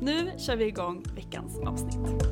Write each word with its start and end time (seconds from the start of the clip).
Nu 0.00 0.32
kör 0.38 0.56
vi 0.56 0.64
igång 0.66 1.04
veckans 1.14 1.58
avsnitt. 1.58 2.22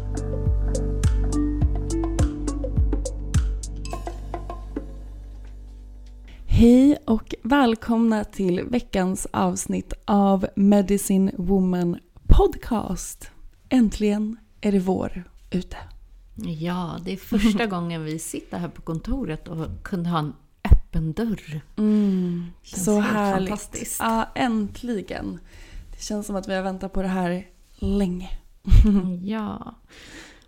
Hej 6.46 6.96
och 7.06 7.34
välkomna 7.42 8.24
till 8.24 8.62
veckans 8.64 9.26
avsnitt 9.30 9.92
av 10.04 10.46
Medicine 10.56 11.30
Woman 11.38 11.98
Podcast. 12.28 13.30
Äntligen 13.68 14.36
är 14.60 14.72
det 14.72 14.78
vår 14.78 15.24
ute. 15.50 15.76
Ja, 16.36 16.96
det 17.04 17.12
är 17.12 17.16
första 17.16 17.66
gången 17.76 18.04
vi 18.04 18.18
sitter 18.18 18.58
här 18.58 18.68
på 18.68 18.82
kontoret 18.82 19.48
och 19.48 19.66
kunde 19.82 20.08
ha 20.10 20.18
en 20.18 20.32
öppen 20.72 21.12
dörr. 21.12 21.60
Känns 22.62 22.84
Så 22.84 23.00
härligt. 23.00 23.48
fantastiskt. 23.48 23.96
Ja, 24.00 24.28
äntligen. 24.34 25.38
Det 25.90 26.02
känns 26.02 26.26
som 26.26 26.36
att 26.36 26.48
vi 26.48 26.54
har 26.54 26.62
väntat 26.62 26.92
på 26.92 27.02
det 27.02 27.08
här 27.08 27.46
länge. 27.84 28.30
Ja. 29.22 29.74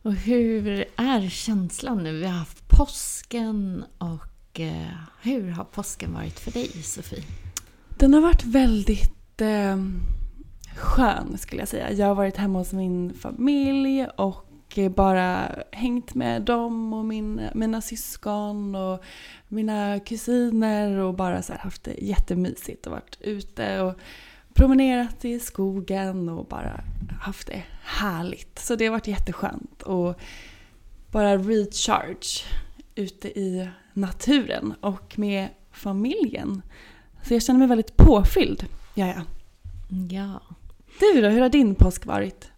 Och 0.02 0.14
hur 0.14 0.84
är 0.96 1.28
känslan 1.28 2.04
nu? 2.04 2.18
Vi 2.18 2.24
har 2.24 2.38
haft 2.38 2.68
påsken 2.68 3.84
och 3.98 4.60
eh, 4.60 4.96
hur 5.22 5.50
har 5.50 5.64
påsken 5.64 6.14
varit 6.14 6.38
för 6.38 6.50
dig, 6.50 6.68
Sofie? 6.68 7.24
Den 7.98 8.14
har 8.14 8.20
varit 8.20 8.44
väldigt 8.44 9.40
eh, 9.40 9.76
skön 10.76 11.38
skulle 11.38 11.62
jag 11.62 11.68
säga. 11.68 11.92
Jag 11.92 12.06
har 12.06 12.14
varit 12.14 12.36
hemma 12.36 12.58
hos 12.58 12.72
min 12.72 13.14
familj 13.14 14.06
och 14.16 14.46
bara 14.96 15.48
hängt 15.72 16.14
med 16.14 16.42
dem 16.42 16.92
och 16.92 17.04
min, 17.04 17.40
mina 17.54 17.80
syskon 17.80 18.74
och 18.74 19.04
mina 19.48 20.00
kusiner 20.00 20.98
och 20.98 21.14
bara 21.14 21.42
så 21.42 21.52
haft 21.52 21.84
det 21.84 21.94
jättemysigt 21.98 22.86
och 22.86 22.92
varit 22.92 23.18
ute 23.20 23.80
och 23.80 23.94
promenerat 24.56 25.24
i 25.24 25.40
skogen 25.40 26.28
och 26.28 26.46
bara 26.46 26.80
haft 27.20 27.46
det 27.46 27.62
härligt. 27.82 28.58
Så 28.58 28.76
det 28.76 28.84
har 28.84 28.90
varit 28.90 29.06
jätteskönt 29.06 29.82
och 29.82 30.20
bara 31.10 31.36
recharge 31.36 32.44
ute 32.94 33.28
i 33.28 33.68
naturen 33.92 34.74
och 34.80 35.18
med 35.18 35.48
familjen. 35.70 36.62
Så 37.22 37.34
jag 37.34 37.42
känner 37.42 37.58
mig 37.58 37.68
väldigt 37.68 37.96
påfylld. 37.96 38.66
Ja, 38.94 39.06
ja. 39.06 39.22
Ja. 40.10 40.40
Du 41.00 41.20
då, 41.20 41.28
hur 41.28 41.40
har 41.40 41.48
din 41.48 41.74
påsk 41.74 42.06
varit? 42.06 42.50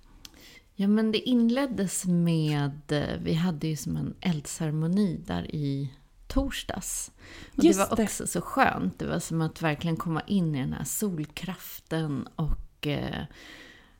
Ja, 0.75 0.88
men 0.88 1.12
det 1.12 1.19
inleddes 1.19 2.04
med, 2.06 2.92
eh, 2.92 3.19
vi 3.22 3.34
hade 3.34 3.66
ju 3.66 3.76
som 3.76 3.97
en 3.97 4.14
eldceremoni 4.20 5.20
där 5.26 5.54
i 5.54 5.92
torsdags. 6.28 7.10
Och 7.56 7.64
Just 7.64 7.78
det 7.80 7.86
var 7.90 7.96
det. 7.96 8.02
också 8.02 8.26
så 8.26 8.40
skönt. 8.40 8.98
Det 8.98 9.06
var 9.06 9.18
som 9.18 9.40
att 9.42 9.62
verkligen 9.62 9.96
komma 9.96 10.20
in 10.26 10.54
i 10.54 10.60
den 10.60 10.72
här 10.72 10.84
solkraften 10.84 12.28
och 12.36 12.86
eh, 12.86 13.22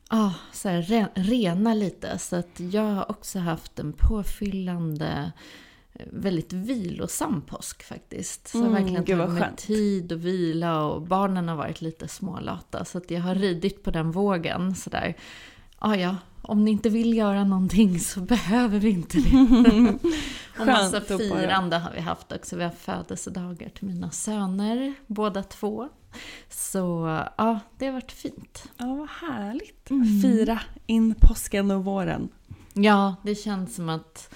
ah, 0.07 0.31
så 0.51 0.69
här, 0.69 0.81
re, 0.81 1.07
rena 1.15 1.73
lite. 1.73 2.17
Så 2.19 2.35
att 2.35 2.59
jag 2.59 2.81
har 2.83 3.11
också 3.11 3.39
haft 3.39 3.79
en 3.79 3.93
påfyllande, 3.93 5.31
eh, 5.93 6.05
väldigt 6.11 6.53
vilosam 6.53 7.41
påsk 7.41 7.83
faktiskt. 7.83 8.47
Så 8.47 8.57
Mm, 8.57 8.71
verkligen 8.71 9.05
tagit 9.05 9.39
mig 9.39 9.49
tid 9.57 10.11
och 10.11 10.25
vila 10.25 10.83
och 10.83 11.01
barnen 11.01 11.47
har 11.47 11.55
varit 11.55 11.81
lite 11.81 12.07
smålata. 12.07 12.85
Så 12.85 12.97
att 12.97 13.11
jag 13.11 13.21
har 13.21 13.35
ridit 13.35 13.83
på 13.83 13.91
den 13.91 14.11
vågen 14.11 14.75
sådär. 14.75 15.15
Ah, 15.79 15.95
ja, 15.95 16.15
om 16.41 16.65
ni 16.65 16.71
inte 16.71 16.89
vill 16.89 17.17
göra 17.17 17.43
någonting 17.43 17.99
så 17.99 18.19
behöver 18.21 18.79
vi 18.79 18.89
inte 18.89 19.17
det. 19.17 19.97
och 20.59 20.65
massa 20.65 21.01
firande 21.01 21.77
har 21.77 21.91
vi 21.91 21.99
haft 21.99 22.31
också. 22.31 22.55
Vi 22.55 22.63
har 22.63 22.71
födelsedagar 22.71 23.69
till 23.69 23.87
mina 23.87 24.11
söner, 24.11 24.93
båda 25.07 25.43
två. 25.43 25.89
Så 26.49 26.79
ja, 27.37 27.59
det 27.77 27.85
har 27.85 27.93
varit 27.93 28.11
fint. 28.11 28.63
Ja, 28.77 28.95
vad 28.95 29.09
härligt. 29.29 29.89
Fira 30.21 30.59
in 30.85 31.15
påsken 31.15 31.71
och 31.71 31.85
våren. 31.85 32.29
Ja, 32.73 33.15
det 33.23 33.35
känns 33.35 33.75
som 33.75 33.89
att 33.89 34.35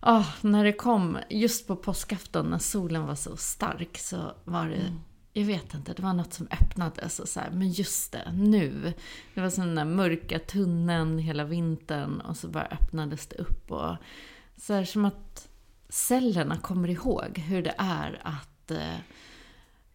ah, 0.00 0.24
när 0.40 0.64
det 0.64 0.72
kom, 0.72 1.18
just 1.30 1.66
på 1.66 1.76
påskafton 1.76 2.50
när 2.50 2.58
solen 2.58 3.06
var 3.06 3.14
så 3.14 3.36
stark 3.36 3.98
så 3.98 4.32
var 4.44 4.68
det, 4.68 4.92
jag 5.36 5.44
vet 5.44 5.74
inte, 5.74 5.92
det 5.92 6.02
var 6.02 6.12
något 6.12 6.32
som 6.32 6.48
öppnades 6.50 7.20
och 7.20 7.28
så 7.28 7.40
här, 7.40 7.50
men 7.50 7.70
just 7.70 8.12
det, 8.12 8.32
nu. 8.32 8.92
Det 9.34 9.40
var 9.40 9.50
som 9.50 9.66
den 9.66 9.74
där 9.74 9.84
mörka 9.84 10.38
tunneln 10.38 11.18
hela 11.18 11.44
vintern 11.44 12.20
och 12.20 12.36
så 12.36 12.48
bara 12.48 12.64
öppnades 12.64 13.26
det 13.26 13.36
upp 13.36 13.70
och 13.70 13.96
så 14.56 14.72
här 14.72 14.84
som 14.84 15.04
att 15.04 15.48
cellerna 15.88 16.56
kommer 16.56 16.90
ihåg 16.90 17.38
hur 17.38 17.62
det 17.62 17.74
är 17.78 18.20
att 18.22 18.70
eh, 18.70 18.96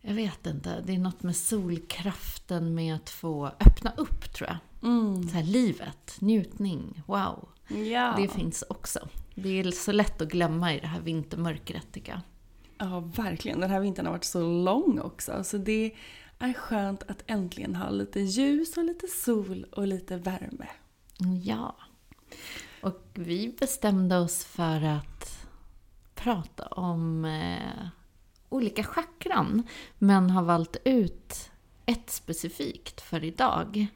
jag 0.02 0.14
vet 0.14 0.46
inte, 0.46 0.82
det 0.86 0.94
är 0.94 1.00
något 1.00 1.24
med 1.24 1.36
solkraften 1.36 2.76
med 2.76 2.96
att 2.96 3.10
få 3.10 3.48
öppna 3.48 3.94
upp 3.98 4.34
tror 4.34 4.50
jag. 4.50 4.58
Så 5.30 5.36
här, 5.36 5.44
livet, 5.44 6.16
njutning, 6.20 7.04
wow. 7.06 7.50
Ja. 7.68 8.14
Det 8.18 8.28
finns 8.28 8.64
också. 8.70 9.10
Det 9.36 9.60
är 9.60 9.72
så 9.72 9.92
lätt 9.92 10.22
att 10.22 10.30
glömma 10.30 10.74
i 10.74 10.80
det 10.80 10.88
här 10.88 11.02
vintermörkret 11.02 11.88
tycker 11.92 12.12
jag. 12.12 12.22
Ja, 12.80 13.00
verkligen. 13.00 13.60
Den 13.60 13.70
här 13.70 13.80
vintern 13.80 14.06
har 14.06 14.14
varit 14.14 14.24
så 14.24 14.42
lång 14.42 15.00
också. 15.00 15.44
Så 15.44 15.58
det 15.58 15.92
är 16.40 16.54
skönt 16.54 17.04
att 17.04 17.24
äntligen 17.28 17.76
ha 17.76 17.90
lite 17.90 18.20
ljus 18.20 18.78
och 18.78 18.84
lite 18.84 19.08
sol 19.08 19.66
och 19.72 19.88
lite 19.88 20.18
värme. 20.18 20.68
Ja. 21.44 21.76
Och 22.82 23.02
vi 23.14 23.56
bestämde 23.60 24.18
oss 24.18 24.46
för 24.46 24.86
att 24.86 25.48
prata 26.16 26.66
om 26.66 27.26
eh, 27.26 27.88
olika 28.50 28.84
chakran. 28.84 29.64
Men 29.98 30.30
har 30.30 30.44
valt 30.44 30.78
ut 30.84 31.50
ett 31.86 32.10
specifikt 32.10 33.02
för 33.02 33.24
idag. 33.24 33.88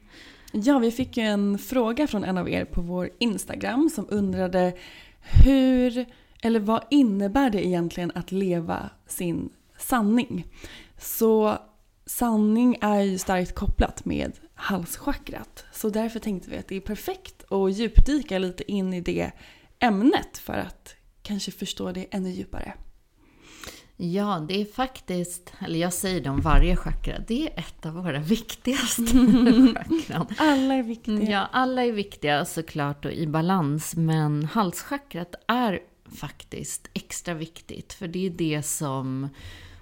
Ja, 0.52 0.78
vi 0.78 0.90
fick 0.90 1.16
ju 1.16 1.22
en 1.22 1.58
fråga 1.58 2.06
från 2.06 2.24
en 2.24 2.38
av 2.38 2.50
er 2.50 2.64
på 2.64 2.80
vår 2.80 3.10
Instagram 3.18 3.90
som 3.90 4.06
undrade 4.10 4.76
hur, 5.20 6.06
eller 6.44 6.60
vad 6.60 6.84
innebär 6.90 7.50
det 7.50 7.66
egentligen 7.66 8.12
att 8.14 8.32
leva 8.32 8.90
sin 9.06 9.50
sanning? 9.78 10.46
Så 10.98 11.58
sanning 12.06 12.78
är 12.80 13.00
ju 13.00 13.18
starkt 13.18 13.54
kopplat 13.54 14.04
med 14.04 14.32
halschakrat. 14.54 15.64
Så 15.72 15.88
därför 15.88 16.18
tänkte 16.18 16.50
vi 16.50 16.58
att 16.58 16.68
det 16.68 16.76
är 16.76 16.80
perfekt 16.80 17.52
att 17.52 17.76
djupdyka 17.76 18.38
lite 18.38 18.72
in 18.72 18.94
i 18.94 19.00
det 19.00 19.30
ämnet 19.78 20.38
för 20.38 20.52
att 20.52 20.94
kanske 21.22 21.50
förstå 21.50 21.92
det 21.92 22.06
ännu 22.10 22.30
djupare. 22.30 22.74
Ja, 23.96 24.44
det 24.48 24.60
är 24.60 24.64
faktiskt, 24.64 25.52
eller 25.60 25.78
jag 25.78 25.92
säger 25.92 26.20
det 26.20 26.30
om 26.30 26.40
varje 26.40 26.76
chakra, 26.76 27.18
det 27.26 27.48
är 27.48 27.58
ett 27.58 27.86
av 27.86 27.92
våra 27.92 28.18
viktigaste 28.18 29.02
chakran. 29.74 30.26
Alla 30.38 30.74
är 30.74 30.82
viktiga. 30.82 31.30
Ja, 31.30 31.48
alla 31.52 31.84
är 31.84 31.92
viktiga 31.92 32.44
såklart 32.44 33.04
och 33.04 33.12
i 33.12 33.26
balans, 33.26 33.94
men 33.96 34.44
halschakrat 34.44 35.34
är 35.48 35.80
faktiskt 36.14 36.88
extra 36.92 37.34
viktigt, 37.34 37.92
för 37.92 38.08
det 38.08 38.26
är 38.26 38.30
det 38.30 38.62
som 38.62 39.28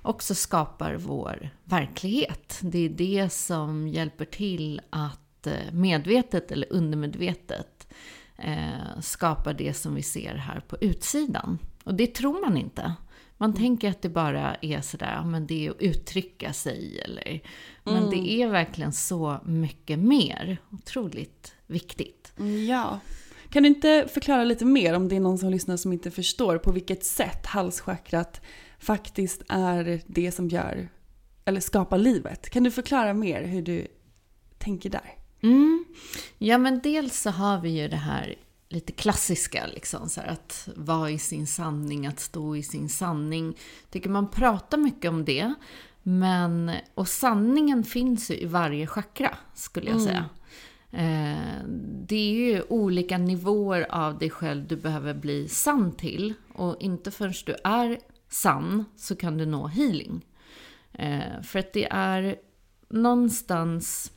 också 0.03 0.35
skapar 0.35 0.95
vår 0.95 1.51
verklighet. 1.65 2.59
Det 2.63 2.79
är 2.79 2.89
det 2.89 3.33
som 3.33 3.89
hjälper 3.89 4.25
till 4.25 4.81
att 4.91 5.47
eh, 5.47 5.73
medvetet 5.73 6.53
eller 6.53 6.73
undermedvetet 6.73 7.89
eh, 8.37 9.01
skapa 9.01 9.53
det 9.53 9.75
som 9.75 9.95
vi 9.95 10.03
ser 10.03 10.35
här 10.35 10.61
på 10.61 10.77
utsidan. 10.81 11.59
Och 11.85 11.95
det 11.95 12.15
tror 12.15 12.41
man 12.41 12.57
inte. 12.57 12.95
Man 13.37 13.55
tänker 13.55 13.91
att 13.91 14.03
det 14.03 14.09
bara 14.09 14.55
är 14.55 14.81
sådär, 14.81 15.23
men 15.25 15.47
det 15.47 15.67
är 15.67 15.71
att 15.71 15.81
uttrycka 15.81 16.53
sig 16.53 17.01
eller... 17.01 17.41
Men 17.85 17.97
mm. 17.97 18.11
det 18.11 18.31
är 18.31 18.49
verkligen 18.49 18.93
så 18.93 19.41
mycket 19.45 19.99
mer. 19.99 20.59
Otroligt 20.71 21.55
viktigt. 21.67 22.33
Ja. 22.69 23.01
Kan 23.53 23.63
du 23.63 23.69
inte 23.69 24.09
förklara 24.13 24.45
lite 24.45 24.65
mer 24.65 24.95
om 24.95 25.09
det 25.09 25.17
är 25.17 25.21
någon 25.21 25.39
som 25.39 25.51
lyssnar 25.51 25.77
som 25.77 25.93
inte 25.93 26.11
förstår 26.11 26.59
på 26.59 26.73
vilket 26.73 27.05
sätt 27.05 27.47
halschakrat 27.47 28.41
faktiskt 28.79 29.43
är 29.49 30.03
det 30.07 30.33
som 30.33 30.49
gör, 30.49 30.89
eller 31.45 31.61
skapar 31.61 31.99
livet? 31.99 32.51
Kan 32.51 32.65
du 32.65 32.71
förklara 32.71 33.15
mer 33.15 33.43
hur 33.43 33.63
du 33.63 33.87
tänker 34.59 34.91
där? 34.91 35.15
Mm. 35.43 35.85
Ja, 36.39 36.59
men 36.59 36.81
dels 36.81 37.21
så 37.21 37.31
har 37.31 37.61
vi 37.61 37.81
ju 37.81 37.89
det 37.89 37.97
här 37.97 38.35
lite 38.69 38.93
klassiska, 38.93 39.67
liksom, 39.67 40.09
så 40.09 40.21
här, 40.21 40.29
att 40.29 40.69
vara 40.77 41.11
i 41.11 41.19
sin 41.19 41.47
sanning, 41.47 42.07
att 42.07 42.21
stå 42.21 42.57
i 42.57 42.63
sin 42.63 42.89
sanning. 42.89 43.57
Tycker 43.91 44.11
man 44.11 44.31
pratar 44.31 44.79
mycket 44.79 45.09
om 45.09 45.25
det. 45.25 45.55
Men, 46.03 46.73
och 46.95 47.09
sanningen 47.09 47.85
finns 47.85 48.31
ju 48.31 48.35
i 48.35 48.47
varje 48.47 48.87
chakra, 48.87 49.37
skulle 49.55 49.87
jag 49.87 49.97
mm. 49.97 50.07
säga. 50.07 50.29
Eh, 50.93 51.65
det 52.07 52.17
är 52.17 52.33
ju 52.33 52.63
olika 52.69 53.19
nivåer 53.19 53.87
av 53.91 54.19
dig 54.19 54.31
själv 54.31 54.67
du 54.67 54.77
behöver 54.77 55.15
bli 55.15 55.49
sann 55.49 55.93
till. 55.93 56.35
Och 56.55 56.77
inte 56.81 57.11
förrän 57.11 57.35
du 57.47 57.57
är 57.65 57.99
sann 58.29 58.85
så 58.97 59.17
kan 59.17 59.39
du 59.39 59.47
nå 59.47 59.67
healing. 59.67 60.27
Eh, 60.93 61.43
för 61.43 61.59
att 61.59 61.73
det 61.73 61.89
är 61.91 62.37
någonstans 62.89 64.13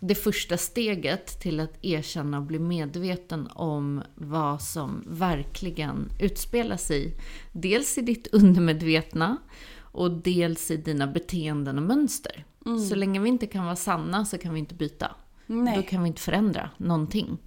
det 0.00 0.14
första 0.14 0.56
steget 0.56 1.40
till 1.40 1.60
att 1.60 1.84
erkänna 1.84 2.38
och 2.38 2.44
bli 2.44 2.58
medveten 2.58 3.48
om 3.54 4.02
vad 4.14 4.62
som 4.62 5.04
verkligen 5.06 6.10
utspelar 6.20 6.76
sig. 6.76 7.14
Dels 7.52 7.98
i 7.98 8.00
ditt 8.00 8.26
undermedvetna 8.26 9.36
och 9.78 10.10
dels 10.10 10.70
i 10.70 10.76
dina 10.76 11.06
beteenden 11.06 11.78
och 11.78 11.84
mönster. 11.84 12.44
Mm. 12.66 12.80
Så 12.80 12.94
länge 12.94 13.20
vi 13.20 13.28
inte 13.28 13.46
kan 13.46 13.64
vara 13.64 13.76
sanna 13.76 14.24
så 14.24 14.38
kan 14.38 14.54
vi 14.54 14.60
inte 14.60 14.74
byta. 14.74 15.10
Nej. 15.46 15.76
Då 15.76 15.82
kan 15.82 16.02
vi 16.02 16.08
inte 16.08 16.22
förändra 16.22 16.70
någonting. 16.76 17.38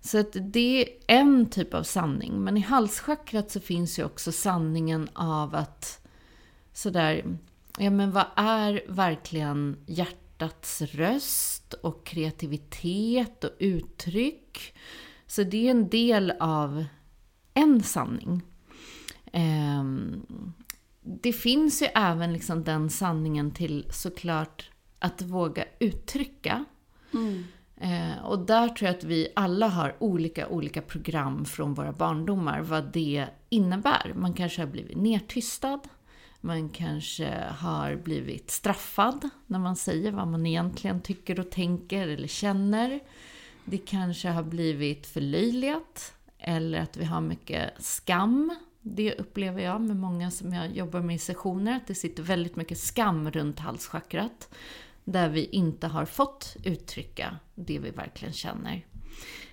Så 0.00 0.18
att 0.18 0.36
det 0.40 0.82
är 0.82 0.88
en 1.06 1.46
typ 1.46 1.74
av 1.74 1.82
sanning. 1.82 2.44
Men 2.44 2.56
i 2.56 2.60
halschakrat 2.60 3.50
så 3.50 3.60
finns 3.60 3.98
ju 3.98 4.04
också 4.04 4.32
sanningen 4.32 5.08
av 5.12 5.54
att 5.54 6.06
sådär, 6.72 7.38
ja 7.78 7.90
men 7.90 8.10
vad 8.10 8.26
är 8.36 8.82
verkligen 8.88 9.76
hjärtats 9.86 10.82
röst 10.82 11.72
och 11.72 12.06
kreativitet 12.06 13.44
och 13.44 13.50
uttryck. 13.58 14.74
Så 15.26 15.42
det 15.42 15.66
är 15.66 15.70
en 15.70 15.88
del 15.88 16.32
av 16.40 16.84
en 17.54 17.82
sanning. 17.82 18.42
Ehm, 19.32 20.26
det 21.00 21.32
finns 21.32 21.82
ju 21.82 21.86
även 21.94 22.32
liksom 22.32 22.64
den 22.64 22.90
sanningen 22.90 23.50
till 23.50 23.86
såklart 23.90 24.70
att 24.98 25.22
våga 25.22 25.64
uttrycka. 25.78 26.64
Mm. 27.14 27.44
Eh, 27.76 28.24
och 28.24 28.38
där 28.38 28.68
tror 28.68 28.88
jag 28.88 28.96
att 28.96 29.04
vi 29.04 29.28
alla 29.36 29.68
har 29.68 29.96
olika, 29.98 30.48
olika 30.48 30.82
program 30.82 31.44
från 31.44 31.74
våra 31.74 31.92
barndomar, 31.92 32.60
vad 32.60 32.92
det 32.92 33.26
innebär. 33.48 34.12
Man 34.14 34.32
kanske 34.32 34.62
har 34.62 34.66
blivit 34.66 34.96
nedtystad. 34.96 35.80
Man 36.40 36.68
kanske 36.68 37.44
har 37.58 37.96
blivit 37.96 38.50
straffad 38.50 39.28
när 39.46 39.58
man 39.58 39.76
säger 39.76 40.12
vad 40.12 40.28
man 40.28 40.46
egentligen 40.46 41.00
tycker 41.00 41.40
och 41.40 41.50
tänker 41.50 42.08
eller 42.08 42.28
känner. 42.28 43.00
Det 43.64 43.78
kanske 43.78 44.28
har 44.28 44.42
blivit 44.42 45.06
förlöjligat 45.06 46.14
eller 46.38 46.80
att 46.80 46.96
vi 46.96 47.04
har 47.04 47.20
mycket 47.20 47.70
skam. 47.78 48.56
Det 48.80 49.14
upplever 49.14 49.62
jag 49.62 49.80
med 49.80 49.96
många 49.96 50.30
som 50.30 50.52
jag 50.52 50.76
jobbar 50.76 51.00
med 51.00 51.16
i 51.16 51.18
sessioner, 51.18 51.76
att 51.76 51.86
det 51.86 51.94
sitter 51.94 52.22
väldigt 52.22 52.56
mycket 52.56 52.78
skam 52.78 53.30
runt 53.30 53.58
halschakrat. 53.58 54.48
Där 55.04 55.28
vi 55.28 55.44
inte 55.44 55.86
har 55.86 56.04
fått 56.04 56.56
uttrycka 56.64 57.38
det 57.54 57.78
vi 57.78 57.90
verkligen 57.90 58.34
känner. 58.34 58.86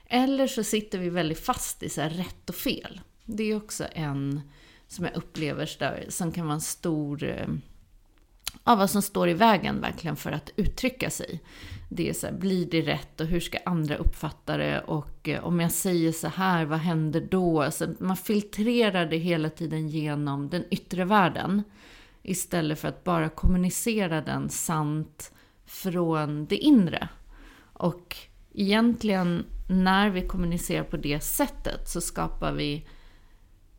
Eller 0.06 0.48
så 0.48 0.64
sitter 0.64 1.00
vi 1.00 1.10
väldigt 1.10 1.40
fast 1.40 1.84
i 1.84 1.90
så 1.90 2.02
rätt 2.02 2.50
och 2.50 2.56
fel. 2.56 3.02
Det 3.26 3.44
är 3.44 3.58
också 3.58 3.86
en 3.94 4.42
som 4.88 5.06
jag 5.06 5.16
upplever 5.16 5.70
där, 5.80 6.06
som 6.10 6.32
kan 6.32 6.46
vara 6.46 6.56
en 6.56 6.62
stor... 6.62 7.24
Eh, 7.24 7.48
ja, 8.64 8.76
vad 8.76 8.90
som 8.90 9.02
står 9.02 9.30
i 9.30 9.34
vägen 9.34 9.82
verkligen 9.82 10.16
för 10.16 10.32
att 10.32 10.50
uttrycka 10.56 11.10
sig. 11.10 11.42
Det 11.90 12.10
är 12.10 12.14
så 12.14 12.28
här, 12.28 12.34
blir 12.34 12.66
det 12.66 12.82
rätt 12.82 13.22
och 13.22 13.28
hur 13.28 13.40
ska 13.40 13.58
andra 13.66 13.96
uppfatta 13.96 14.58
det? 14.58 14.80
Och 14.80 15.30
eh, 15.30 15.44
om 15.44 15.60
jag 15.60 15.72
säger 15.72 16.12
så 16.12 16.28
här, 16.28 16.66
vad 16.66 16.80
händer 16.80 17.28
då? 17.32 17.62
Alltså, 17.62 17.94
man 18.00 18.18
filtrerar 18.18 19.06
det 19.06 19.18
hela 19.18 19.50
tiden 19.50 19.90
genom 19.90 20.50
den 20.50 20.64
yttre 20.72 21.06
världen. 21.06 21.64
Istället 22.24 22.80
för 22.80 22.88
att 22.88 23.04
bara 23.04 23.30
kommunicera 23.30 24.22
den 24.22 24.50
sant 24.50 25.32
från 25.66 26.46
det 26.46 26.58
inre. 26.58 27.10
Och 27.74 28.18
egentligen 28.54 29.46
när 29.70 30.10
vi 30.10 30.22
kommunicerar 30.22 30.84
på 30.84 30.98
det 30.98 31.20
sättet 31.20 31.90
så 31.90 32.02
skapar 32.02 32.52
vi 32.52 32.88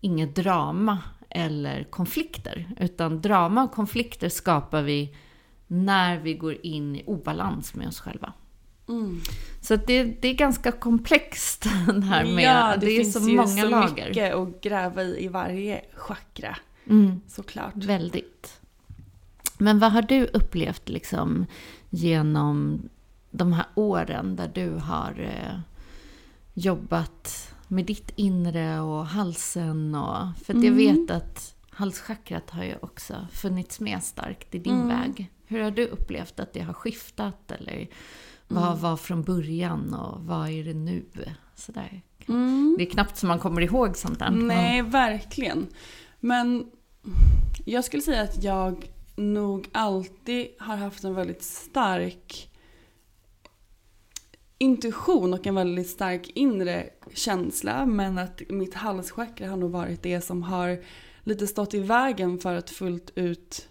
inget 0.00 0.36
drama 0.36 0.98
eller 1.30 1.84
konflikter. 1.84 2.74
Utan 2.80 3.20
drama 3.20 3.64
och 3.64 3.72
konflikter 3.72 4.28
skapar 4.28 4.82
vi 4.82 5.16
när 5.66 6.18
vi 6.18 6.34
går 6.34 6.56
in 6.66 6.96
i 6.96 7.04
obalans 7.06 7.74
med 7.74 7.88
oss 7.88 8.00
själva. 8.00 8.32
Mm. 8.88 9.20
Så 9.60 9.76
det, 9.76 10.02
det, 10.04 10.28
är 10.28 10.34
ganska 10.34 10.72
komplext 10.72 11.62
det 11.86 12.06
här 12.06 12.24
med, 12.24 12.44
ja, 12.44 12.76
det, 12.76 12.86
det 12.86 13.00
är 13.00 13.04
så 13.04 13.20
många 13.20 13.46
så 13.46 13.68
lager. 13.68 14.04
Finns 14.04 14.08
mycket 14.08 14.34
att 14.34 14.60
gräva 14.60 15.02
i 15.02 15.24
i 15.24 15.28
varje 15.28 15.84
chakra. 15.94 16.56
Mm. 16.88 17.20
Såklart. 17.28 17.74
Väldigt. 17.74 18.60
Men 19.58 19.78
vad 19.78 19.92
har 19.92 20.02
du 20.02 20.24
upplevt 20.24 20.88
liksom 20.88 21.46
genom 21.94 22.88
de 23.30 23.52
här 23.52 23.66
åren 23.74 24.36
där 24.36 24.50
du 24.54 24.70
har 24.70 25.20
eh, 25.20 25.60
jobbat 26.54 27.54
med 27.68 27.84
ditt 27.84 28.12
inre 28.16 28.80
och 28.80 29.06
halsen. 29.06 29.94
Och, 29.94 30.38
för 30.44 30.54
mm. 30.54 30.64
jag 30.64 30.72
vet 30.72 31.10
att 31.10 31.54
halschakrat 31.70 32.50
har 32.50 32.64
ju 32.64 32.74
också 32.80 33.26
funnits 33.32 33.80
med 33.80 34.02
starkt 34.02 34.54
i 34.54 34.58
din 34.58 34.80
mm. 34.80 34.88
väg. 34.88 35.30
Hur 35.46 35.62
har 35.62 35.70
du 35.70 35.86
upplevt 35.86 36.40
att 36.40 36.52
det 36.52 36.60
har 36.60 36.72
skiftat? 36.72 37.50
Eller 37.50 37.88
vad 38.48 38.68
mm. 38.68 38.80
var 38.80 38.96
från 38.96 39.22
början 39.22 39.94
och 39.94 40.20
vad 40.24 40.48
är 40.48 40.64
det 40.64 40.74
nu? 40.74 41.04
Sådär. 41.54 42.02
Mm. 42.28 42.74
Det 42.78 42.84
är 42.84 42.90
knappt 42.90 43.16
som 43.16 43.28
man 43.28 43.38
kommer 43.38 43.62
ihåg 43.62 43.96
sånt 43.96 44.18
där. 44.18 44.30
Nej, 44.30 44.82
verkligen. 44.82 45.66
Men 46.20 46.66
jag 47.64 47.84
skulle 47.84 48.02
säga 48.02 48.22
att 48.22 48.42
jag 48.42 48.90
nog 49.22 49.68
alltid 49.72 50.48
har 50.58 50.76
haft 50.76 51.04
en 51.04 51.14
väldigt 51.14 51.42
stark 51.42 52.50
intuition 54.58 55.34
och 55.34 55.46
en 55.46 55.54
väldigt 55.54 55.90
stark 55.90 56.30
inre 56.34 56.90
känsla 57.14 57.86
men 57.86 58.18
att 58.18 58.42
mitt 58.48 58.74
halschakra 58.74 59.50
har 59.50 59.56
nog 59.56 59.70
varit 59.70 60.02
det 60.02 60.20
som 60.20 60.42
har 60.42 60.84
lite 61.22 61.46
stått 61.46 61.74
i 61.74 61.78
vägen 61.78 62.38
för 62.38 62.54
att 62.54 62.70
fullt 62.70 63.12
ut 63.14 63.68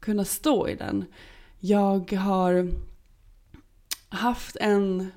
kunna 0.00 0.24
stå 0.24 0.68
i 0.68 0.74
den. 0.74 1.04
Jag 1.60 2.12
har 2.12 2.68
haft 4.08 4.56
en 4.56 5.10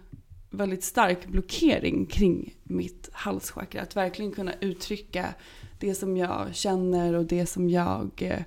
väldigt 0.50 0.84
stark 0.84 1.28
blockering 1.28 2.06
kring 2.06 2.56
mitt 2.64 3.10
halschakra. 3.14 3.82
Att 3.82 3.96
verkligen 3.96 4.32
kunna 4.32 4.54
uttrycka 4.62 5.34
det 5.80 5.96
som 5.96 6.18
jag 6.18 6.56
känner 6.56 7.14
och 7.14 7.26
det 7.26 7.46
som 7.46 7.70
jag 7.70 8.12
eh, 8.18 8.42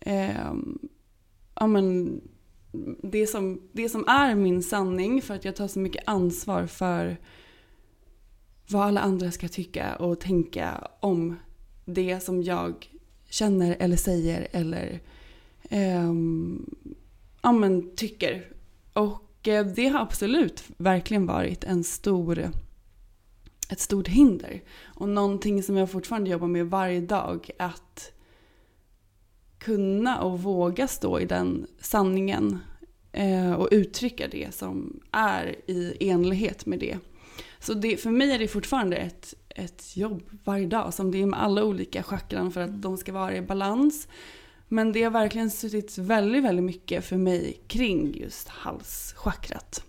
eh, 0.00 0.52
ja, 1.54 1.66
men, 1.66 2.20
det 3.02 3.26
som, 3.26 3.62
det 3.72 3.88
som 3.88 4.08
är 4.08 4.34
min 4.34 4.62
sanning 4.62 5.22
för 5.22 5.34
att 5.34 5.44
jag 5.44 5.56
tar 5.56 5.68
så 5.68 5.78
mycket 5.78 6.02
ansvar 6.06 6.66
för 6.66 7.16
vad 8.68 8.82
alla 8.82 9.00
andra 9.00 9.30
ska 9.30 9.48
tycka 9.48 9.96
och 9.96 10.20
tänka 10.20 10.88
om 11.00 11.36
det 11.84 12.20
som 12.20 12.42
jag 12.42 12.88
känner 13.30 13.76
eller 13.80 13.96
säger 13.96 14.48
eller 14.52 15.00
eh, 15.62 16.12
ja, 17.42 17.52
men, 17.52 17.96
tycker. 17.96 18.52
Och 18.92 19.48
eh, 19.48 19.66
det 19.66 19.88
har 19.88 20.00
absolut 20.00 20.64
verkligen 20.76 21.26
varit 21.26 21.64
en 21.64 21.84
stor, 21.84 22.50
ett 23.70 23.80
stort 23.80 24.08
hinder. 24.08 24.62
Och 24.84 25.08
någonting 25.08 25.62
som 25.62 25.76
jag 25.76 25.90
fortfarande 25.90 26.30
jobbar 26.30 26.48
med 26.48 26.66
varje 26.66 27.00
dag. 27.00 27.50
Att 27.58 28.12
kunna 29.58 30.20
och 30.20 30.42
våga 30.42 30.88
stå 30.88 31.20
i 31.20 31.24
den 31.24 31.66
sanningen 31.80 32.58
eh, 33.12 33.52
och 33.52 33.68
uttrycka 33.70 34.28
det 34.28 34.54
som 34.54 35.00
är 35.12 35.56
i 35.66 36.08
enlighet 36.10 36.66
med 36.66 36.78
det. 36.78 36.98
Så 37.60 37.74
det, 37.74 37.96
för 37.96 38.10
mig 38.10 38.30
är 38.30 38.38
det 38.38 38.48
fortfarande 38.48 38.96
ett, 38.96 39.34
ett 39.48 39.96
jobb 39.96 40.22
varje 40.44 40.66
dag 40.66 40.94
som 40.94 41.10
det 41.10 41.22
är 41.22 41.26
med 41.26 41.42
alla 41.42 41.64
olika 41.64 42.02
chakran 42.02 42.52
för 42.52 42.60
att 42.60 42.82
de 42.82 42.96
ska 42.96 43.12
vara 43.12 43.36
i 43.36 43.42
balans. 43.42 44.08
Men 44.68 44.92
det 44.92 45.02
har 45.02 45.10
verkligen 45.10 45.50
suttit 45.50 45.98
väldigt, 45.98 46.44
väldigt 46.44 46.64
mycket 46.64 47.04
för 47.04 47.16
mig 47.16 47.60
kring 47.66 48.16
just 48.16 48.48
halschakrat. 48.48 49.84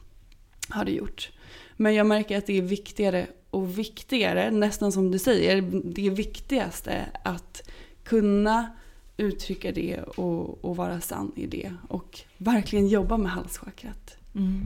Har 0.70 0.86
det 0.86 0.92
gjort. 0.92 1.32
Men 1.78 1.96
jag 1.96 2.08
märker 2.08 2.38
att 2.38 2.46
det 2.46 2.58
är 2.58 2.62
viktigare 2.62 3.28
och 3.50 3.80
viktigare, 3.80 4.52
nästan 4.52 4.92
som 4.92 5.12
du 5.12 5.20
säger, 5.20 5.62
det 5.84 6.10
viktigaste 6.10 7.06
att 7.24 7.70
kunna 8.04 8.72
uttrycka 9.20 9.72
det 9.72 10.02
och, 10.02 10.66
och 10.66 10.76
vara 10.76 11.02
sann 11.02 11.32
i 11.36 11.48
det. 11.48 11.74
Och 11.88 12.20
verkligen 12.38 12.88
jobba 12.88 13.18
med 13.18 13.32
halschakrat. 13.32 14.18
Mm. 14.36 14.62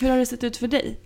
Hur 0.00 0.10
har 0.10 0.18
det 0.18 0.26
sett 0.26 0.44
ut 0.44 0.56
för 0.56 0.68
dig? 0.68 1.00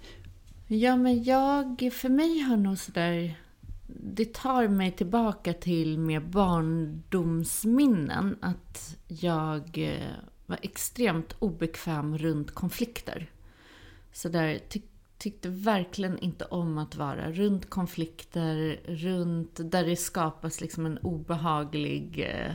Ja, 0.66 0.96
men 0.96 1.24
jag, 1.24 1.90
för 1.92 2.08
mig 2.08 2.40
har 2.40 2.56
nog 2.56 2.78
sådär, 2.78 3.40
det 3.86 4.34
tar 4.34 4.68
mig 4.68 4.92
tillbaka 4.92 5.52
till 5.52 5.98
mer 5.98 6.20
barndomsminnen. 6.20 8.36
Att 8.40 8.96
jag 9.08 9.78
eh, 9.78 10.14
var 10.46 10.58
extremt 10.62 11.34
obekväm 11.38 12.18
runt 12.18 12.50
konflikter. 12.50 13.30
Så 14.12 14.28
där 14.28 14.58
ty 14.68 14.80
tyckte 15.18 15.48
verkligen 15.48 16.18
inte 16.18 16.44
om 16.44 16.78
att 16.78 16.96
vara 16.96 17.32
runt 17.32 17.70
konflikter, 17.70 18.80
runt 18.86 19.60
där 19.64 19.86
det 19.86 19.96
skapas 19.96 20.60
liksom 20.60 20.86
en 20.86 20.98
obehaglig 20.98 22.20
eh, 22.20 22.52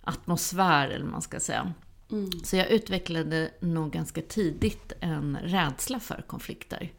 atmosfär, 0.00 0.88
eller 0.88 1.04
man 1.04 1.22
ska 1.22 1.40
säga. 1.40 1.72
Mm. 2.10 2.30
Så 2.44 2.56
jag 2.56 2.70
utvecklade 2.70 3.50
nog 3.60 3.92
ganska 3.92 4.22
tidigt 4.22 4.92
en 5.00 5.38
rädsla 5.42 6.00
för 6.00 6.24
konflikter. 6.26 6.92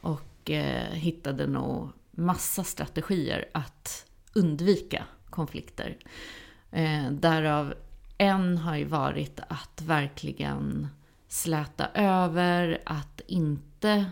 Och 0.00 0.50
eh, 0.50 0.92
hittade 0.92 1.46
nog 1.46 1.88
massa 2.10 2.64
strategier 2.64 3.44
att 3.52 4.06
undvika 4.32 5.04
konflikter. 5.30 5.96
Eh, 6.70 7.10
därav 7.10 7.74
en 8.18 8.58
har 8.58 8.76
ju 8.76 8.84
varit 8.84 9.40
att 9.48 9.82
verkligen 9.82 10.88
släta 11.28 11.88
över, 11.94 12.82
att 12.86 13.20
inte 13.26 14.06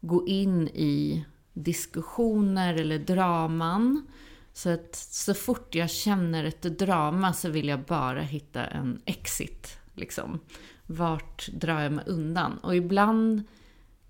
gå 0.00 0.26
in 0.26 0.68
i 0.68 1.24
diskussioner 1.52 2.74
eller 2.74 2.98
draman. 2.98 4.06
Så 4.52 4.70
att 4.70 4.94
så 4.94 5.34
fort 5.34 5.74
jag 5.74 5.90
känner 5.90 6.44
ett 6.44 6.62
drama 6.62 7.32
så 7.32 7.50
vill 7.50 7.68
jag 7.68 7.80
bara 7.80 8.22
hitta 8.22 8.66
en 8.66 9.02
exit. 9.04 9.78
Liksom. 9.94 10.40
Vart 10.86 11.48
drar 11.52 11.80
jag 11.80 11.92
mig 11.92 12.04
undan? 12.08 12.58
Och 12.58 12.76
ibland 12.76 13.42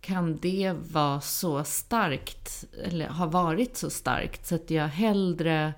kan 0.00 0.36
det 0.36 0.72
vara 0.92 1.20
så 1.20 1.64
starkt, 1.64 2.64
eller 2.84 3.08
har 3.08 3.26
varit 3.26 3.76
så 3.76 3.90
starkt, 3.90 4.46
så 4.46 4.54
att 4.54 4.70
jag 4.70 4.88
hellre 4.88 5.72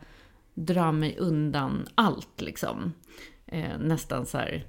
drar 0.55 0.93
mig 0.93 1.17
undan 1.19 1.87
allt 1.95 2.41
liksom. 2.41 2.93
Eh, 3.47 3.79
nästan 3.79 4.27
så 4.27 4.39
här, 4.39 4.67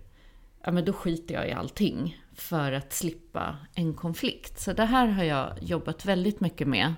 ja 0.64 0.72
men 0.72 0.86
då 0.86 0.94
skiter 0.94 1.34
jag 1.36 1.50
i 1.50 1.52
allting 1.52 2.24
för 2.36 2.72
att 2.72 2.94
slippa 2.94 3.58
en 3.74 3.94
konflikt. 3.94 4.60
Så 4.60 4.74
det 4.74 4.86
här 4.86 5.08
har 5.08 5.24
jag 5.24 5.54
jobbat 5.62 6.06
väldigt 6.06 6.40
mycket 6.40 6.68
med. 6.68 6.94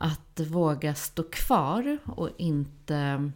Att 0.00 0.40
våga 0.40 0.94
stå 0.94 1.22
kvar 1.22 1.98
och 2.06 2.30
inte... 2.38 3.30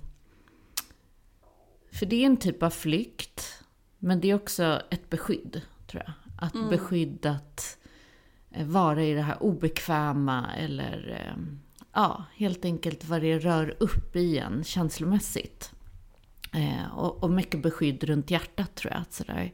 För 1.93 2.07
det 2.07 2.17
är 2.17 2.27
en 2.27 2.37
typ 2.37 2.63
av 2.63 2.71
flykt, 2.71 3.65
men 3.99 4.21
det 4.21 4.31
är 4.31 4.35
också 4.35 4.83
ett 4.91 5.11
beskydd, 5.11 5.61
tror 5.87 6.03
jag. 6.07 6.13
Att 6.39 6.55
mm. 6.55 6.71
beskyddat 6.71 7.79
Eh, 8.55 8.67
vara 8.67 9.05
i 9.05 9.15
det 9.15 9.23
här 9.23 9.43
obekväma 9.43 10.47
eller 10.57 11.27
eh, 11.27 11.43
ja, 11.93 12.25
helt 12.35 12.65
enkelt 12.65 13.05
vad 13.05 13.21
det 13.21 13.39
rör 13.39 13.77
upp 13.81 14.17
i 14.17 14.39
en 14.39 14.65
känslomässigt. 14.65 15.73
Eh, 16.53 16.99
och, 16.99 17.23
och 17.23 17.31
mycket 17.31 17.63
beskydd 17.63 18.05
runt 18.05 18.31
hjärtat 18.31 18.75
tror 18.75 18.93
jag. 18.93 19.03
Sådär. 19.11 19.53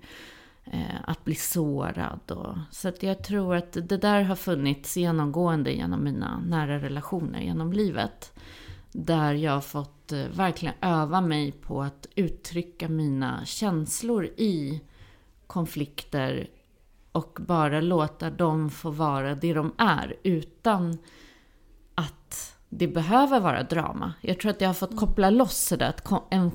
Eh, 0.65 1.01
att 1.05 1.25
bli 1.25 1.35
sårad. 1.35 2.31
Och, 2.31 2.57
så 2.71 2.89
att 2.89 3.03
jag 3.03 3.25
tror 3.25 3.55
att 3.55 3.73
det 3.73 3.97
där 3.97 4.23
har 4.23 4.37
funnits 4.37 4.97
genomgående 4.97 5.73
genom 5.73 6.05
mina 6.05 6.41
nära 6.47 6.79
relationer 6.79 7.41
genom 7.41 7.73
livet. 7.73 8.33
Där 8.93 9.35
jag 9.35 9.53
har 9.53 9.61
fått 9.61 10.13
eh, 10.13 10.19
verkligen 10.19 10.75
öva 10.81 11.21
mig 11.21 11.53
på 11.53 11.83
att 11.83 12.07
uttrycka 12.15 12.89
mina 12.89 13.45
känslor 13.45 14.25
i 14.25 14.81
konflikter 15.47 16.51
och 17.13 17.39
bara 17.41 17.81
låta 17.81 18.31
dem 18.31 18.71
få 18.71 18.91
vara 18.91 19.35
det 19.35 19.55
de 19.55 19.75
är 19.79 20.17
utan 20.23 20.99
att 21.95 22.57
det 22.69 22.89
behöver 22.89 23.41
vara 23.41 23.63
drama. 23.63 24.13
Jag 24.21 24.41
tror 24.41 24.51
att 24.51 24.61
jag 24.61 24.69
har 24.69 24.75
fått 24.75 24.97
koppla 24.97 25.31
loss 25.31 25.73
det 25.79 25.89
att 25.89 26.13
en, 26.31 26.51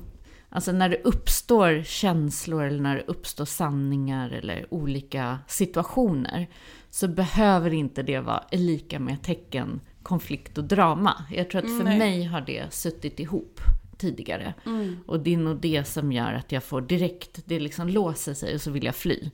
alltså 0.48 0.72
när 0.72 0.88
det 0.88 1.02
uppstår 1.04 1.82
känslor 1.82 2.64
eller 2.64 2.80
när 2.82 2.96
det 2.96 3.04
uppstår 3.06 3.44
sanningar 3.44 4.30
eller 4.30 4.74
olika 4.74 5.38
situationer 5.46 6.46
så 6.90 7.08
behöver 7.08 7.72
inte 7.72 8.02
det 8.02 8.20
vara 8.20 8.44
lika 8.52 8.98
med 8.98 9.22
tecken 9.22 9.80
konflikt 10.02 10.58
och 10.58 10.64
drama. 10.64 11.24
Jag 11.30 11.50
tror 11.50 11.64
att 11.64 11.76
för 11.76 11.84
Nej. 11.84 11.98
mig 11.98 12.24
har 12.24 12.40
det 12.40 12.72
suttit 12.72 13.20
ihop 13.20 13.60
tidigare. 13.98 14.54
Mm. 14.66 14.98
Och 15.06 15.20
det 15.20 15.34
är 15.34 15.38
nog 15.38 15.60
det 15.60 15.84
som 15.84 16.12
gör 16.12 16.32
att 16.32 16.52
jag 16.52 16.64
får 16.64 16.80
direkt, 16.80 17.40
det 17.44 17.60
liksom 17.60 17.88
låser 17.88 18.34
sig 18.34 18.54
och 18.54 18.60
så 18.60 18.70
vill 18.70 18.84
jag 18.84 18.94
fly. 18.94 19.30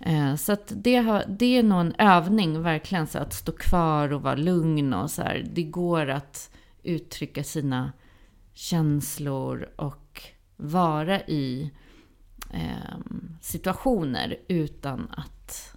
Eh, 0.00 0.34
så 0.34 0.52
att 0.52 0.72
det, 0.76 0.96
har, 0.96 1.24
det 1.28 1.58
är 1.58 1.62
nog 1.62 1.80
en 1.80 1.94
övning, 1.98 2.62
verkligen, 2.62 3.06
så 3.06 3.18
att 3.18 3.32
stå 3.32 3.52
kvar 3.52 4.12
och 4.12 4.22
vara 4.22 4.34
lugn 4.34 4.94
och 4.94 5.10
så 5.10 5.22
här. 5.22 5.46
Det 5.52 5.62
går 5.62 6.10
att 6.10 6.50
uttrycka 6.82 7.44
sina 7.44 7.92
känslor 8.54 9.68
och 9.76 9.99
vara 10.60 11.20
i 11.20 11.70
eh, 12.50 12.98
situationer 13.40 14.36
utan 14.48 15.10
att 15.10 15.76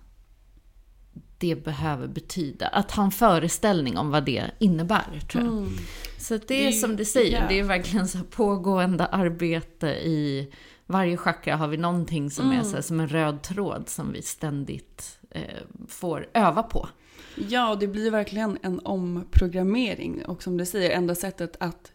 det 1.37 1.55
behöver 1.55 2.07
betyda. 2.07 2.67
Att 2.67 2.91
ha 2.91 3.03
en 3.03 3.11
föreställning 3.11 3.97
om 3.97 4.11
vad 4.11 4.25
det 4.25 4.43
innebär, 4.59 5.21
tror 5.31 5.43
jag. 5.43 5.53
Mm. 5.53 5.69
Så 6.17 6.37
det 6.47 6.63
är 6.63 6.67
det, 6.67 6.73
som 6.73 6.95
du 6.95 7.05
säger, 7.05 7.31
yeah. 7.31 7.47
det 7.47 7.59
är 7.59 7.63
verkligen 7.63 8.07
så 8.07 8.19
pågående 8.23 9.05
arbete 9.05 9.87
i 9.87 10.51
varje 10.85 11.17
chakra 11.17 11.55
har 11.55 11.67
vi 11.67 11.77
någonting 11.77 12.31
som 12.31 12.45
mm. 12.45 12.59
är 12.59 12.63
så 12.63 12.81
som 12.81 12.99
en 12.99 13.07
röd 13.07 13.41
tråd 13.41 13.89
som 13.89 14.13
vi 14.13 14.21
ständigt 14.21 15.19
eh, 15.29 15.41
får 15.87 16.27
öva 16.33 16.63
på. 16.63 16.89
Ja, 17.35 17.71
och 17.71 17.79
det 17.79 17.87
blir 17.87 18.11
verkligen 18.11 18.57
en 18.61 18.79
omprogrammering. 18.79 20.25
Och 20.25 20.43
som 20.43 20.57
du 20.57 20.65
säger, 20.65 20.89
enda 20.89 21.15
sättet 21.15 21.57
att 21.59 21.91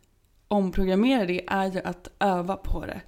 omprogrammera 0.48 1.26
det 1.26 1.44
är 1.46 1.72
ju 1.72 1.80
att 1.80 2.08
öva 2.18 2.56
på 2.56 2.86
det. 2.86 3.00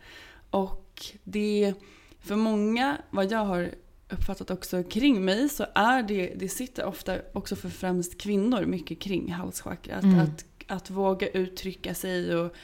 Och 0.50 1.06
det, 1.24 1.74
för 2.20 2.36
många, 2.36 2.98
vad 3.10 3.32
jag 3.32 3.44
har 3.44 3.74
uppfattat 4.08 4.50
också 4.50 4.82
kring 4.82 5.24
mig, 5.24 5.48
så 5.48 5.66
är 5.74 6.02
det, 6.02 6.32
det 6.36 6.48
sitter 6.48 6.84
ofta 6.84 7.16
också 7.32 7.56
för 7.56 7.68
främst 7.68 8.20
kvinnor 8.20 8.64
mycket 8.64 9.00
kring 9.00 9.32
halschakrat. 9.32 10.02
Mm. 10.02 10.20
Att, 10.20 10.44
att 10.66 10.90
våga 10.90 11.28
uttrycka 11.28 11.94
sig 11.94 12.36
och 12.36 12.54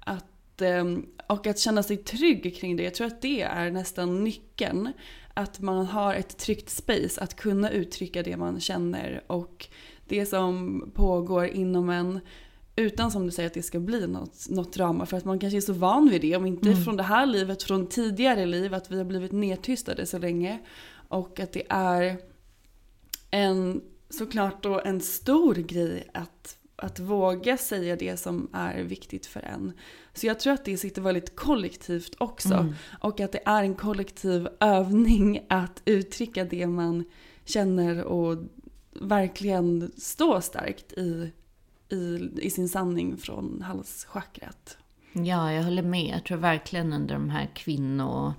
att 0.00 0.24
Ehm, 0.60 1.06
och 1.26 1.46
att 1.46 1.58
känna 1.58 1.82
sig 1.82 1.96
trygg 1.96 2.56
kring 2.56 2.76
det. 2.76 2.82
Jag 2.82 2.94
tror 2.94 3.06
att 3.06 3.22
det 3.22 3.42
är 3.42 3.70
nästan 3.70 4.24
nyckeln. 4.24 4.92
Att 5.34 5.60
man 5.60 5.86
har 5.86 6.14
ett 6.14 6.38
tryggt 6.38 6.70
space 6.70 7.20
att 7.20 7.36
kunna 7.36 7.70
uttrycka 7.70 8.22
det 8.22 8.36
man 8.36 8.60
känner 8.60 9.24
och 9.26 9.66
det 10.08 10.26
som 10.26 10.82
pågår 10.94 11.46
inom 11.46 11.90
en 11.90 12.20
utan 12.76 13.10
som 13.10 13.26
du 13.26 13.32
säger 13.32 13.46
att 13.46 13.54
det 13.54 13.62
ska 13.62 13.80
bli 13.80 14.06
något, 14.06 14.48
något 14.48 14.72
drama. 14.72 15.06
För 15.06 15.16
att 15.16 15.24
man 15.24 15.38
kanske 15.38 15.56
är 15.56 15.60
så 15.60 15.72
van 15.72 16.08
vid 16.10 16.20
det. 16.20 16.36
Om 16.36 16.46
inte 16.46 16.68
mm. 16.68 16.84
från 16.84 16.96
det 16.96 17.02
här 17.02 17.26
livet, 17.26 17.62
från 17.62 17.86
tidigare 17.86 18.46
liv. 18.46 18.74
Att 18.74 18.90
vi 18.90 18.98
har 18.98 19.04
blivit 19.04 19.32
nedtystade 19.32 20.06
så 20.06 20.18
länge. 20.18 20.58
Och 21.08 21.40
att 21.40 21.52
det 21.52 21.62
är 21.68 22.18
en, 23.30 23.80
såklart 24.10 24.62
då 24.62 24.80
en 24.80 25.00
stor 25.00 25.54
grej 25.54 26.08
att 26.14 26.58
att 26.76 26.98
våga 26.98 27.56
säga 27.56 27.96
det 27.96 28.16
som 28.16 28.48
är 28.52 28.82
viktigt 28.82 29.26
för 29.26 29.40
en. 29.40 29.72
Så 30.14 30.26
jag 30.26 30.40
tror 30.40 30.52
att 30.52 30.64
det 30.64 30.76
sitter 30.76 31.02
väldigt 31.02 31.36
kollektivt 31.36 32.14
också. 32.18 32.54
Mm. 32.54 32.74
Och 33.00 33.20
att 33.20 33.32
det 33.32 33.42
är 33.44 33.62
en 33.62 33.74
kollektiv 33.74 34.48
övning 34.60 35.46
att 35.48 35.82
uttrycka 35.84 36.44
det 36.44 36.66
man 36.66 37.04
känner 37.44 38.04
och 38.04 38.38
verkligen 39.00 39.92
stå 39.96 40.40
starkt 40.40 40.92
i, 40.92 41.32
i, 41.88 42.30
i 42.42 42.50
sin 42.50 42.68
sanning 42.68 43.16
från 43.16 43.62
halschakrat. 43.62 44.78
Ja, 45.12 45.52
jag 45.52 45.62
håller 45.62 45.82
med. 45.82 46.14
Jag 46.14 46.24
tror 46.24 46.38
verkligen 46.38 46.92
under 46.92 47.14
de 47.14 47.30
här 47.30 47.50
kvinno 47.54 48.34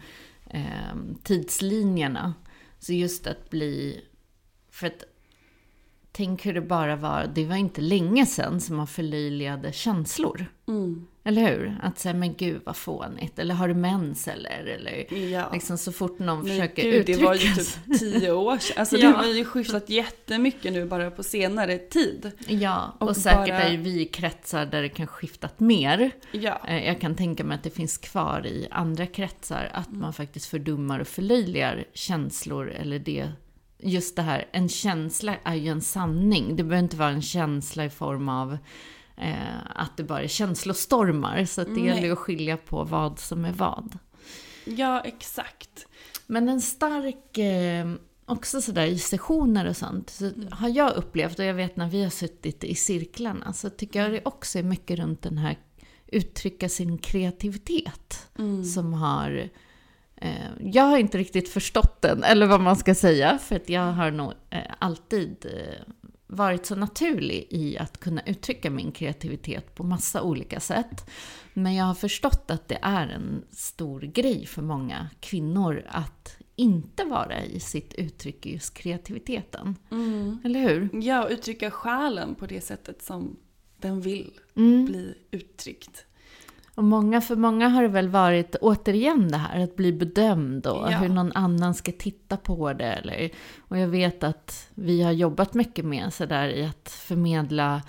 eh, 0.50 0.96
tidslinjerna. 1.24 2.34
Så 2.80 2.94
just 2.94 3.28
att 3.28 3.50
bli... 3.50 4.02
För 4.70 4.88
att 4.88 5.04
tänk 6.12 6.46
hur 6.46 6.54
det 6.54 6.62
bara 6.62 6.96
var, 6.96 7.32
det 7.36 7.46
var 7.46 7.56
inte 7.56 7.82
länge 7.82 8.26
sedan 8.26 8.62
som 8.62 8.76
man 8.76 8.88
förlöjligade 8.88 9.74
känslor. 9.74 10.46
Mm. 10.68 11.08
Eller 11.28 11.52
hur? 11.52 11.78
Att 11.84 12.00
säga, 12.00 12.14
men 12.14 12.34
gud 12.34 12.62
vad 12.66 12.76
fånigt. 12.76 13.40
Eller 13.40 13.56
har 13.56 13.68
du 13.68 13.74
mens 13.74 14.28
eller? 14.28 14.66
Eller 14.66 15.14
ja. 15.14 15.50
liksom 15.54 15.78
så 15.78 15.92
fort 15.92 16.20
någon 16.20 16.38
men 16.38 16.48
försöker 16.48 16.84
gud, 16.84 16.96
uttrycka 16.96 17.20
Det 17.20 17.26
var 17.26 17.36
ju 17.36 17.54
typ 17.54 18.00
tio 18.00 18.32
år 18.32 18.58
sedan. 18.58 18.76
Alltså 18.80 18.98
ja. 18.98 19.10
det 19.10 19.18
har 19.18 19.26
ju 19.26 19.46
skiftat 19.46 19.90
jättemycket 19.90 20.74
nu 20.74 20.86
bara 20.86 21.12
på 21.12 21.24
senare 21.24 21.78
tid. 21.78 22.32
Ja, 22.48 22.98
och, 23.00 23.10
och 23.10 23.18
säkert 23.18 23.48
bara... 23.48 23.62
är 23.62 23.72
ju 23.72 23.78
vi 23.78 24.06
kretsar 24.06 24.66
där 24.66 24.82
det 24.82 24.90
kan 24.90 25.08
skiftat 25.08 25.60
mer. 25.60 26.12
Ja. 26.32 26.62
Eh, 26.68 26.88
jag 26.88 27.02
kan 27.02 27.16
tänka 27.16 27.44
mig 27.44 27.56
att 27.56 27.64
det 27.64 27.70
finns 27.70 27.98
kvar 27.98 28.46
i 28.46 28.68
andra 28.72 29.06
kretsar 29.06 29.72
att 29.74 29.88
mm. 29.88 30.02
man 30.02 30.14
faktiskt 30.14 30.46
fördummar 30.46 31.00
och 31.00 31.08
förlöjligar 31.08 31.86
känslor 31.94 32.70
eller 32.70 33.00
det 33.00 33.32
just 33.80 34.16
det 34.16 34.22
här, 34.22 34.48
en 34.52 34.70
känsla 34.70 35.36
är 35.44 35.56
ju 35.56 35.70
en 35.70 35.82
sanning. 35.82 36.56
Det 36.56 36.64
behöver 36.64 36.84
inte 36.84 36.98
vara 36.98 37.10
en 37.10 37.22
känsla 37.22 37.86
i 37.86 37.90
form 37.90 38.30
av 38.30 38.58
eh, 39.18 39.58
att 39.76 39.98
det 39.98 40.04
bara 40.04 40.22
är 40.22 40.28
känslostormar. 40.28 41.46
Så 41.46 41.64
det 41.64 41.82
gäller 41.82 42.02
ju 42.02 42.12
att 42.12 42.18
skilja 42.18 42.58
på 42.58 42.84
vad 42.84 43.20
som 43.20 43.46
är 43.46 43.54
vad. 43.54 43.98
Ja, 44.66 45.02
exakt. 45.02 45.86
Men 46.28 46.50
en 46.50 46.62
stark, 46.62 47.38
eh, 47.38 47.94
också 48.26 48.62
sådär 48.62 48.86
i 48.86 49.00
sessioner 49.00 49.70
och 49.70 49.78
sånt, 49.78 50.10
så 50.10 50.26
mm. 50.26 50.48
har 50.52 50.70
jag 50.70 50.96
upplevt, 50.96 51.40
och 51.40 51.46
jag 51.46 51.54
vet 51.54 51.76
när 51.76 51.90
vi 51.90 52.04
har 52.04 52.10
suttit 52.10 52.64
i 52.64 52.76
cirklarna, 52.76 53.54
så 53.54 53.70
tycker 53.70 54.04
jag 54.04 54.12
det 54.12 54.22
också 54.26 54.60
är 54.60 54.64
mycket 54.64 55.00
runt 55.00 55.22
den 55.22 55.38
här 55.38 55.58
uttrycka 56.08 56.70
sin 56.70 56.98
kreativitet. 56.98 58.28
Mm. 58.38 58.64
Som 58.66 58.94
har 58.94 59.50
Eh, 60.22 60.52
jag 60.60 60.84
har 60.84 60.98
inte 60.98 61.18
riktigt 61.18 61.50
förstått 61.50 62.02
den, 62.02 62.24
eller 62.24 62.46
vad 62.46 62.62
man 62.62 62.76
ska 62.76 62.96
säga, 62.96 63.38
för 63.38 63.56
att 63.56 63.70
jag 63.70 63.92
har 63.92 64.12
nog 64.12 64.34
eh, 64.50 64.62
alltid 64.80 65.46
eh, 65.46 65.94
varit 66.28 66.66
så 66.66 66.76
naturlig 66.76 67.48
i 67.50 67.78
att 67.78 68.00
kunna 68.00 68.22
uttrycka 68.22 68.70
min 68.70 68.92
kreativitet 68.92 69.76
på 69.76 69.84
massa 69.84 70.22
olika 70.22 70.60
sätt. 70.60 71.10
Men 71.54 71.76
jag 71.76 71.86
har 71.86 71.94
förstått 71.94 72.52
att 72.52 72.68
det 72.68 72.80
är 72.82 73.08
en 73.08 73.46
stor 73.52 74.02
grej 74.02 74.46
för 74.46 74.62
många 74.62 75.10
kvinnor 75.20 75.84
att 75.88 76.38
inte 76.56 77.04
vara 77.04 77.46
i 77.46 77.60
sitt 77.60 77.94
uttryck 77.94 78.46
i 78.46 78.54
just 78.54 78.74
kreativiteten. 78.74 79.76
Mm. 79.92 80.40
Eller 80.44 80.60
hur? 80.60 80.90
Ja, 81.04 81.30
uttrycka 81.30 81.72
själen 81.72 82.36
på 82.36 82.46
det 82.46 82.62
sättet 82.62 83.02
som 83.02 83.38
den 83.78 84.02
vill 84.02 84.32
mm. 84.56 84.86
bli 84.86 85.14
uttryckt. 85.32 86.07
Och 86.78 86.84
många, 86.84 87.22
för 87.22 87.36
många 87.36 87.70
har 87.70 87.82
det 87.82 87.88
väl 87.88 88.10
varit 88.10 88.56
återigen 88.62 89.28
det 89.28 89.38
här 89.38 89.64
att 89.64 89.76
bli 89.76 89.94
bedömd 89.94 90.68
och 90.68 90.92
ja. 90.92 90.98
hur 90.98 91.10
någon 91.10 91.32
annan 91.32 91.74
ska 91.74 91.92
titta 91.92 92.38
på 92.38 92.74
det. 92.74 92.86
Eller, 92.86 93.30
och 93.68 93.78
jag 93.78 93.88
vet 93.88 94.24
att 94.24 94.70
vi 94.74 95.02
har 95.02 95.12
jobbat 95.12 95.54
mycket 95.54 95.86
med 95.86 96.14
sådär 96.14 96.48
i 96.48 96.66
att 96.66 96.90
förmedla 96.90 97.82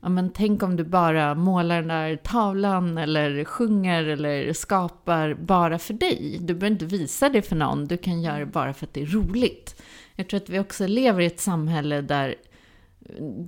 Ja, 0.00 0.08
men 0.08 0.30
tänk 0.30 0.62
om 0.62 0.76
du 0.76 0.84
bara 0.84 1.34
målar 1.34 1.76
den 1.76 1.88
där 1.88 2.16
tavlan 2.16 2.98
eller 2.98 3.44
sjunger 3.44 4.04
eller 4.04 4.52
skapar 4.52 5.34
bara 5.34 5.78
för 5.78 5.94
dig. 5.94 6.38
Du 6.40 6.54
behöver 6.54 6.72
inte 6.72 6.84
visa 6.84 7.28
det 7.28 7.42
för 7.42 7.56
någon, 7.56 7.84
du 7.84 7.96
kan 7.96 8.22
göra 8.22 8.38
det 8.38 8.46
bara 8.46 8.74
för 8.74 8.86
att 8.86 8.94
det 8.94 9.02
är 9.02 9.06
roligt. 9.06 9.82
Jag 10.14 10.28
tror 10.28 10.40
att 10.40 10.48
vi 10.48 10.58
också 10.58 10.86
lever 10.86 11.20
i 11.20 11.26
ett 11.26 11.40
samhälle 11.40 12.00
där 12.00 12.34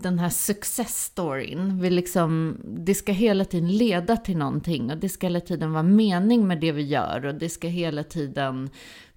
den 0.02 0.18
här 0.18 0.28
success 0.28 1.04
storyn. 1.04 1.80
Vi 1.80 1.90
liksom, 1.90 2.60
det 2.64 2.94
ska 2.94 3.12
hela 3.12 3.44
tiden 3.44 3.76
leda 3.76 4.16
till 4.16 4.36
någonting 4.36 4.90
och 4.90 4.96
det 4.96 5.08
ska 5.08 5.26
hela 5.26 5.40
tiden 5.40 5.72
vara 5.72 5.82
mening 5.82 6.46
med 6.46 6.60
det 6.60 6.72
vi 6.72 6.82
gör 6.82 7.26
och 7.26 7.34
det 7.34 7.48
ska 7.48 7.68
hela 7.68 8.04
tiden 8.04 8.70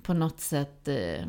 på 0.04 0.13
något 0.13 0.39
sätt 0.39 0.88
eh, 0.88 1.28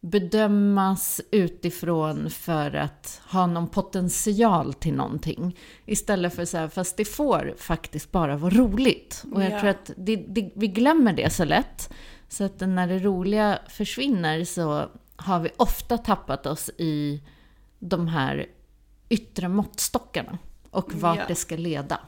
bedömas 0.00 1.20
utifrån 1.30 2.30
för 2.30 2.74
att 2.74 3.20
ha 3.30 3.46
någon 3.46 3.68
potential 3.68 4.74
till 4.74 4.94
någonting. 4.94 5.56
Istället 5.86 6.34
för 6.34 6.44
så 6.44 6.56
här, 6.56 6.68
fast 6.68 6.96
det 6.96 7.04
får 7.04 7.54
faktiskt 7.58 8.12
bara 8.12 8.36
vara 8.36 8.54
roligt. 8.54 9.24
Och 9.32 9.42
jag 9.42 9.52
ja. 9.52 9.60
tror 9.60 9.70
att 9.70 9.90
det, 9.96 10.16
det, 10.16 10.50
vi 10.54 10.68
glömmer 10.68 11.12
det 11.12 11.30
så 11.30 11.44
lätt. 11.44 11.92
Så 12.28 12.44
att 12.44 12.60
när 12.60 12.88
det 12.88 12.98
roliga 12.98 13.58
försvinner 13.68 14.44
så 14.44 14.90
har 15.16 15.40
vi 15.40 15.50
ofta 15.56 15.98
tappat 15.98 16.46
oss 16.46 16.70
i 16.78 17.22
de 17.88 18.08
här 18.08 18.46
yttre 19.08 19.48
måttstockarna 19.48 20.38
och 20.70 20.94
vart 20.94 21.18
ja. 21.18 21.24
det 21.28 21.34
ska 21.34 21.56
leda. 21.56 22.00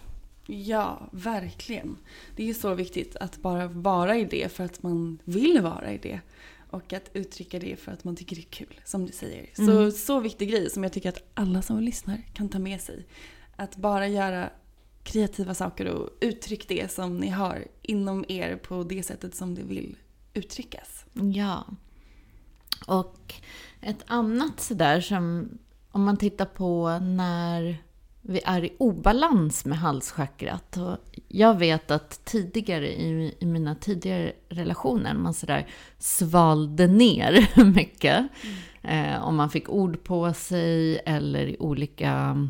Ja, 0.46 1.08
verkligen. 1.12 1.96
Det 2.36 2.50
är 2.50 2.54
så 2.54 2.74
viktigt 2.74 3.16
att 3.16 3.36
bara 3.42 3.66
vara 3.66 4.16
i 4.16 4.24
det 4.24 4.52
för 4.52 4.64
att 4.64 4.82
man 4.82 5.18
vill 5.24 5.60
vara 5.60 5.92
i 5.92 5.98
det. 5.98 6.20
Och 6.70 6.92
att 6.92 7.10
uttrycka 7.12 7.58
det 7.58 7.76
för 7.80 7.92
att 7.92 8.04
man 8.04 8.16
tycker 8.16 8.36
det 8.36 8.42
är 8.42 8.50
kul, 8.50 8.80
som 8.84 9.06
du 9.06 9.12
säger. 9.12 9.50
Mm. 9.58 9.90
Så, 9.90 9.98
så 9.98 10.20
viktig 10.20 10.50
grej 10.50 10.70
som 10.70 10.82
jag 10.82 10.92
tycker 10.92 11.08
att 11.08 11.22
alla 11.34 11.62
som 11.62 11.80
lyssnar 11.80 12.22
kan 12.32 12.48
ta 12.48 12.58
med 12.58 12.80
sig. 12.80 13.06
Att 13.56 13.76
bara 13.76 14.08
göra 14.08 14.50
kreativa 15.02 15.54
saker 15.54 15.86
och 15.86 16.10
uttryck 16.20 16.68
det 16.68 16.92
som 16.92 17.16
ni 17.16 17.28
har 17.28 17.66
inom 17.82 18.24
er 18.28 18.56
på 18.56 18.82
det 18.82 19.02
sättet 19.02 19.34
som 19.34 19.54
det 19.54 19.62
vill 19.62 19.96
uttryckas. 20.34 21.04
Ja. 21.34 21.66
Och 22.86 23.34
ett 23.80 24.04
annat 24.06 24.60
sådär 24.60 25.00
som, 25.00 25.48
om 25.98 26.04
man 26.04 26.16
tittar 26.16 26.44
på 26.44 26.98
när 26.98 27.76
vi 28.22 28.40
är 28.44 28.64
i 28.64 28.72
obalans 28.78 29.64
med 29.64 29.78
halschakrat. 29.78 30.76
Och 30.76 30.96
jag 31.28 31.58
vet 31.58 31.90
att 31.90 32.24
tidigare 32.24 32.88
i, 32.88 33.34
i 33.40 33.46
mina 33.46 33.74
tidigare 33.74 34.32
relationer, 34.48 35.14
man 35.14 35.34
sådär 35.34 35.66
svalde 35.98 36.86
ner 36.86 37.64
mycket. 37.74 38.28
Mm. 38.82 39.14
Eh, 39.14 39.24
om 39.24 39.36
man 39.36 39.50
fick 39.50 39.68
ord 39.68 40.04
på 40.04 40.32
sig 40.32 40.98
eller 41.06 41.46
i 41.46 41.56
olika 41.58 42.48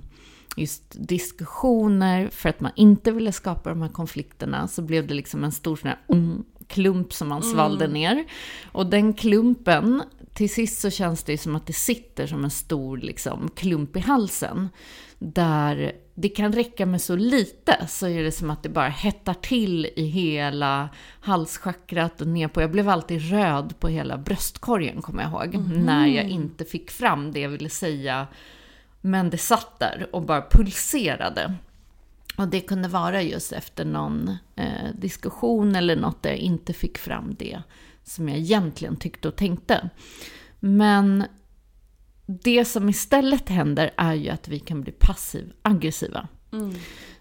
just 0.57 0.97
diskussioner 1.09 2.29
för 2.33 2.49
att 2.49 2.61
man 2.61 2.73
inte 2.77 3.13
ville 3.13 3.33
skapa 3.33 3.71
de 3.71 3.83
här 3.83 3.89
konflikterna 3.89 4.69
så 4.69 4.83
blev 4.83 5.07
det 5.07 5.15
liksom 5.15 5.45
en 5.45 5.53
stor 5.53 5.77
sån 5.77 5.89
här 5.89 5.99
mm, 6.09 6.45
klump 6.67 7.13
som 7.13 7.29
man 7.29 7.43
svalde 7.43 7.85
mm. 7.85 7.95
ner. 7.95 8.25
Och 8.73 8.87
den 8.87 9.15
klumpen 9.15 10.03
till 10.39 10.51
sist 10.51 10.81
så 10.81 10.91
känns 10.91 11.23
det 11.23 11.39
som 11.39 11.57
att 11.57 11.67
det 11.67 11.73
sitter 11.73 12.27
som 12.27 12.45
en 12.45 12.51
stor 12.51 12.99
liksom, 12.99 13.51
klump 13.55 13.97
i 13.97 14.01
halsen. 14.01 14.69
Där 15.19 15.93
det 16.15 16.29
kan 16.29 16.53
räcka 16.53 16.87
med 16.87 17.01
så 17.01 17.17
lite 17.17 17.87
så 17.89 18.07
är 18.07 18.23
det 18.23 18.33
som 18.33 18.51
att 18.51 18.63
det 18.63 18.69
bara 18.69 18.89
hettar 18.89 19.35
till 19.35 19.87
i 19.97 20.05
hela 20.05 20.89
halschakrat 21.21 22.21
och 22.21 22.27
ner 22.27 22.49
på. 22.49 22.61
Jag 22.61 22.71
blev 22.71 22.89
alltid 22.89 23.31
röd 23.31 23.75
på 23.81 23.89
hela 23.89 24.19
bröstkorgen 24.19 25.03
kommer 25.03 25.23
jag 25.23 25.31
ihåg. 25.31 25.55
Mm. 25.55 25.85
När 25.85 26.07
jag 26.07 26.29
inte 26.29 26.65
fick 26.65 26.91
fram 26.91 27.33
det 27.33 27.41
jag 27.41 27.51
ville 27.51 27.71
säga. 27.71 28.27
Men 29.01 29.31
det 29.31 29.39
satt 29.39 29.79
där 29.79 30.07
och 30.13 30.23
bara 30.23 30.43
pulserade. 30.51 31.55
Och 32.37 32.49
det 32.49 32.61
kunde 32.61 32.89
vara 32.89 33.23
just 33.23 33.53
efter 33.53 33.85
någon 33.85 34.37
eh, 34.57 34.95
diskussion 34.95 35.77
eller 35.77 35.97
något 35.97 36.23
där 36.23 36.31
jag 36.31 36.39
inte 36.39 36.73
fick 36.73 36.99
fram 36.99 37.35
det 37.39 37.63
som 38.09 38.29
jag 38.29 38.39
egentligen 38.39 38.97
tyckte 38.97 39.29
och 39.29 39.37
tänkte. 39.37 39.91
Men 40.61 41.25
det 42.27 42.65
som 42.65 42.89
istället 42.89 43.49
händer 43.49 43.91
är 43.97 44.15
ju 44.15 44.29
att 44.29 44.49
vi 44.49 44.59
kan 44.59 44.81
bli 44.81 44.93
passiv-aggressiva. 44.93 46.29
Mm. 46.53 46.75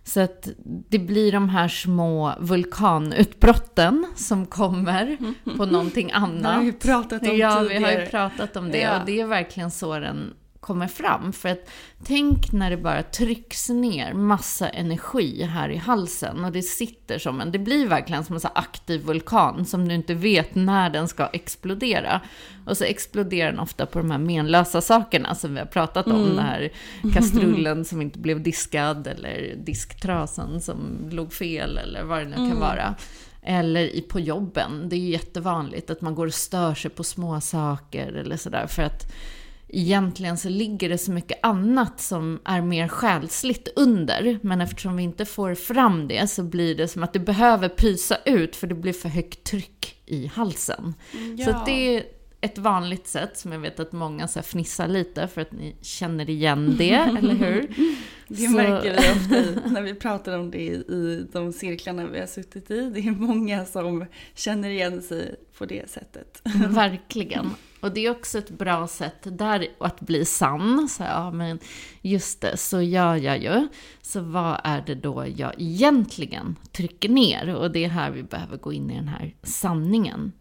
Så 0.03 0.19
att 0.19 0.49
det 0.89 0.99
blir 0.99 1.31
de 1.31 1.49
här 1.49 1.67
små 1.67 2.33
vulkanutbrotten 2.39 4.05
som 4.15 4.45
kommer 4.45 5.17
på 5.57 5.65
någonting 5.65 6.11
annat. 6.11 6.41
Det 6.43 6.49
har 6.49 6.63
vi 6.63 6.71
pratat 6.71 7.21
om 7.21 7.37
Ja, 7.37 7.59
tidigare. 7.59 7.67
vi 7.67 7.83
har 7.83 8.01
ju 8.01 8.05
pratat 8.05 8.55
om 8.55 8.71
det. 8.71 8.77
Ja. 8.77 8.99
Och 8.99 9.05
det 9.05 9.21
är 9.21 9.25
verkligen 9.25 9.71
så 9.71 9.99
den 9.99 10.33
kommer 10.67 10.87
fram. 10.87 11.33
För 11.33 11.49
att 11.49 11.69
tänk 12.03 12.51
när 12.51 12.69
det 12.69 12.77
bara 12.77 13.03
trycks 13.03 13.69
ner 13.69 14.13
massa 14.13 14.69
energi 14.69 15.43
här 15.43 15.69
i 15.69 15.77
halsen 15.77 16.45
och 16.45 16.51
det 16.51 16.61
sitter 16.61 17.19
som 17.19 17.41
en, 17.41 17.51
det 17.51 17.59
blir 17.59 17.87
verkligen 17.87 18.23
som 18.23 18.35
en 18.35 18.41
så 18.41 18.49
aktiv 18.55 19.01
vulkan 19.01 19.65
som 19.65 19.87
du 19.87 19.95
inte 19.95 20.13
vet 20.13 20.55
när 20.55 20.89
den 20.89 21.07
ska 21.07 21.27
explodera. 21.27 22.21
Och 22.65 22.77
så 22.77 22.83
exploderar 22.83 23.51
den 23.51 23.59
ofta 23.59 23.85
på 23.85 23.99
de 23.99 24.11
här 24.11 24.17
menlösa 24.17 24.81
sakerna 24.81 25.35
som 25.35 25.53
vi 25.53 25.59
har 25.59 25.65
pratat 25.65 26.07
om. 26.07 26.15
Mm. 26.15 26.35
Den 26.35 26.45
här 26.45 26.71
kastrullen 27.13 27.85
som 27.85 28.01
inte 28.01 28.19
blev 28.19 28.43
diskad 28.43 29.07
eller 29.07 29.55
disktrasan 29.55 30.61
som 30.61 31.09
låg 31.11 31.33
fel 31.33 31.77
eller 31.77 32.03
vad 32.03 32.19
det 32.19 32.25
nu 32.25 32.35
kan 32.35 32.45
mm. 32.45 32.59
vara. 32.59 32.95
Eller 33.41 34.01
på 34.01 34.19
jobben. 34.19 34.89
Det 34.89 34.95
är 34.95 34.99
ju 34.99 35.09
jättevanligt 35.09 35.89
att 35.89 36.01
man 36.01 36.15
går 36.15 36.27
och 36.27 36.33
stör 36.33 36.75
sig 36.75 36.91
på 36.91 37.03
små 37.03 37.41
saker 37.41 38.13
eller 38.13 38.37
sådär. 38.37 38.67
För 38.67 38.83
att 38.83 39.13
egentligen 39.69 40.37
så 40.37 40.49
ligger 40.49 40.89
det 40.89 40.97
så 40.97 41.11
mycket 41.11 41.39
annat 41.43 42.01
som 42.01 42.39
är 42.45 42.61
mer 42.61 42.87
själsligt 42.87 43.67
under. 43.75 44.39
Men 44.41 44.61
eftersom 44.61 44.97
vi 44.97 45.03
inte 45.03 45.25
får 45.25 45.55
fram 45.55 46.07
det 46.07 46.27
så 46.29 46.43
blir 46.43 46.75
det 46.75 46.87
som 46.87 47.03
att 47.03 47.13
det 47.13 47.19
behöver 47.19 47.69
pysa 47.69 48.17
ut 48.25 48.55
för 48.55 48.67
det 48.67 48.75
blir 48.75 48.93
för 48.93 49.09
högt 49.09 49.43
tryck 49.43 49.95
i 50.05 50.27
halsen. 50.27 50.93
Ja. 51.37 51.45
Så 51.45 51.63
det 51.65 51.95
är 51.97 52.03
ett 52.41 52.57
vanligt 52.57 53.07
sätt 53.07 53.37
som 53.37 53.51
jag 53.51 53.59
vet 53.59 53.79
att 53.79 53.91
många 53.91 54.27
så 54.27 54.41
fnissar 54.41 54.87
lite 54.87 55.27
för 55.27 55.41
att 55.41 55.51
ni 55.51 55.75
känner 55.81 56.29
igen 56.29 56.75
det, 56.77 56.93
eller 57.19 57.35
hur? 57.35 57.67
Det 58.27 58.35
Så- 58.35 58.51
märker 58.51 58.91
vi 58.91 58.97
ofta 58.97 59.69
när 59.69 59.81
vi 59.81 59.93
pratar 59.93 60.39
om 60.39 60.51
det 60.51 60.57
i 60.67 61.27
de 61.33 61.53
cirklarna 61.53 62.05
vi 62.07 62.19
har 62.19 62.27
suttit 62.27 62.71
i. 62.71 62.89
Det 62.89 62.99
är 62.99 63.11
många 63.11 63.65
som 63.65 64.05
känner 64.35 64.69
igen 64.69 65.01
sig 65.01 65.35
på 65.57 65.65
det 65.65 65.89
sättet. 65.89 66.41
Verkligen. 66.69 67.49
Och 67.79 67.93
det 67.93 68.05
är 68.05 68.11
också 68.11 68.37
ett 68.37 68.49
bra 68.49 68.87
sätt 68.87 69.17
där 69.21 69.67
att 69.79 69.99
bli 69.99 70.25
sann. 70.25 70.89
Så, 70.89 71.03
ja, 71.03 71.31
men 71.31 71.59
just 72.01 72.41
det, 72.41 72.57
så 72.57 72.81
gör 72.81 73.15
jag 73.15 73.37
ju. 73.37 73.67
Så 74.01 74.21
vad 74.21 74.61
är 74.63 74.81
det 74.81 74.95
då 74.95 75.25
jag 75.35 75.53
egentligen 75.57 76.55
trycker 76.71 77.09
ner? 77.09 77.55
Och 77.55 77.71
det 77.71 77.85
är 77.85 77.89
här 77.89 78.11
vi 78.11 78.23
behöver 78.23 78.57
gå 78.57 78.73
in 78.73 78.91
i 78.91 78.95
den 78.95 79.07
här 79.07 79.35
sanningen. 79.43 80.31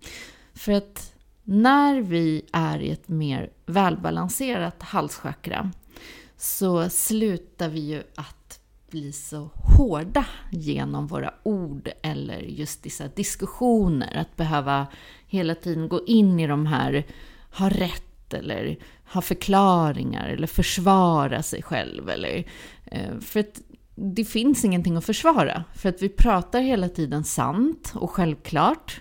För 0.54 0.72
att 0.72 1.12
när 1.44 2.00
vi 2.00 2.42
är 2.52 2.78
i 2.78 2.90
ett 2.90 3.08
mer 3.08 3.50
välbalanserat 3.66 4.82
halschakra 4.82 5.70
så 6.36 6.88
slutar 6.90 7.68
vi 7.68 7.80
ju 7.80 8.02
att 8.14 8.60
bli 8.90 9.12
så 9.12 9.50
hårda 9.54 10.26
genom 10.50 11.06
våra 11.06 11.34
ord 11.42 11.90
eller 12.02 12.38
just 12.38 12.82
dessa 12.82 13.08
diskussioner. 13.08 14.16
Att 14.16 14.36
behöva 14.36 14.86
hela 15.26 15.54
tiden 15.54 15.88
gå 15.88 16.04
in 16.06 16.40
i 16.40 16.46
de 16.46 16.66
här, 16.66 17.06
ha 17.58 17.68
rätt 17.68 18.34
eller 18.34 18.78
ha 19.12 19.20
förklaringar 19.20 20.28
eller 20.28 20.46
försvara 20.46 21.42
sig 21.42 21.62
själv. 21.62 22.10
Eller, 22.10 22.44
eh, 22.84 23.18
för 23.20 23.40
att 23.40 23.60
det 23.94 24.24
finns 24.24 24.64
ingenting 24.64 24.96
att 24.96 25.04
försvara. 25.04 25.64
För 25.74 25.88
att 25.88 26.02
vi 26.02 26.08
pratar 26.08 26.60
hela 26.60 26.88
tiden 26.88 27.24
sant 27.24 27.92
och 27.94 28.10
självklart. 28.10 29.00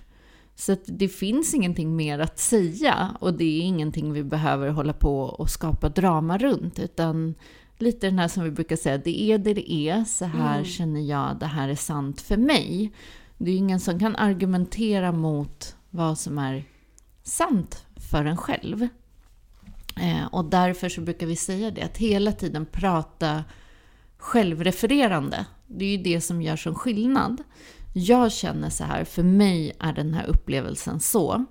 Så 0.56 0.72
att 0.72 0.84
det 0.86 1.08
finns 1.08 1.54
ingenting 1.54 1.96
mer 1.96 2.20
att 2.20 2.40
säga 2.40 3.18
och 3.20 3.34
det 3.34 3.44
är 3.44 3.62
ingenting 3.62 4.14
vi 4.14 4.24
behöver 4.24 4.70
hålla 4.70 4.94
på 4.94 5.20
och 5.20 5.50
skapa 5.50 5.90
drama 5.90 6.38
runt. 6.38 6.80
Utan 6.80 7.36
lite 7.78 8.08
den 8.08 8.20
här 8.20 8.28
som 8.28 8.44
vi 8.44 8.52
brukar 8.52 8.76
säga, 8.76 8.98
det 8.98 9.22
är 9.22 9.38
det 9.38 9.54
det 9.54 9.72
är, 9.72 10.04
så 10.04 10.26
här 10.26 10.64
känner 10.64 11.02
jag, 11.02 11.38
det 11.40 11.46
här 11.46 11.70
är 11.70 11.76
sant 11.76 12.22
för 12.22 12.38
mig. 12.38 12.92
Det 13.38 13.50
är 13.50 13.52
ju 13.52 13.58
ingen 13.58 13.80
som 13.80 14.00
kan 14.00 14.16
argumentera 14.16 15.12
mot 15.12 15.76
vad 15.96 16.18
som 16.18 16.38
är 16.38 16.64
sant 17.24 17.86
för 18.12 18.26
en 18.26 18.38
själv. 18.38 18.88
Eh, 20.02 20.26
och 20.32 20.46
därför 20.46 20.90
så 20.90 21.02
brukar 21.02 21.28
vi 21.28 21.36
säga 21.36 21.72
det, 21.72 21.82
att 21.82 21.98
hela 21.98 22.32
tiden 22.32 22.66
prata 22.66 23.44
självrefererande. 24.18 25.46
Det 25.68 25.86
är 25.86 25.98
ju 25.98 26.04
det 26.04 26.22
som 26.22 26.42
gör 26.42 26.56
som 26.56 26.76
skillnad. 26.76 27.44
Jag 27.94 28.32
känner 28.32 28.70
så 28.70 28.84
här, 28.84 29.04
för 29.04 29.24
mig 29.24 29.74
är 29.80 29.94
den 29.94 30.14
här 30.14 30.26
upplevelsen 30.26 31.00
så. 31.00 31.46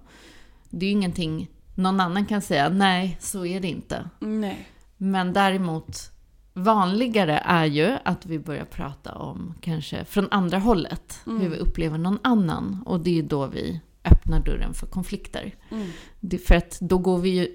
Det 0.71 0.87
är 0.87 0.91
ju 0.91 0.97
ingenting 0.97 1.49
någon 1.75 2.01
annan 2.01 2.27
kan 2.27 2.43
säga, 2.43 2.69
nej, 2.69 3.17
så 3.21 3.47
är 3.47 3.61
det 3.61 3.69
inte. 3.69 4.11
Nej. 4.19 4.69
Men 4.97 5.33
däremot 5.33 6.11
vanligare 6.53 7.39
är 7.39 7.65
ju 7.65 7.99
att 8.05 8.27
vi 8.27 8.39
börjar 8.39 8.65
prata 8.65 9.15
om 9.15 9.55
kanske 9.61 10.05
från 10.05 10.29
andra 10.31 10.59
hållet, 10.59 11.21
hur 11.25 11.49
vi 11.49 11.57
upplever 11.57 11.99
någon 11.99 12.19
annan. 12.23 12.83
Och 12.87 13.01
det 13.01 13.19
är 13.19 13.23
då 13.23 13.47
vi 13.47 13.81
öppnar 14.05 14.41
dörren 14.41 14.75
för 14.75 14.87
konflikter. 14.87 15.55
Det, 16.21 16.39
för 16.39 16.55
att 16.55 16.79
då 16.81 16.99
går 16.99 17.19
vi 17.19 17.31
ju 17.31 17.49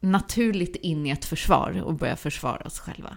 naturligt 0.00 0.76
in 0.76 1.06
i 1.06 1.10
ett 1.10 1.24
försvar 1.24 1.82
och 1.84 1.94
börjar 1.94 2.16
försvara 2.16 2.62
oss 2.66 2.78
själva. 2.78 3.16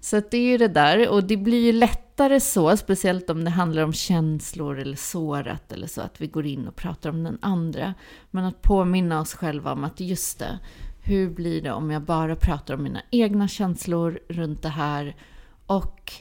Så 0.00 0.16
att 0.16 0.30
det 0.30 0.36
är 0.36 0.50
ju 0.50 0.58
det 0.58 0.68
där, 0.68 1.08
och 1.08 1.24
det 1.24 1.36
blir 1.36 1.64
ju 1.64 1.72
lättare 1.72 2.40
så, 2.40 2.76
speciellt 2.76 3.30
om 3.30 3.44
det 3.44 3.50
handlar 3.50 3.82
om 3.82 3.92
känslor 3.92 4.78
eller 4.78 4.96
sårat 4.96 5.72
eller 5.72 5.86
så, 5.86 6.00
att 6.00 6.20
vi 6.20 6.26
går 6.26 6.46
in 6.46 6.68
och 6.68 6.76
pratar 6.76 7.10
om 7.10 7.24
den 7.24 7.38
andra. 7.42 7.94
Men 8.30 8.44
att 8.44 8.62
påminna 8.62 9.20
oss 9.20 9.34
själva 9.34 9.72
om 9.72 9.84
att 9.84 10.00
just 10.00 10.38
det, 10.38 10.58
hur 11.02 11.30
blir 11.30 11.62
det 11.62 11.72
om 11.72 11.90
jag 11.90 12.02
bara 12.02 12.36
pratar 12.36 12.74
om 12.74 12.82
mina 12.82 13.02
egna 13.10 13.48
känslor 13.48 14.18
runt 14.28 14.62
det 14.62 14.68
här? 14.68 15.16
Och 15.66 16.12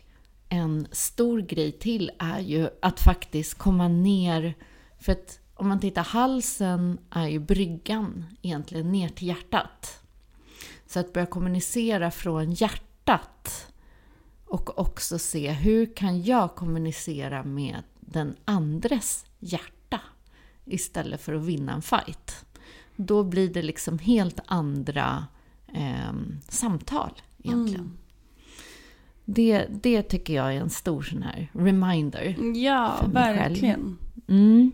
en 0.50 0.88
stor 0.91 1.41
grej 1.41 1.71
till 1.71 2.12
är 2.19 2.39
ju 2.39 2.69
att 2.82 3.00
faktiskt 3.00 3.58
komma 3.58 3.88
ner, 3.88 4.54
för 4.99 5.12
att 5.12 5.39
om 5.53 5.67
man 5.67 5.79
tittar, 5.79 6.03
halsen 6.03 6.99
är 7.10 7.27
ju 7.27 7.39
bryggan 7.39 8.25
egentligen 8.41 8.91
ner 8.91 9.10
till 9.10 9.27
hjärtat. 9.27 10.01
Så 10.88 10.99
att 10.99 11.13
börja 11.13 11.25
kommunicera 11.25 12.12
från 12.12 12.51
hjärtat 12.51 13.67
och 14.45 14.79
också 14.79 15.19
se 15.19 15.51
hur 15.51 15.95
kan 15.95 16.23
jag 16.23 16.55
kommunicera 16.55 17.43
med 17.43 17.84
den 17.99 18.36
andres 18.45 19.25
hjärta 19.39 20.01
istället 20.65 21.21
för 21.21 21.34
att 21.34 21.43
vinna 21.45 21.73
en 21.73 21.81
fight. 21.81 22.45
Då 22.95 23.23
blir 23.23 23.53
det 23.53 23.62
liksom 23.62 23.99
helt 23.99 24.39
andra 24.45 25.25
eh, 25.73 26.13
samtal 26.49 27.12
egentligen. 27.43 27.97
Det, 29.25 29.65
det 29.69 30.01
tycker 30.01 30.34
jag 30.34 30.55
är 30.55 30.62
en 30.62 30.69
stor 30.69 31.01
sån 31.01 31.23
här 31.23 31.51
reminder. 31.53 32.36
Ja, 32.55 32.95
För 33.01 33.08
mig 33.08 33.23
själv. 33.23 33.38
verkligen. 33.38 33.97
Mm. 34.27 34.71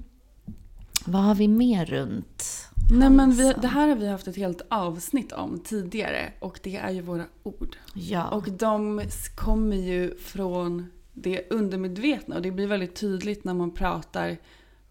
Vad 1.06 1.22
har 1.22 1.36
vi 1.36 1.48
mer 1.48 1.86
runt? 1.86 2.68
Nej, 2.94 3.10
men 3.10 3.32
vi, 3.32 3.54
det 3.62 3.68
här 3.68 3.88
har 3.88 3.96
vi 3.96 4.08
haft 4.08 4.28
ett 4.28 4.36
helt 4.36 4.62
avsnitt 4.70 5.32
om 5.32 5.60
tidigare 5.60 6.34
och 6.40 6.60
det 6.64 6.76
är 6.76 6.92
ju 6.92 7.02
våra 7.02 7.26
ord. 7.44 7.76
Ja. 7.94 8.28
Och 8.28 8.52
de 8.52 9.02
kommer 9.36 9.76
ju 9.76 10.18
från 10.18 10.86
det 11.14 11.52
undermedvetna 11.52 12.36
och 12.36 12.42
det 12.42 12.52
blir 12.52 12.68
väldigt 12.68 12.96
tydligt 12.96 13.44
när 13.44 13.54
man 13.54 13.72
pratar 13.72 14.38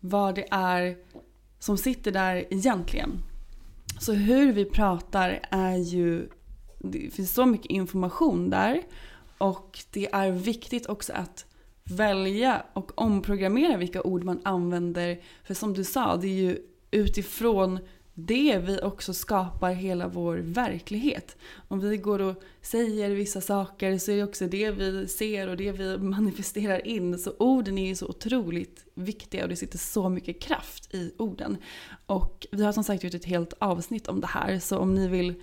vad 0.00 0.34
det 0.34 0.46
är 0.50 0.96
som 1.58 1.78
sitter 1.78 2.12
där 2.12 2.44
egentligen. 2.50 3.10
Så 3.98 4.12
hur 4.12 4.52
vi 4.52 4.64
pratar 4.64 5.40
är 5.50 5.76
ju, 5.76 6.28
det 6.78 7.14
finns 7.14 7.34
så 7.34 7.46
mycket 7.46 7.70
information 7.70 8.50
där 8.50 8.82
och 9.38 9.78
det 9.90 10.08
är 10.12 10.30
viktigt 10.30 10.86
också 10.86 11.12
att 11.12 11.46
välja 11.90 12.62
och 12.72 12.92
omprogrammera 12.94 13.76
vilka 13.76 14.02
ord 14.02 14.24
man 14.24 14.40
använder. 14.44 15.20
För 15.44 15.54
som 15.54 15.74
du 15.74 15.84
sa, 15.84 16.16
det 16.16 16.26
är 16.26 16.42
ju 16.42 16.58
utifrån 16.90 17.78
det 18.14 18.58
vi 18.58 18.80
också 18.82 19.14
skapar 19.14 19.72
hela 19.72 20.08
vår 20.08 20.36
verklighet. 20.36 21.36
Om 21.68 21.80
vi 21.80 21.96
går 21.96 22.18
och 22.18 22.42
säger 22.62 23.10
vissa 23.10 23.40
saker 23.40 23.98
så 23.98 24.12
är 24.12 24.16
det 24.16 24.24
också 24.24 24.46
det 24.46 24.70
vi 24.70 25.08
ser 25.08 25.48
och 25.48 25.56
det 25.56 25.72
vi 25.72 25.98
manifesterar 25.98 26.86
in. 26.86 27.18
Så 27.18 27.32
orden 27.38 27.78
är 27.78 27.88
ju 27.88 27.94
så 27.94 28.06
otroligt 28.06 28.84
viktiga 28.94 29.42
och 29.42 29.48
det 29.48 29.56
sitter 29.56 29.78
så 29.78 30.08
mycket 30.08 30.40
kraft 30.42 30.94
i 30.94 31.12
orden. 31.18 31.56
Och 32.06 32.46
vi 32.50 32.64
har 32.64 32.72
som 32.72 32.84
sagt 32.84 33.04
gjort 33.04 33.14
ett 33.14 33.24
helt 33.24 33.54
avsnitt 33.58 34.08
om 34.08 34.20
det 34.20 34.26
här 34.26 34.58
så 34.58 34.78
om 34.78 34.94
ni 34.94 35.08
vill 35.08 35.34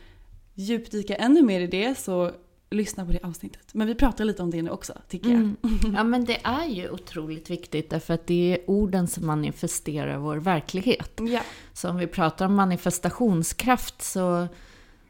djupdyka 0.53 1.15
ännu 1.15 1.41
mer 1.41 1.61
i 1.61 1.67
det 1.67 1.97
så 1.97 2.31
lyssna 2.69 3.05
på 3.05 3.11
det 3.11 3.19
avsnittet. 3.23 3.73
Men 3.73 3.87
vi 3.87 3.95
pratar 3.95 4.25
lite 4.25 4.43
om 4.43 4.51
det 4.51 4.61
nu 4.61 4.69
också 4.69 4.93
tycker 5.09 5.29
jag. 5.29 5.39
Mm. 5.39 5.57
Ja, 5.95 6.03
men 6.03 6.25
det 6.25 6.39
är 6.43 6.65
ju 6.65 6.89
otroligt 6.89 7.49
viktigt 7.49 7.89
därför 7.89 8.13
att 8.13 8.27
det 8.27 8.53
är 8.53 8.69
orden 8.69 9.07
som 9.07 9.25
manifesterar 9.25 10.17
vår 10.17 10.37
verklighet. 10.37 11.11
Ja. 11.19 11.41
Så 11.73 11.89
om 11.89 11.97
vi 11.97 12.07
pratar 12.07 12.45
om 12.45 12.55
manifestationskraft 12.55 14.01
så, 14.01 14.47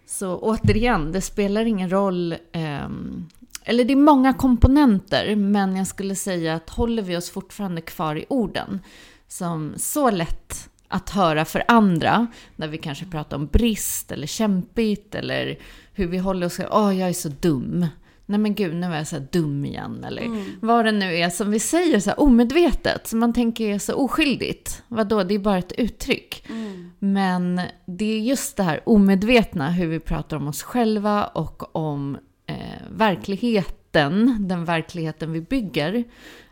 så 0.05 0.37
återigen, 0.37 1.11
det 1.11 1.21
spelar 1.21 1.65
ingen 1.65 1.89
roll. 1.89 2.35
ehm, 2.51 3.25
eller 3.63 3.85
det 3.85 3.93
är 3.93 3.97
många 3.97 4.33
komponenter, 4.33 5.35
men 5.35 5.75
jag 5.75 5.87
skulle 5.87 6.15
säga 6.15 6.55
att 6.55 6.69
håller 6.69 7.03
vi 7.03 7.17
oss 7.17 7.29
fortfarande 7.29 7.81
kvar 7.81 8.15
i 8.15 8.25
orden 8.29 8.79
som 9.27 9.73
så 9.77 10.11
lätt 10.11 10.69
att 10.87 11.09
höra 11.09 11.45
för 11.45 11.63
andra, 11.67 12.27
när 12.55 12.67
vi 12.67 12.77
kanske 12.77 13.05
pratar 13.05 13.37
om 13.37 13.47
brist 13.47 14.11
eller 14.11 14.27
kämpigt 14.27 15.15
eller 15.15 15.59
hur 15.97 16.07
vi 16.07 16.17
håller 16.17 16.47
oss, 16.47 16.59
åh 16.71 16.99
jag 16.99 17.09
är 17.09 17.13
så 17.13 17.29
dum. 17.29 17.85
Nej 18.25 18.39
men 18.39 18.55
gud, 18.55 18.75
nu 18.75 18.87
är 18.87 18.97
jag 18.97 19.07
så 19.07 19.15
här 19.15 19.27
dum 19.31 19.65
igen. 19.65 20.03
Eller 20.03 20.23
vad 20.65 20.85
det 20.85 20.91
nu 20.91 21.15
är 21.15 21.29
som 21.29 21.51
vi 21.51 21.59
säger 21.59 21.99
så 21.99 22.09
här 22.09 22.19
omedvetet, 22.19 23.07
som 23.07 23.19
man 23.19 23.33
tänker 23.33 23.69
är 23.69 23.79
så 23.79 23.95
oskyldigt. 23.95 24.83
Vadå, 24.87 25.23
det 25.23 25.35
är 25.35 25.39
bara 25.39 25.57
ett 25.57 25.71
uttryck. 25.71 26.43
Men 26.99 27.61
det 27.85 28.05
är 28.05 28.19
just 28.19 28.57
det 28.57 28.63
här 28.63 28.81
omedvetna, 28.85 29.69
hur 29.71 29.87
vi 29.87 29.99
pratar 29.99 30.37
om 30.37 30.47
oss 30.47 30.63
själva 30.63 31.25
och 31.25 31.75
om 31.75 32.17
eh, 32.45 32.55
verkligheten, 32.91 34.47
den 34.47 34.65
verkligheten 34.65 35.31
vi 35.31 35.41
bygger 35.41 36.03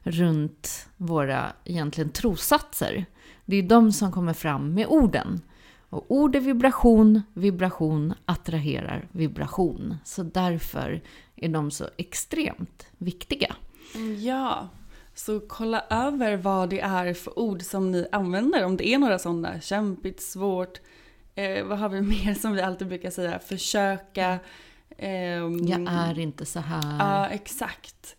runt 0.03 0.87
våra 0.97 1.53
egentligen 1.65 2.09
trossatser. 2.09 3.05
Det 3.45 3.55
är 3.55 3.63
de 3.63 3.91
som 3.91 4.11
kommer 4.11 4.33
fram 4.33 4.73
med 4.73 4.87
orden. 4.87 5.41
Och 5.89 6.05
ord 6.07 6.35
är 6.35 6.39
vibration, 6.39 7.21
vibration 7.33 8.13
attraherar 8.25 9.07
vibration. 9.11 9.95
Så 10.03 10.23
därför 10.23 11.01
är 11.35 11.49
de 11.49 11.71
så 11.71 11.85
extremt 11.97 12.87
viktiga. 12.97 13.55
Ja, 14.19 14.69
så 15.13 15.39
kolla 15.39 15.83
över 15.89 16.37
vad 16.37 16.69
det 16.69 16.79
är 16.79 17.13
för 17.13 17.39
ord 17.39 17.61
som 17.61 17.91
ni 17.91 18.07
använder. 18.11 18.65
Om 18.65 18.77
det 18.77 18.87
är 18.87 18.97
några 18.97 19.19
sådana 19.19 19.61
kämpigt, 19.61 20.21
svårt 20.21 20.79
Eh, 21.35 21.63
vad 21.63 21.79
har 21.79 21.89
vi 21.89 22.01
mer 22.01 22.33
som 22.33 22.53
vi 22.53 22.61
alltid 22.61 22.87
brukar 22.87 23.09
säga? 23.09 23.39
Försöka. 23.39 24.39
Ehm, 24.97 25.67
jag 25.67 25.93
är 25.93 26.19
inte 26.19 26.45
så 26.45 26.59
här. 26.59 26.97
Ja, 26.99 27.27
exakt. 27.27 28.14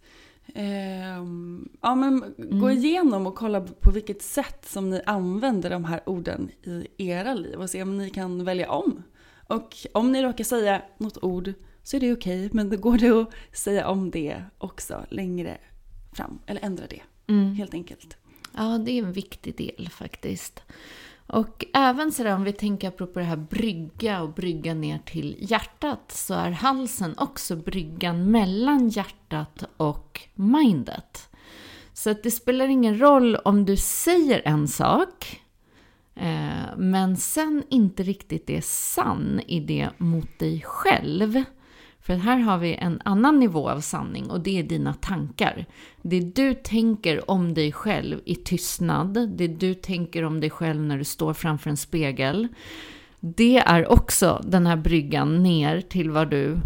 Ehm, 0.54 1.68
ja, 1.82 1.94
men 1.94 2.22
mm. 2.38 2.60
gå 2.60 2.70
igenom 2.70 3.26
och 3.26 3.34
kolla 3.34 3.60
på 3.60 3.90
vilket 3.90 4.22
sätt 4.22 4.68
som 4.68 4.90
ni 4.90 5.00
använder 5.06 5.70
de 5.70 5.84
här 5.84 6.00
orden 6.06 6.50
i 6.62 6.86
era 6.96 7.34
liv 7.34 7.60
och 7.60 7.70
se 7.70 7.82
om 7.82 7.98
ni 7.98 8.10
kan 8.10 8.44
välja 8.44 8.70
om. 8.70 9.02
Och 9.48 9.76
om 9.92 10.12
ni 10.12 10.22
råkar 10.22 10.44
säga 10.44 10.82
något 10.98 11.22
ord 11.22 11.52
så 11.82 11.96
är 11.96 12.00
det 12.00 12.12
okej, 12.12 12.50
men 12.52 12.70
då 12.70 12.76
går 12.76 12.98
det 12.98 13.10
att 13.10 13.56
säga 13.56 13.88
om 13.88 14.10
det 14.10 14.42
också 14.58 15.06
längre 15.08 15.58
fram, 16.12 16.38
eller 16.46 16.64
ändra 16.64 16.86
det 16.86 17.02
mm. 17.26 17.54
helt 17.54 17.74
enkelt. 17.74 18.16
Ja, 18.56 18.78
det 18.78 18.92
är 18.92 19.02
en 19.02 19.12
viktig 19.12 19.56
del 19.56 19.88
faktiskt. 19.88 20.62
Och 21.26 21.64
även 21.74 22.12
sådär 22.12 22.34
om 22.34 22.44
vi 22.44 22.52
tänker 22.52 22.88
apropå 22.88 23.18
det 23.18 23.24
här 23.24 23.36
brygga 23.36 24.22
och 24.22 24.32
brygga 24.32 24.74
ner 24.74 24.98
till 24.98 25.36
hjärtat 25.38 26.12
så 26.12 26.34
är 26.34 26.50
halsen 26.50 27.14
också 27.18 27.56
bryggan 27.56 28.30
mellan 28.30 28.88
hjärtat 28.88 29.64
och 29.76 30.20
mindet. 30.34 31.28
Så 31.92 32.10
att 32.10 32.22
det 32.22 32.30
spelar 32.30 32.68
ingen 32.68 33.00
roll 33.00 33.36
om 33.36 33.64
du 33.64 33.76
säger 33.76 34.42
en 34.44 34.68
sak 34.68 35.40
eh, 36.14 36.76
men 36.76 37.16
sen 37.16 37.62
inte 37.68 38.02
riktigt 38.02 38.50
är 38.50 38.60
sann 38.60 39.40
i 39.46 39.60
det 39.60 39.88
mot 39.98 40.38
dig 40.38 40.62
själv. 40.66 41.44
För 42.06 42.14
här 42.14 42.38
har 42.38 42.58
vi 42.58 42.74
en 42.74 43.00
annan 43.04 43.38
nivå 43.38 43.70
av 43.70 43.80
sanning 43.80 44.30
och 44.30 44.40
det 44.40 44.58
är 44.58 44.62
dina 44.62 44.94
tankar. 44.94 45.66
Det 46.02 46.20
du 46.20 46.54
tänker 46.54 47.30
om 47.30 47.54
dig 47.54 47.72
själv 47.72 48.20
i 48.24 48.34
tystnad, 48.34 49.28
det 49.36 49.48
du 49.48 49.74
tänker 49.74 50.24
om 50.24 50.40
dig 50.40 50.50
själv 50.50 50.80
när 50.80 50.98
du 50.98 51.04
står 51.04 51.34
framför 51.34 51.70
en 51.70 51.76
spegel. 51.76 52.48
Det 53.20 53.58
är 53.58 53.92
också 53.92 54.42
den 54.44 54.66
här 54.66 54.76
bryggan 54.76 55.42
ner 55.42 55.80
till 55.80 56.10
vad 56.10 56.30
du 56.30 56.58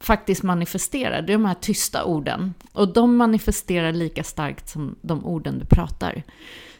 faktiskt 0.00 0.42
manifesterar. 0.42 1.22
Det 1.22 1.32
är 1.32 1.38
de 1.38 1.44
här 1.44 1.54
tysta 1.60 2.04
orden. 2.04 2.54
Och 2.72 2.92
de 2.92 3.16
manifesterar 3.16 3.92
lika 3.92 4.24
starkt 4.24 4.68
som 4.68 4.96
de 5.02 5.26
orden 5.26 5.58
du 5.58 5.64
pratar. 5.64 6.22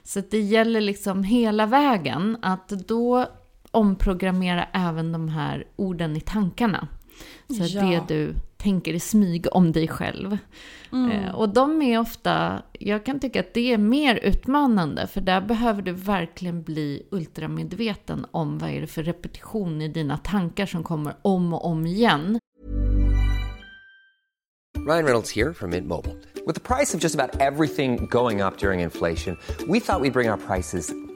Så 0.02 0.22
det 0.30 0.40
gäller 0.40 0.80
liksom 0.80 1.24
hela 1.24 1.66
vägen 1.66 2.36
att 2.42 2.68
då 2.68 3.26
omprogrammera 3.70 4.64
även 4.72 5.12
de 5.12 5.28
här 5.28 5.64
orden 5.76 6.16
i 6.16 6.20
tankarna. 6.20 6.88
Så 7.48 7.64
ja. 7.76 7.82
det 7.82 8.14
du 8.14 8.34
tänker 8.56 8.92
i 8.92 9.00
smyg 9.00 9.46
om 9.52 9.72
dig 9.72 9.88
själv. 9.88 10.38
Mm. 10.92 11.10
Eh, 11.10 11.34
och 11.34 11.48
de 11.48 11.82
är 11.82 12.00
ofta, 12.00 12.62
jag 12.72 13.04
kan 13.04 13.20
tycka 13.20 13.40
att 13.40 13.54
det 13.54 13.72
är 13.72 13.78
mer 13.78 14.16
utmanande, 14.16 15.06
för 15.06 15.20
där 15.20 15.40
behöver 15.40 15.82
du 15.82 15.92
verkligen 15.92 16.62
bli 16.62 17.06
ultramedveten 17.10 18.26
om 18.30 18.58
vad 18.58 18.70
är 18.70 18.80
det 18.80 18.86
för 18.86 19.02
repetition 19.02 19.82
i 19.82 19.88
dina 19.88 20.16
tankar 20.16 20.66
som 20.66 20.84
kommer 20.84 21.14
om 21.22 21.52
och 21.52 21.64
om 21.64 21.86
igen. 21.86 22.38
Ryan 24.86 25.04
Reynolds 25.04 25.36
här 25.36 25.52
från 25.52 25.70
Mint 25.70 25.86
Mobile. 25.86 26.14
Med 26.46 26.62
priset 26.62 27.00
på 27.00 27.04
nästan 27.04 27.30
allt 27.40 27.74
som 27.74 27.96
går 28.06 28.46
upp 28.46 28.62
under 28.62 28.72
inflationen, 28.72 29.36
trodde 29.58 29.72
vi 29.72 29.78
att 29.78 30.02
vi 30.02 30.10
skulle 30.10 30.10
bring 30.10 30.30
våra 30.30 30.36
priser 30.36 31.09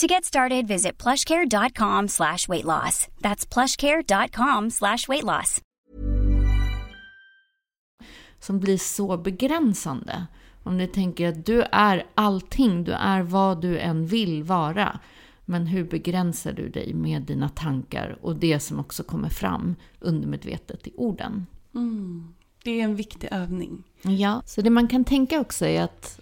To 0.00 0.06
get 0.06 0.24
started, 0.24 0.66
visit 0.66 1.02
plushcare.com 1.02 2.08
slash 2.08 2.48
weight 2.48 2.64
loss. 2.64 3.08
That's 3.20 3.54
plushcare.com 3.54 4.70
slash 4.70 5.08
weight 5.08 5.24
loss. 5.24 5.60
Som 8.38 8.60
blir 8.60 8.78
så 8.78 9.16
begränsande. 9.16 10.26
Om 10.62 10.78
du 10.78 10.86
tänker 10.86 11.28
att 11.28 11.46
du 11.46 11.62
är 11.62 12.06
allting, 12.14 12.84
du 12.84 12.92
är 12.92 13.22
vad 13.22 13.60
du 13.60 13.78
än 13.78 14.06
vill 14.06 14.42
vara. 14.42 15.00
Men 15.44 15.66
hur 15.66 15.84
begränsar 15.84 16.52
du 16.52 16.68
dig 16.68 16.94
med 16.94 17.22
dina 17.22 17.48
tankar 17.48 18.18
och 18.22 18.36
det 18.36 18.60
som 18.60 18.80
också 18.80 19.02
kommer 19.02 19.28
fram 19.28 19.76
undermedvetet 19.98 20.86
i 20.86 20.92
orden? 20.96 21.46
Mm. 21.74 22.34
Det 22.64 22.80
är 22.80 22.84
en 22.84 22.96
viktig 22.96 23.28
övning. 23.32 23.82
Ja, 24.02 24.42
så 24.46 24.62
det 24.62 24.70
man 24.70 24.88
kan 24.88 25.04
tänka 25.04 25.40
också 25.40 25.66
är 25.66 25.82
att 25.82 26.20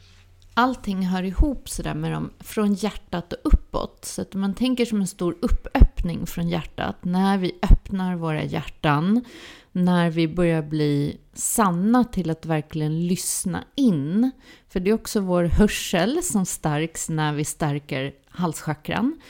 allting 0.59 1.07
hör 1.07 1.23
ihop 1.23 1.68
sådär 1.68 1.94
med 1.94 2.12
dem 2.12 2.31
från 2.40 2.75
hjärtat 2.75 3.33
och 3.33 3.38
uppåt. 3.55 4.05
Så 4.05 4.23
att 4.23 4.35
man 4.35 4.55
tänker 4.55 4.85
som 4.85 5.01
en 5.01 5.07
stor 5.07 5.37
uppöppning 5.40 6.27
från 6.27 6.49
hjärtat. 6.49 7.05
När 7.05 7.38
vi 7.38 7.59
öppnar 7.62 8.16
våra 8.16 8.42
hjärtan 8.42 9.25
när 9.73 10.11
vi 10.11 10.29
börjar 10.29 10.62
bli 10.62 11.18
sanna 11.35 12.05
till 12.05 12.31
att 12.31 12.47
verkligen 12.47 13.07
lyssna 13.07 13.64
in. 13.75 14.31
För 14.68 14.81
det 14.81 14.90
är 14.90 14.94
också 14.94 15.21
vår 15.21 15.44
hörsel 15.44 16.23
som 16.23 16.47
stärks 16.47 17.09
när 17.09 17.33
vi 17.33 17.44
stärker 17.44 18.12
halschakran. 18.29 19.21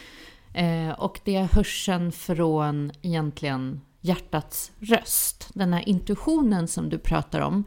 Eh, 0.55 0.91
och 0.91 1.21
det 1.25 1.37
är 1.37 1.45
hörseln 1.45 2.13
från 2.13 2.93
egentligen 3.03 3.81
hjärtats 4.01 4.73
röst. 4.79 5.49
Den 5.55 5.73
här 5.73 5.89
intuitionen 5.89 6.69
som 6.69 6.89
du 6.89 6.99
pratar 6.99 7.41
om. 7.41 7.65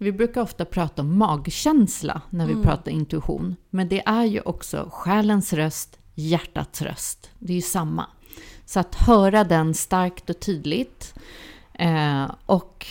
Vi 0.00 0.12
brukar 0.12 0.40
ofta 0.40 0.64
prata 0.64 1.02
om 1.02 1.18
magkänsla 1.18 2.22
när 2.30 2.46
vi 2.46 2.52
mm. 2.52 2.64
pratar 2.64 2.90
intuition. 2.90 3.56
Men 3.70 3.88
det 3.88 4.02
är 4.06 4.24
ju 4.24 4.40
också 4.40 4.88
själens 4.92 5.52
röst, 5.52 5.98
hjärtats 6.14 6.82
röst. 6.82 7.30
Det 7.38 7.52
är 7.52 7.56
ju 7.56 7.62
samma. 7.62 8.06
Så 8.64 8.80
att 8.80 8.94
höra 8.94 9.44
den 9.44 9.74
starkt 9.74 10.30
och 10.30 10.40
tydligt 10.40 11.14
Eh, 11.80 12.30
och 12.46 12.86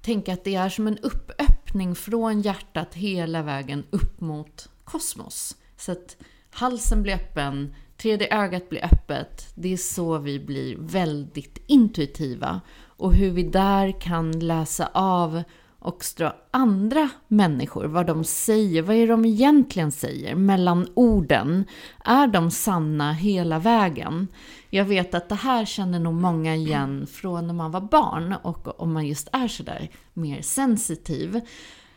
tänka 0.00 0.32
att 0.32 0.44
det 0.44 0.54
är 0.54 0.68
som 0.68 0.86
en 0.86 0.98
uppöppning 0.98 1.94
från 1.94 2.42
hjärtat 2.42 2.94
hela 2.94 3.42
vägen 3.42 3.84
upp 3.90 4.20
mot 4.20 4.68
kosmos. 4.84 5.56
Så 5.76 5.92
att 5.92 6.16
halsen 6.50 7.02
blir 7.02 7.14
öppen, 7.14 7.74
tredje 7.96 8.42
ögat 8.42 8.68
blir 8.68 8.84
öppet. 8.84 9.46
Det 9.54 9.72
är 9.72 9.76
så 9.76 10.18
vi 10.18 10.40
blir 10.40 10.76
väldigt 10.78 11.58
intuitiva. 11.66 12.60
Och 12.84 13.14
hur 13.14 13.30
vi 13.30 13.42
där 13.42 14.00
kan 14.00 14.38
läsa 14.38 14.90
av 14.92 15.42
också 15.86 16.32
andra 16.50 17.10
människor, 17.28 17.84
vad 17.84 18.06
de 18.06 18.24
säger, 18.24 18.82
vad 18.82 18.96
är 18.96 19.00
det 19.00 19.06
de 19.06 19.24
egentligen 19.24 19.92
säger 19.92 20.34
mellan 20.34 20.88
orden? 20.94 21.64
Är 22.04 22.26
de 22.26 22.50
sanna 22.50 23.12
hela 23.12 23.58
vägen? 23.58 24.28
Jag 24.70 24.84
vet 24.84 25.14
att 25.14 25.28
det 25.28 25.34
här 25.34 25.64
känner 25.64 25.98
nog 25.98 26.14
många 26.14 26.54
igen 26.54 27.06
från 27.06 27.46
när 27.46 27.54
man 27.54 27.70
var 27.70 27.80
barn 27.80 28.34
och 28.42 28.80
om 28.80 28.92
man 28.92 29.06
just 29.06 29.28
är 29.32 29.48
sådär 29.48 29.90
mer 30.12 30.42
sensitiv. 30.42 31.40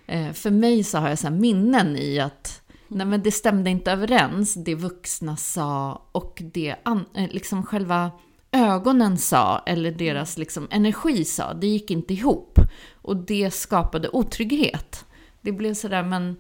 Eh, 0.05 0.31
för 0.31 0.51
mig 0.51 0.83
så 0.83 0.97
har 0.97 1.09
jag 1.09 1.19
så 1.19 1.29
minnen 1.29 1.95
i 1.95 2.19
att 2.19 2.61
nej 2.87 3.07
men 3.07 3.23
det 3.23 3.31
stämde 3.31 3.69
inte 3.69 3.91
överens, 3.91 4.53
det 4.53 4.75
vuxna 4.75 5.37
sa 5.37 6.01
och 6.11 6.41
det 6.53 6.75
eh, 6.85 7.27
liksom 7.29 7.65
själva 7.65 8.11
ögonen 8.51 9.17
sa 9.17 9.63
eller 9.65 9.91
deras 9.91 10.37
liksom 10.37 10.67
energi 10.71 11.25
sa, 11.25 11.53
det 11.53 11.67
gick 11.67 11.91
inte 11.91 12.13
ihop. 12.13 12.59
Och 13.01 13.17
det 13.17 13.51
skapade 13.51 14.09
otrygghet. 14.09 15.05
Det 15.41 15.51
blev 15.51 15.73
sådär, 15.73 16.03
men 16.03 16.35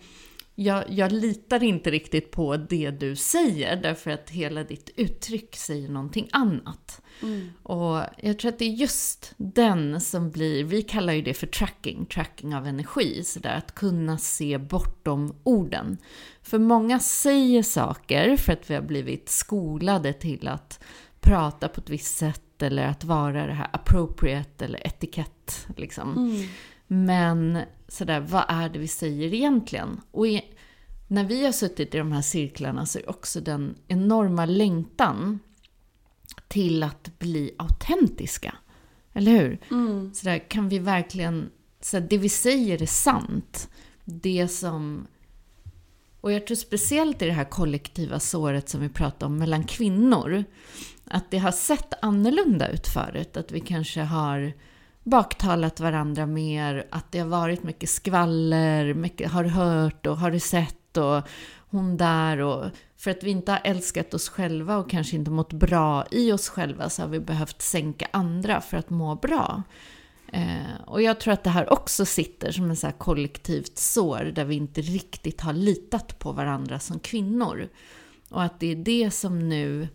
jag, 0.55 0.83
jag 0.89 1.11
litar 1.11 1.63
inte 1.63 1.91
riktigt 1.91 2.31
på 2.31 2.57
det 2.57 2.91
du 2.91 3.15
säger 3.15 3.75
därför 3.75 4.11
att 4.11 4.29
hela 4.29 4.63
ditt 4.63 4.89
uttryck 4.95 5.55
säger 5.55 5.89
någonting 5.89 6.29
annat. 6.31 7.01
Mm. 7.23 7.49
Och 7.63 8.01
jag 8.17 8.39
tror 8.39 8.49
att 8.49 8.59
det 8.59 8.65
är 8.65 8.73
just 8.73 9.33
den 9.37 10.01
som 10.01 10.31
blir, 10.31 10.63
vi 10.63 10.81
kallar 10.81 11.13
ju 11.13 11.21
det 11.21 11.33
för 11.33 11.47
tracking, 11.47 12.05
tracking 12.05 12.55
av 12.55 12.67
energi, 12.67 13.23
så 13.23 13.39
där 13.39 13.57
att 13.57 13.75
kunna 13.75 14.17
se 14.17 14.57
bortom 14.57 15.35
orden. 15.43 15.97
För 16.41 16.59
många 16.59 16.99
säger 16.99 17.63
saker 17.63 18.37
för 18.37 18.53
att 18.53 18.69
vi 18.69 18.73
har 18.73 18.81
blivit 18.81 19.29
skolade 19.29 20.13
till 20.13 20.47
att 20.47 20.83
prata 21.21 21.67
på 21.67 21.81
ett 21.81 21.89
visst 21.89 22.17
sätt 22.17 22.61
eller 22.61 22.87
att 22.87 23.03
vara 23.03 23.47
det 23.47 23.53
här 23.53 23.69
appropriate 23.73 24.65
eller 24.65 24.87
etikett. 24.87 25.67
Liksom. 25.75 26.17
Mm. 26.17 26.47
Men 26.87 27.59
sådär, 27.87 28.19
vad 28.19 28.45
är 28.47 28.69
det 28.69 28.79
vi 28.79 28.87
säger 28.87 29.33
egentligen? 29.33 30.01
Och 30.11 30.25
när 31.07 31.23
vi 31.23 31.45
har 31.45 31.51
suttit 31.51 31.95
i 31.95 31.97
de 31.97 32.11
här 32.11 32.21
cirklarna 32.21 32.85
så 32.85 32.99
är 32.99 33.09
också 33.09 33.41
den 33.41 33.75
enorma 33.87 34.45
längtan 34.45 35.39
till 36.47 36.83
att 36.83 37.19
bli 37.19 37.55
autentiska. 37.57 38.55
Eller 39.13 39.31
hur? 39.31 39.59
Mm. 39.71 40.13
Så 40.13 40.25
där, 40.25 40.49
kan 40.49 40.69
vi 40.69 40.79
verkligen, 40.79 41.49
så 41.81 41.99
där, 41.99 42.07
det 42.09 42.17
vi 42.17 42.29
säger 42.29 42.81
är 42.81 42.85
sant. 42.85 43.69
Det 44.05 44.47
som... 44.47 45.07
Och 46.21 46.31
jag 46.31 46.47
tror 46.47 46.55
speciellt 46.55 47.21
i 47.21 47.25
det 47.25 47.31
här 47.31 47.49
kollektiva 47.49 48.19
såret 48.19 48.69
som 48.69 48.81
vi 48.81 48.89
pratar 48.89 49.27
om 49.27 49.37
mellan 49.37 49.63
kvinnor. 49.63 50.43
Att 51.09 51.31
det 51.31 51.37
har 51.37 51.51
sett 51.51 51.93
annorlunda 52.01 52.67
ut 52.69 52.87
förut. 52.87 53.37
Att 53.37 53.51
vi 53.51 53.59
kanske 53.59 54.01
har 54.01 54.53
baktalat 55.03 55.79
varandra 55.79 56.25
mer. 56.25 56.87
Att 56.89 57.11
det 57.11 57.19
har 57.19 57.27
varit 57.27 57.63
mycket 57.63 57.89
skvaller. 57.89 58.93
Mycket 58.93 59.31
har 59.31 59.43
du 59.43 59.49
hört 59.49 60.05
och 60.05 60.17
har 60.17 60.31
du 60.31 60.39
sett 60.39 60.97
och 60.97 61.21
hon 61.69 61.97
där. 61.97 62.39
Och 62.39 62.65
för 62.97 63.11
att 63.11 63.23
vi 63.23 63.29
inte 63.29 63.51
har 63.51 63.61
älskat 63.63 64.13
oss 64.13 64.29
själva 64.29 64.77
och 64.77 64.89
kanske 64.89 65.15
inte 65.15 65.31
mått 65.31 65.53
bra 65.53 66.05
i 66.11 66.31
oss 66.31 66.49
själva 66.49 66.89
så 66.89 67.01
har 67.01 67.09
vi 67.09 67.19
behövt 67.19 67.61
sänka 67.61 68.07
andra 68.11 68.61
för 68.61 68.77
att 68.77 68.89
må 68.89 69.15
bra. 69.15 69.63
Eh, 70.33 70.81
och 70.85 71.01
jag 71.01 71.19
tror 71.19 71.33
att 71.33 71.43
det 71.43 71.49
här 71.49 71.73
också 71.73 72.05
sitter 72.05 72.51
som 72.51 72.69
en 72.69 72.75
så 72.75 72.87
här 72.87 72.93
kollektivt 72.93 73.77
sår 73.77 74.31
där 74.35 74.45
vi 74.45 74.55
inte 74.55 74.81
riktigt 74.81 75.41
har 75.41 75.53
litat 75.53 76.19
på 76.19 76.31
varandra 76.31 76.79
som 76.79 76.99
kvinnor. 76.99 77.69
Och 78.29 78.43
att 78.43 78.59
det 78.59 78.71
är 78.71 78.75
det 78.75 79.11
som 79.11 79.49
nu 79.49 79.87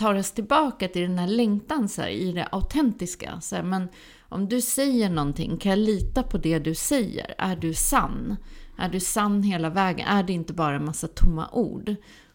tar 0.00 0.14
oss 0.14 0.32
tillbaka 0.32 0.88
till 0.88 1.02
den 1.02 1.18
här 1.18 1.26
längtan 1.26 1.88
så 1.88 2.02
här, 2.02 2.08
i 2.08 2.32
det 2.32 2.44
autentiska. 2.44 3.40
Så 3.40 3.56
här, 3.56 3.62
men 3.62 3.88
om 4.20 4.48
du 4.48 4.60
säger 4.60 5.10
någonting, 5.10 5.56
kan 5.56 5.70
jag 5.70 5.78
lita 5.78 6.22
på 6.22 6.38
det 6.38 6.58
du 6.58 6.74
säger? 6.74 7.34
Är 7.38 7.56
du 7.56 7.74
sann? 7.74 8.36
Är 8.78 8.88
du 8.88 9.00
sann 9.00 9.42
hela 9.42 9.70
vägen? 9.70 10.06
Är 10.08 10.22
det 10.22 10.32
inte 10.32 10.52
bara 10.52 10.76
en 10.76 10.84
massa 10.84 11.08
tomma 11.08 11.48
ord? 11.52 11.88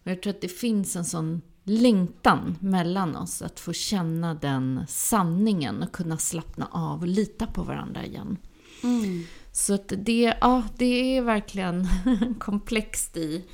Och 0.03 0.11
jag 0.11 0.21
tror 0.21 0.33
att 0.33 0.41
det 0.41 0.47
finns 0.47 0.95
en 0.95 1.05
sån 1.05 1.41
längtan 1.63 2.57
mellan 2.59 3.15
oss 3.15 3.41
att 3.41 3.59
få 3.59 3.73
känna 3.73 4.33
den 4.33 4.85
sanningen 4.87 5.83
och 5.83 5.91
kunna 5.91 6.17
slappna 6.17 6.67
av 6.71 7.01
och 7.01 7.07
lita 7.07 7.47
på 7.47 7.63
varandra 7.63 8.05
igen. 8.05 8.37
Mm. 8.83 9.23
Så 9.51 9.73
att 9.73 9.93
det, 9.97 10.35
ja, 10.41 10.63
det 10.77 11.17
är 11.17 11.21
verkligen 11.21 11.87
komplext 12.39 13.17
i 13.17 13.45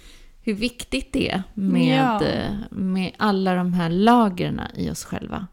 hur 0.43 0.53
viktigt 0.53 1.13
det 1.13 1.29
är 1.31 1.43
med, 1.53 2.21
Ja. 2.21 2.25
eh, 2.27 2.51
med 2.71 3.11
alla 3.17 3.55
de 3.55 3.73
här 3.73 3.89
lagren 3.89 4.61
i 4.75 4.89
oss 4.91 5.03
själva. 5.05 5.47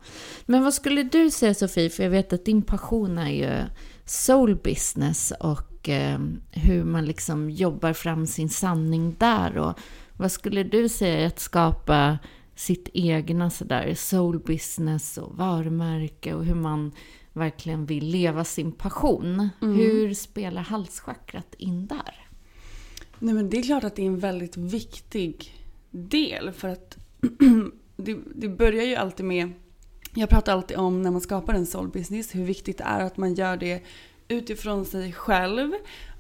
Men 0.47 0.65
vad 0.65 0.75
skulle 0.75 1.03
du 1.03 1.31
säga 1.31 1.55
Sofie, 1.55 1.91
för 1.91 2.03
jag 2.03 2.11
vet 2.11 2.33
att 2.33 2.45
din 2.45 2.63
passion 2.63 3.19
är 3.19 3.31
ju 3.31 3.65
soul 4.05 4.57
business 4.57 5.33
och 5.41 5.89
eh, 5.89 6.19
hur 6.51 6.85
man 6.85 7.05
liksom 7.05 7.51
jobbar 7.51 7.93
fram 7.93 8.27
sin 8.27 8.49
sanning 8.49 9.17
där. 9.19 9.57
Och 9.59 9.79
vad 10.17 10.33
skulle 10.33 10.63
du 10.63 10.89
säga 10.89 11.21
är 11.21 11.27
att 11.27 11.41
skapa 11.41 12.19
sitt 12.55 12.89
egna 12.93 13.51
sådär 13.51 13.95
soul 13.97 14.39
business 14.39 15.19
och 15.19 15.37
varumärke 15.37 16.35
och 16.35 16.45
hur 16.45 16.55
man 16.55 16.93
verkligen 17.33 17.87
vill 17.87 18.07
leva 18.07 18.45
sin 18.45 18.73
passion. 18.73 19.49
Hur 19.61 20.15
spelar 20.15 20.63
halschakrat 20.63 21.55
in 21.59 21.87
där? 21.87 22.28
Nej 23.19 23.35
men 23.35 23.51
det 23.51 23.59
är 23.59 23.63
klart 23.63 23.85
att 23.85 23.97
det 23.97 24.03
är 24.03 24.07
en 24.07 24.19
väldigt 24.19 24.57
viktig 24.57 25.55
del 25.91 26.53
för 26.53 26.69
att 26.69 26.97
det, 27.97 28.19
det 28.35 28.49
börjar 28.49 28.85
ju 28.85 28.95
alltid 28.95 29.27
med, 29.27 29.53
jag 30.15 30.29
pratar 30.29 30.53
alltid 30.53 30.77
om 30.77 31.03
när 31.03 31.11
man 31.11 31.21
skapar 31.21 31.55
en 31.55 31.67
soul 31.67 31.89
business 31.89 32.35
hur 32.35 32.45
viktigt 32.45 32.79
det 32.79 32.85
är 32.85 33.01
att 33.01 33.17
man 33.17 33.35
gör 33.35 33.57
det 33.57 33.83
utifrån 34.29 34.85
sig 34.85 35.13
själv 35.13 35.73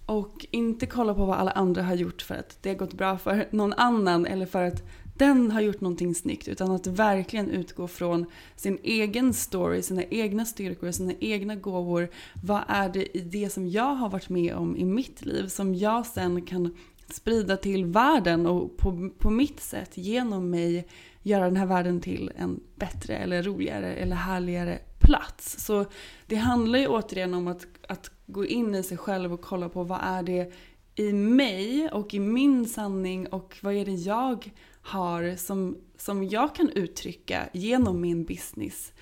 och 0.06 0.46
inte 0.50 0.86
kolla 0.86 1.14
på 1.14 1.24
vad 1.24 1.38
alla 1.38 1.50
andra 1.50 1.82
har 1.82 1.94
gjort 1.94 2.22
för 2.22 2.34
att 2.34 2.58
det 2.62 2.68
har 2.68 2.76
gått 2.76 2.92
bra 2.92 3.18
för 3.18 3.48
någon 3.50 3.72
annan 3.72 4.26
eller 4.26 4.46
för 4.46 4.62
att 4.62 4.82
den 5.18 5.50
har 5.50 5.60
gjort 5.60 5.80
någonting 5.80 6.14
snyggt 6.14 6.48
utan 6.48 6.70
att 6.70 6.86
verkligen 6.86 7.50
utgå 7.50 7.88
från 7.88 8.26
sin 8.56 8.78
egen 8.82 9.34
story, 9.34 9.82
sina 9.82 10.04
egna 10.04 10.44
styrkor, 10.44 10.90
sina 10.90 11.12
egna 11.20 11.54
gåvor. 11.54 12.08
Vad 12.44 12.62
är 12.68 12.88
det 12.88 13.16
i 13.16 13.20
det 13.20 13.50
som 13.50 13.68
jag 13.68 13.94
har 13.94 14.08
varit 14.08 14.28
med 14.28 14.54
om 14.54 14.76
i 14.76 14.84
mitt 14.84 15.26
liv 15.26 15.46
som 15.46 15.74
jag 15.74 16.06
sen 16.06 16.42
kan 16.42 16.76
sprida 17.10 17.56
till 17.56 17.84
världen 17.84 18.46
och 18.46 18.76
på, 18.76 19.10
på 19.18 19.30
mitt 19.30 19.60
sätt 19.60 19.90
genom 19.94 20.50
mig 20.50 20.88
göra 21.22 21.44
den 21.44 21.56
här 21.56 21.66
världen 21.66 22.00
till 22.00 22.32
en 22.36 22.60
bättre 22.74 23.16
eller 23.16 23.42
roligare 23.42 23.94
eller 23.94 24.16
härligare 24.16 24.78
plats. 24.98 25.64
Så 25.64 25.84
det 26.26 26.36
handlar 26.36 26.78
ju 26.78 26.86
återigen 26.86 27.34
om 27.34 27.48
att, 27.48 27.66
att 27.88 28.10
gå 28.26 28.46
in 28.46 28.74
i 28.74 28.82
sig 28.82 28.96
själv 28.96 29.32
och 29.32 29.40
kolla 29.40 29.68
på 29.68 29.84
vad 29.84 29.98
är 30.02 30.22
det 30.22 30.52
i 30.94 31.12
mig 31.12 31.88
och 31.88 32.14
i 32.14 32.20
min 32.20 32.68
sanning 32.68 33.26
och 33.26 33.56
vad 33.62 33.74
är 33.74 33.84
det 33.84 33.92
jag 33.94 34.52
har 34.88 35.36
som, 35.36 35.76
som 35.96 36.24
jag 36.24 36.54
kan 36.54 36.70
uttrycka 36.70 37.48
genom 37.52 38.00
min 38.00 38.24
business. 38.24 38.92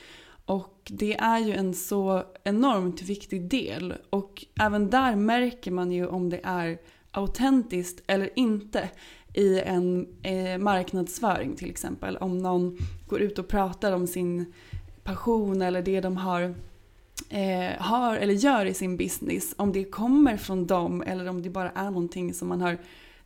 Och 0.46 0.90
det 0.90 1.16
är 1.16 1.38
ju 1.38 1.52
en 1.52 1.74
så 1.74 2.22
enormt 2.44 3.02
viktig 3.02 3.50
del 3.50 3.94
och 4.10 4.44
även 4.60 4.90
där 4.90 5.16
märker 5.16 5.70
man 5.70 5.92
ju 5.92 6.06
om 6.06 6.30
det 6.30 6.40
är 6.42 6.78
autentiskt 7.10 8.02
eller 8.06 8.30
inte 8.38 8.90
i 9.34 9.60
en 9.60 10.06
eh, 10.22 10.58
marknadsföring 10.58 11.56
till 11.56 11.70
exempel. 11.70 12.16
Om 12.16 12.38
någon 12.38 12.78
går 13.08 13.20
ut 13.20 13.38
och 13.38 13.48
pratar 13.48 13.92
om 13.92 14.06
sin 14.06 14.52
passion 15.02 15.62
eller 15.62 15.82
det 15.82 16.00
de 16.00 16.16
har, 16.16 16.54
eh, 17.28 17.78
har 17.78 18.16
eller 18.16 18.34
gör 18.34 18.66
i 18.66 18.74
sin 18.74 18.96
business. 18.96 19.54
Om 19.58 19.72
det 19.72 19.84
kommer 19.84 20.36
från 20.36 20.66
dem 20.66 21.02
eller 21.02 21.28
om 21.28 21.42
det 21.42 21.50
bara 21.50 21.70
är 21.70 21.90
någonting 21.90 22.34
som 22.34 22.48
man 22.48 22.60
har 22.60 22.78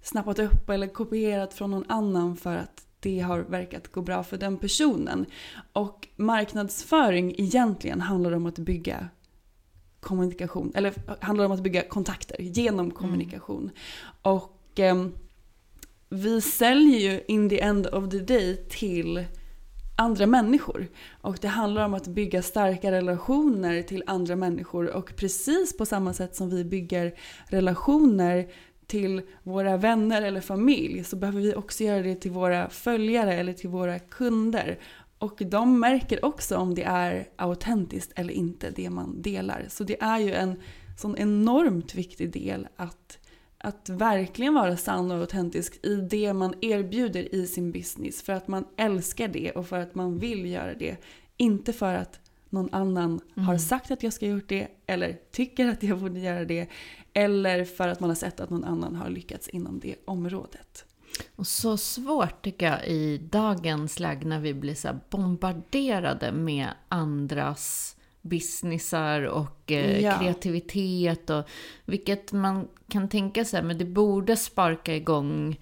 snappat 0.02 0.38
upp 0.38 0.70
eller 0.70 0.86
kopierat 0.86 1.54
från 1.54 1.70
någon 1.70 1.84
annan 1.88 2.36
för 2.36 2.56
att 2.56 2.86
det 3.00 3.20
har 3.20 3.38
verkat 3.38 3.92
gå 3.92 4.02
bra 4.02 4.24
för 4.24 4.36
den 4.36 4.56
personen. 4.56 5.26
Och 5.72 6.08
marknadsföring 6.16 7.34
egentligen 7.38 8.00
handlar 8.00 8.32
om 8.32 8.46
att 8.46 8.58
bygga 8.58 9.08
kommunikation, 10.00 10.72
eller 10.74 10.94
handlar 11.20 11.44
om 11.44 11.52
att 11.52 11.62
bygga 11.62 11.82
kontakter 11.82 12.36
genom 12.40 12.90
kommunikation. 12.90 13.70
Och 14.22 14.60
ehm, 14.76 15.12
vi 16.08 16.40
säljer 16.40 16.98
ju 16.98 17.20
in 17.28 17.48
the 17.48 17.60
end 17.60 17.86
of 17.86 18.10
the 18.10 18.18
day 18.18 18.56
till 18.56 19.24
andra 19.96 20.26
människor. 20.26 20.88
Och 21.20 21.38
det 21.40 21.48
handlar 21.48 21.84
om 21.84 21.94
att 21.94 22.06
bygga 22.06 22.42
starka 22.42 22.92
relationer 22.92 23.82
till 23.82 24.02
andra 24.06 24.36
människor. 24.36 24.96
Och 24.96 25.16
precis 25.16 25.76
på 25.76 25.86
samma 25.86 26.12
sätt 26.12 26.36
som 26.36 26.50
vi 26.50 26.64
bygger 26.64 27.14
relationer 27.46 28.48
till 28.90 29.22
våra 29.42 29.76
vänner 29.76 30.22
eller 30.22 30.40
familj 30.40 31.04
så 31.04 31.16
behöver 31.16 31.40
vi 31.40 31.54
också 31.54 31.84
göra 31.84 32.02
det 32.02 32.14
till 32.14 32.30
våra 32.30 32.70
följare 32.70 33.34
eller 33.34 33.52
till 33.52 33.70
våra 33.70 33.98
kunder. 33.98 34.78
Och 35.18 35.42
de 35.46 35.80
märker 35.80 36.24
också 36.24 36.56
om 36.56 36.74
det 36.74 36.82
är 36.82 37.28
autentiskt 37.36 38.12
eller 38.16 38.34
inte, 38.34 38.70
det 38.70 38.90
man 38.90 39.22
delar. 39.22 39.64
Så 39.68 39.84
det 39.84 40.02
är 40.02 40.18
ju 40.18 40.32
en 40.32 40.60
sån 40.98 41.16
enormt 41.16 41.94
viktig 41.94 42.32
del 42.32 42.68
att, 42.76 43.18
att 43.58 43.88
verkligen 43.88 44.54
vara 44.54 44.76
sann 44.76 45.10
och 45.10 45.18
autentisk 45.18 45.84
i 45.86 45.94
det 45.94 46.32
man 46.32 46.54
erbjuder 46.60 47.34
i 47.34 47.46
sin 47.46 47.72
business. 47.72 48.22
För 48.22 48.32
att 48.32 48.48
man 48.48 48.64
älskar 48.76 49.28
det 49.28 49.50
och 49.50 49.66
för 49.66 49.78
att 49.78 49.94
man 49.94 50.18
vill 50.18 50.46
göra 50.46 50.74
det. 50.74 50.96
Inte 51.36 51.72
för 51.72 51.94
att 51.94 52.19
någon 52.50 52.74
annan 52.74 53.20
har 53.36 53.58
sagt 53.58 53.90
att 53.90 54.02
jag 54.02 54.12
ska 54.12 54.26
gjort 54.26 54.48
det 54.48 54.68
eller 54.86 55.18
tycker 55.32 55.68
att 55.68 55.82
jag 55.82 55.98
borde 55.98 56.20
göra 56.20 56.44
det. 56.44 56.68
Eller 57.12 57.64
för 57.64 57.88
att 57.88 58.00
man 58.00 58.10
har 58.10 58.14
sett 58.14 58.40
att 58.40 58.50
någon 58.50 58.64
annan 58.64 58.96
har 58.96 59.10
lyckats 59.10 59.48
inom 59.48 59.80
det 59.80 59.94
området. 60.04 60.84
Och 61.36 61.46
så 61.46 61.76
svårt 61.76 62.42
tycker 62.42 62.66
jag 62.66 62.86
i 62.88 63.18
dagens 63.18 64.00
läge 64.00 64.26
när 64.26 64.40
vi 64.40 64.54
blir 64.54 64.74
så 64.74 64.88
bombarderade 65.10 66.32
med 66.32 66.68
andras 66.88 67.96
businessar 68.22 69.22
och 69.22 69.72
eh, 69.72 70.00
Ja. 70.00 70.18
kreativitet. 70.18 71.30
Och, 71.30 71.44
vilket 71.84 72.32
man 72.32 72.68
kan 72.88 73.08
tänka 73.08 73.44
sig, 73.44 73.62
men 73.62 73.78
det 73.78 73.84
borde 73.84 74.36
sparka 74.36 74.96
igång 74.96 75.60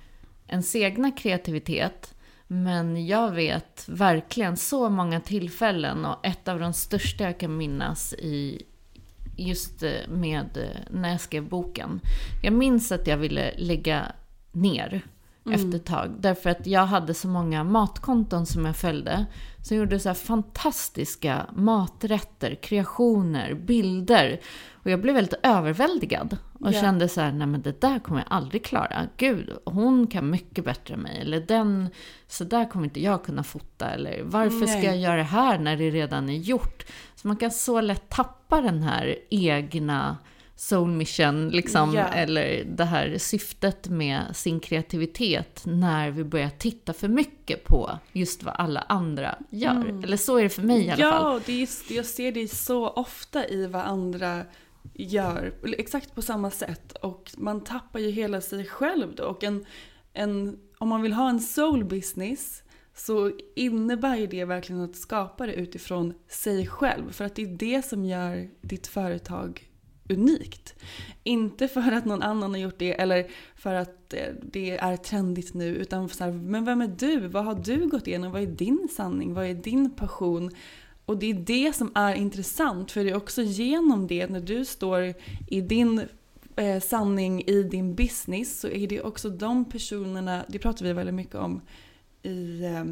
ens 0.49 0.77
egna 0.77 1.11
kreativitet. 1.11 2.15
Men 2.51 3.07
jag 3.07 3.31
vet 3.31 3.85
verkligen 3.89 4.57
så 4.57 4.91
många 4.91 5.21
tillfällen 5.21 6.05
och 6.05 6.27
ett 6.27 6.49
av 6.49 6.61
de 6.61 6.73
största 6.73 7.25
jag 7.25 7.41
kan 7.41 7.57
minnas 7.57 8.13
i 8.13 8.63
just 9.37 9.83
eh, 9.83 10.09
med 10.09 10.57
eh, 10.57 10.81
när 10.91 11.11
jag 11.11 11.21
skrev 11.21 11.49
boken. 11.49 12.01
Jag 12.43 12.53
minns 12.53 12.93
att 12.93 13.07
jag 13.07 13.17
ville 13.17 13.55
lägga 13.57 14.13
ner 14.53 15.03
efter 15.51 15.77
ett 15.77 15.85
tag. 15.85 16.11
Därför 16.19 16.51
att 16.51 16.67
jag 16.67 16.87
hade 16.87 17.15
så 17.15 17.29
många 17.29 17.65
matkonton 17.65 18.47
som 18.47 18.65
jag 18.67 18.77
följde. 18.77 19.27
Som 19.69 19.77
gjorde 19.77 20.01
så 20.01 20.15
fantastiska 20.15 21.47
maträtter, 21.55 22.55
kreationer, 22.55 23.55
bilder. 23.55 24.41
Och 24.73 24.91
jag 24.91 25.01
blev 25.01 25.15
väldigt 25.15 25.41
överväldigad. 25.43 26.37
Och 26.61 26.73
Ja. 26.73 26.81
kände 26.81 27.09
så 27.09 27.21
här, 27.21 27.33
nej 27.33 27.47
men 27.47 27.63
det 27.63 27.81
där 27.81 27.99
kommer 27.99 28.21
jag 28.21 28.27
aldrig 28.31 28.65
klara. 28.65 29.07
Gud, 29.17 29.53
hon 29.65 30.07
kan 30.07 30.31
mycket 30.31 30.65
bättre 30.65 30.95
än 30.95 31.01
mig. 31.01 31.21
Eller 31.21 31.41
den, 31.41 31.89
så 32.27 32.45
där 32.45 32.71
kommer 32.71 32.85
inte 32.85 33.03
jag 33.03 33.25
kunna 33.25 33.43
fota. 33.43 33.91
Eller 33.91 34.23
varför 34.23 34.67
ska 34.67 34.77
Nej. 34.77 34.85
jag 34.85 34.97
göra 34.97 35.17
det 35.17 35.23
här 35.23 35.59
när 35.59 35.77
det 35.77 35.91
redan 35.91 36.29
är 36.29 36.37
gjort? 36.37 36.87
Så 37.15 37.29
man 37.29 37.37
kan 37.37 37.51
så 37.51 37.81
lätt 37.81 38.09
tappa 38.09 38.61
den 38.61 38.83
här 38.83 39.17
egna 39.31 40.17
soul 40.61 40.91
mission, 40.91 41.49
liksom, 41.49 41.95
Ja. 41.95 42.09
eller 42.09 42.65
det 42.65 42.85
här 42.85 43.19
syftet 43.19 43.89
med 43.89 44.37
sin 44.37 44.61
kreativitet 44.61 45.63
när 45.67 46.11
vi 46.11 46.25
börjar 46.25 46.51
titta 46.59 46.93
för 46.93 47.09
mycket 47.09 47.65
på 47.65 47.99
just 48.13 48.43
vad 48.43 48.55
alla 48.59 48.81
andra 48.81 49.39
gör. 49.51 50.01
Eller 50.05 50.17
så 50.17 50.37
är 50.37 50.43
det 50.43 50.49
för 50.49 50.63
mig 50.63 50.87
i 50.87 50.91
alla 50.91 51.03
ja, 51.03 51.11
fall. 51.11 51.41
det 51.47 51.63
är, 51.63 51.69
jag 51.89 52.07
ser 52.07 52.33
det 52.33 52.49
så 52.49 52.89
ofta 52.89 53.49
i 53.49 53.67
vad 53.67 53.83
andra 53.83 54.45
gör. 54.95 55.55
Exakt 55.79 56.15
på 56.15 56.23
samma 56.23 56.51
sätt. 56.51 56.93
Och 56.93 57.31
man 57.37 57.65
tappar 57.65 58.01
ju 58.01 58.11
hela 58.11 58.41
sig 58.41 58.65
själv 58.67 59.15
då. 59.15 59.25
Och 59.25 59.45
en, 59.45 59.67
en, 60.13 60.59
om 60.79 60.89
man 60.89 61.03
vill 61.03 61.13
ha 61.13 61.29
en 61.29 61.41
soul 61.41 61.85
business 61.85 62.63
så 62.95 63.33
innebär 63.57 64.17
ju 64.17 64.27
det 64.27 64.45
verkligen 64.45 64.83
att 64.83 64.97
skapa 64.97 65.47
det 65.47 65.55
utifrån 65.55 66.15
sig 66.29 66.67
själv. 66.67 67.13
För 67.13 67.25
att 67.25 67.35
det 67.35 67.43
är 67.43 67.47
det 67.47 67.85
som 67.85 68.05
gör 68.05 68.49
ditt 68.61 68.87
företag 68.87 69.68
unikt. 70.09 70.75
Inte 71.25 71.69
för 71.69 71.93
att 71.93 72.05
någon 72.05 72.23
annan 72.23 72.51
har 72.51 72.59
gjort 72.59 72.79
det 72.79 73.01
eller 73.01 73.27
för 73.55 73.75
att 73.75 74.15
eh, 74.15 74.27
det 74.43 74.71
är 74.71 74.97
trendigt 74.97 75.55
nu. 75.55 75.67
Utan 75.67 76.09
så 76.09 76.25
här, 76.25 76.33
men 76.33 76.65
vem 76.65 76.81
är 76.81 76.95
du? 76.99 77.29
Vad 77.29 77.45
har 77.45 77.55
du 77.55 77.89
gått 77.89 78.07
igenom? 78.07 78.33
Vad 78.33 78.43
är 78.43 78.47
din 78.47 78.89
sanning? 78.97 79.35
Vad 79.35 79.47
är 79.47 79.55
din 79.55 79.91
passion? 79.91 80.51
Och 81.05 81.19
det 81.19 81.31
är 81.31 81.35
det 81.35 81.77
som 81.77 81.93
är 81.95 82.15
intressant. 82.15 82.91
För 82.91 83.05
det 83.05 83.11
är 83.11 83.17
också 83.17 83.43
genom 83.43 84.07
det, 84.07 84.27
när 84.27 84.41
du 84.41 84.65
står 84.65 85.15
i 85.49 85.61
din 85.61 86.03
eh, 86.57 86.81
sanning 86.81 87.43
i 87.47 87.63
din 87.63 87.95
business, 87.95 88.61
så 88.61 88.69
är 88.69 88.87
det 88.87 89.01
också 89.01 89.31
de 89.31 89.65
personerna, 89.65 90.45
det 90.49 90.59
pratar 90.59 90.85
vi 90.85 90.93
väldigt 90.93 91.15
mycket 91.15 91.35
om 91.35 91.61
i, 92.23 92.61
eh, 92.65 92.85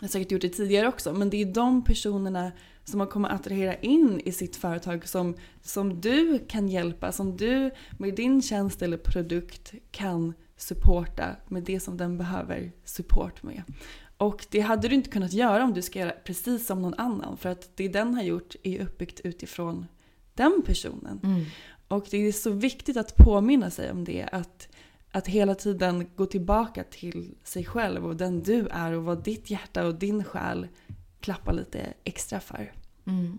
har 0.00 0.08
säkert 0.08 0.32
gjort 0.32 0.42
det 0.42 0.48
tidigare 0.48 0.88
också, 0.88 1.12
men 1.12 1.30
det 1.30 1.42
är 1.42 1.46
de 1.46 1.84
personerna 1.84 2.52
som 2.84 2.98
man 2.98 3.06
kommer 3.06 3.28
attrahera 3.28 3.74
in 3.74 4.20
i 4.24 4.32
sitt 4.32 4.56
företag 4.56 5.08
som, 5.08 5.36
som 5.62 6.00
du 6.00 6.38
kan 6.48 6.68
hjälpa, 6.68 7.12
som 7.12 7.36
du 7.36 7.70
med 7.98 8.14
din 8.14 8.42
tjänst 8.42 8.82
eller 8.82 8.96
produkt 8.96 9.74
kan 9.90 10.34
supporta 10.56 11.36
med 11.48 11.62
det 11.62 11.80
som 11.80 11.96
den 11.96 12.18
behöver 12.18 12.72
support 12.84 13.42
med. 13.42 13.62
Och 14.16 14.46
det 14.50 14.60
hade 14.60 14.88
du 14.88 14.94
inte 14.94 15.10
kunnat 15.10 15.32
göra 15.32 15.64
om 15.64 15.74
du 15.74 15.82
ska 15.82 15.98
göra 15.98 16.12
precis 16.24 16.66
som 16.66 16.82
någon 16.82 16.94
annan 16.94 17.36
för 17.36 17.48
att 17.48 17.76
det 17.76 17.88
den 17.88 18.14
har 18.14 18.22
gjort 18.22 18.54
är 18.62 18.80
uppbyggt 18.80 19.20
utifrån 19.20 19.86
den 20.34 20.62
personen. 20.66 21.20
Mm. 21.22 21.44
Och 21.88 22.06
det 22.10 22.16
är 22.16 22.32
så 22.32 22.50
viktigt 22.50 22.96
att 22.96 23.16
påminna 23.16 23.70
sig 23.70 23.90
om 23.90 24.04
det. 24.04 24.28
Att, 24.32 24.68
att 25.10 25.26
hela 25.26 25.54
tiden 25.54 26.10
gå 26.16 26.26
tillbaka 26.26 26.84
till 26.84 27.34
sig 27.44 27.64
själv 27.64 28.06
och 28.06 28.16
den 28.16 28.42
du 28.42 28.68
är 28.70 28.92
och 28.92 29.04
vad 29.04 29.24
ditt 29.24 29.50
hjärta 29.50 29.86
och 29.86 29.94
din 29.94 30.24
själ 30.24 30.68
klappar 31.24 31.52
lite 31.52 31.92
extra 32.04 32.40
för. 32.40 32.72
Mm. 33.06 33.38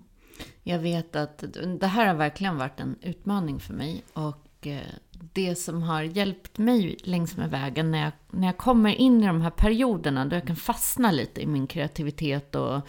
Jag 0.63 0.79
vet 0.79 1.15
att 1.15 1.43
det 1.79 1.87
här 1.87 2.05
har 2.05 2.15
verkligen 2.15 2.57
varit 2.57 2.79
en 2.79 2.95
utmaning 3.01 3.59
för 3.59 3.73
mig. 3.73 4.03
Och 4.13 4.67
eh, 4.67 4.81
det 5.33 5.55
som 5.55 5.83
har 5.83 6.01
hjälpt 6.01 6.57
mig 6.57 6.97
längs 7.03 7.37
med 7.37 7.49
vägen 7.49 7.91
när 7.91 8.03
jag, 8.03 8.11
när 8.31 8.47
jag 8.47 8.57
kommer 8.57 8.89
in 8.89 9.23
i 9.23 9.27
de 9.27 9.41
här 9.41 9.49
perioderna 9.49 10.25
då 10.25 10.35
jag 10.35 10.47
kan 10.47 10.55
fastna 10.55 11.11
lite 11.11 11.41
i 11.41 11.45
min 11.45 11.67
kreativitet 11.67 12.55
och 12.55 12.81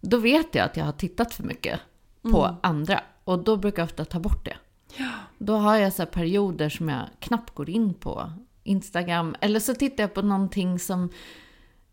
då 0.00 0.16
vet 0.16 0.54
jag 0.54 0.64
att 0.64 0.76
jag 0.76 0.84
har 0.84 0.92
tittat 0.92 1.34
för 1.34 1.42
mycket 1.42 1.80
på 2.22 2.56
andra. 2.62 3.00
Och 3.24 3.44
då 3.44 3.56
brukar 3.56 3.82
jag 3.82 3.86
ofta 3.86 4.04
ta 4.04 4.20
bort 4.20 4.44
det. 4.44 4.56
Då 5.38 5.56
har 5.56 5.76
jag 5.76 5.92
så 5.92 6.02
här 6.02 6.10
perioder 6.10 6.68
som 6.68 6.88
jag 6.88 7.06
knappt 7.20 7.54
går 7.54 7.70
in 7.70 7.94
på 7.94 8.32
Instagram. 8.62 9.36
Eller 9.40 9.60
så 9.60 9.74
tittar 9.74 10.04
jag 10.04 10.14
på 10.14 10.22
någonting 10.22 10.78
som 10.78 11.10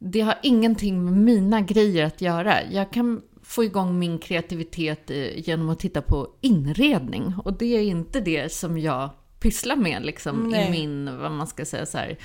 det 0.03 0.21
har 0.21 0.35
ingenting 0.43 1.05
med 1.05 1.13
mina 1.13 1.61
grejer 1.61 2.05
att 2.05 2.21
göra. 2.21 2.63
Jag 2.71 2.91
kan 2.91 3.21
få 3.41 3.63
igång 3.63 3.99
min 3.99 4.19
kreativitet 4.19 5.11
genom 5.35 5.69
att 5.69 5.79
titta 5.79 6.01
på 6.01 6.27
inredning. 6.41 7.33
Och 7.43 7.57
det 7.57 7.65
är 7.77 7.81
inte 7.81 8.19
det 8.21 8.53
som 8.53 8.77
jag 8.77 9.09
pysslar 9.39 9.75
med 9.75 10.05
liksom, 10.05 10.55
i 10.55 10.69
min, 10.69 11.17
vad 11.17 11.31
man 11.31 11.47
ska 11.47 11.65
säga 11.65 11.85
så 11.85 11.97
här, 11.97 12.17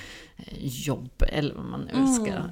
jobb 0.60 1.22
eller 1.28 1.54
vad 1.54 1.64
man 1.64 1.80
nu 1.80 2.06
ska 2.12 2.26
eh, 2.26 2.42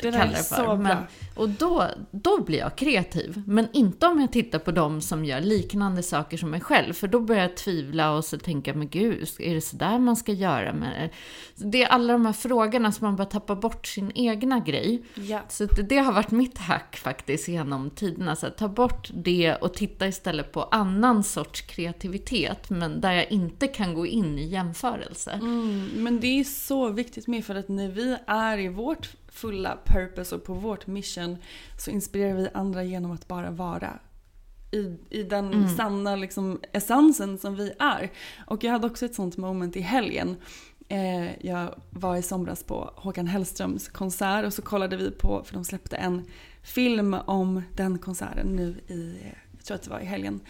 Det 0.00 0.10
där 0.10 0.12
kalla 0.12 0.32
det 0.32 0.48
för. 0.48 0.76
Men, 0.76 0.96
och 1.34 1.48
då, 1.48 1.86
då 2.10 2.42
blir 2.42 2.58
jag 2.58 2.76
kreativ. 2.76 3.42
Men 3.46 3.68
inte 3.72 4.06
om 4.06 4.20
jag 4.20 4.32
tittar 4.32 4.58
på 4.58 4.70
dem 4.70 5.00
som 5.00 5.24
gör 5.24 5.40
liknande 5.40 6.02
saker 6.02 6.36
som 6.36 6.50
mig 6.50 6.60
själv. 6.60 6.92
För 6.92 7.08
då 7.08 7.20
börjar 7.20 7.42
jag 7.42 7.56
tvivla 7.56 8.12
och 8.12 8.24
så 8.24 8.38
tänker 8.38 8.70
jag, 8.70 8.78
men 8.78 8.88
gud, 8.88 9.28
är 9.38 9.54
det 9.54 9.60
så 9.60 9.76
där 9.76 9.98
man 9.98 10.16
ska 10.16 10.32
göra? 10.32 10.72
med 10.72 11.10
det? 11.56 11.82
är 11.82 11.86
alla 11.86 12.12
de 12.12 12.26
här 12.26 12.32
frågorna 12.32 12.92
som 12.92 13.06
man 13.06 13.16
bara 13.16 13.24
tappar 13.24 13.56
bort 13.56 13.86
sin 13.86 14.12
egna 14.14 14.60
grej. 14.60 15.02
Ja. 15.14 15.40
Så 15.48 15.64
det, 15.64 15.82
det 15.82 15.98
har 15.98 16.12
varit 16.12 16.30
mitt 16.30 16.58
hack 16.58 16.96
faktiskt 16.96 17.48
genom 17.48 17.90
tiderna. 17.90 18.36
Så 18.36 18.46
att 18.46 18.56
ta 18.56 18.68
bort 18.68 19.10
det 19.14 19.54
och 19.54 19.74
titta 19.74 20.08
istället 20.08 20.52
på 20.52 20.62
annan 20.62 21.24
sorts 21.24 21.60
kreativitet. 21.60 22.70
Men 22.70 23.00
där 23.00 23.12
jag 23.12 23.32
inte 23.32 23.66
kan 23.66 23.94
gå 23.94 24.06
in 24.06 24.38
i 24.38 24.46
jämförelse. 24.46 25.30
Mm, 25.30 25.90
men 25.94 26.20
det 26.20 26.40
är 26.40 26.44
så 26.44 26.88
viktigt 26.88 27.26
med 27.30 27.44
för 27.44 27.54
att 27.54 27.68
när 27.68 27.88
vi 27.88 28.16
är 28.26 28.58
i 28.58 28.68
vårt 28.68 29.10
fulla 29.28 29.78
purpose 29.84 30.34
och 30.34 30.44
på 30.44 30.54
vårt 30.54 30.86
mission 30.86 31.36
så 31.78 31.90
inspirerar 31.90 32.34
vi 32.34 32.48
andra 32.54 32.84
genom 32.84 33.10
att 33.10 33.28
bara 33.28 33.50
vara. 33.50 33.98
I, 34.72 34.96
i 35.10 35.22
den 35.22 35.76
sanna 35.76 36.16
liksom, 36.16 36.60
essensen 36.72 37.38
som 37.38 37.56
vi 37.56 37.72
är. 37.78 38.10
Och 38.46 38.64
jag 38.64 38.72
hade 38.72 38.86
också 38.86 39.04
ett 39.04 39.14
sånt 39.14 39.36
moment 39.36 39.76
i 39.76 39.80
helgen. 39.80 40.36
Eh, 40.88 41.46
jag 41.46 41.74
var 41.90 42.16
i 42.16 42.22
somras 42.22 42.62
på 42.62 42.92
Håkan 42.96 43.26
Hellströms 43.26 43.88
konsert 43.88 44.46
och 44.46 44.52
så 44.54 44.62
kollade 44.62 44.96
vi 44.96 45.10
på, 45.10 45.42
för 45.44 45.54
de 45.54 45.64
släppte 45.64 45.96
en 45.96 46.24
film 46.62 47.14
om 47.14 47.62
den 47.76 47.98
konserten 47.98 48.46
nu 48.46 48.94
i, 48.94 49.16
jag 49.56 49.64
tror 49.64 49.74
att 49.74 49.82
det 49.82 49.90
var 49.90 50.00
i 50.00 50.04
helgen. 50.04 50.40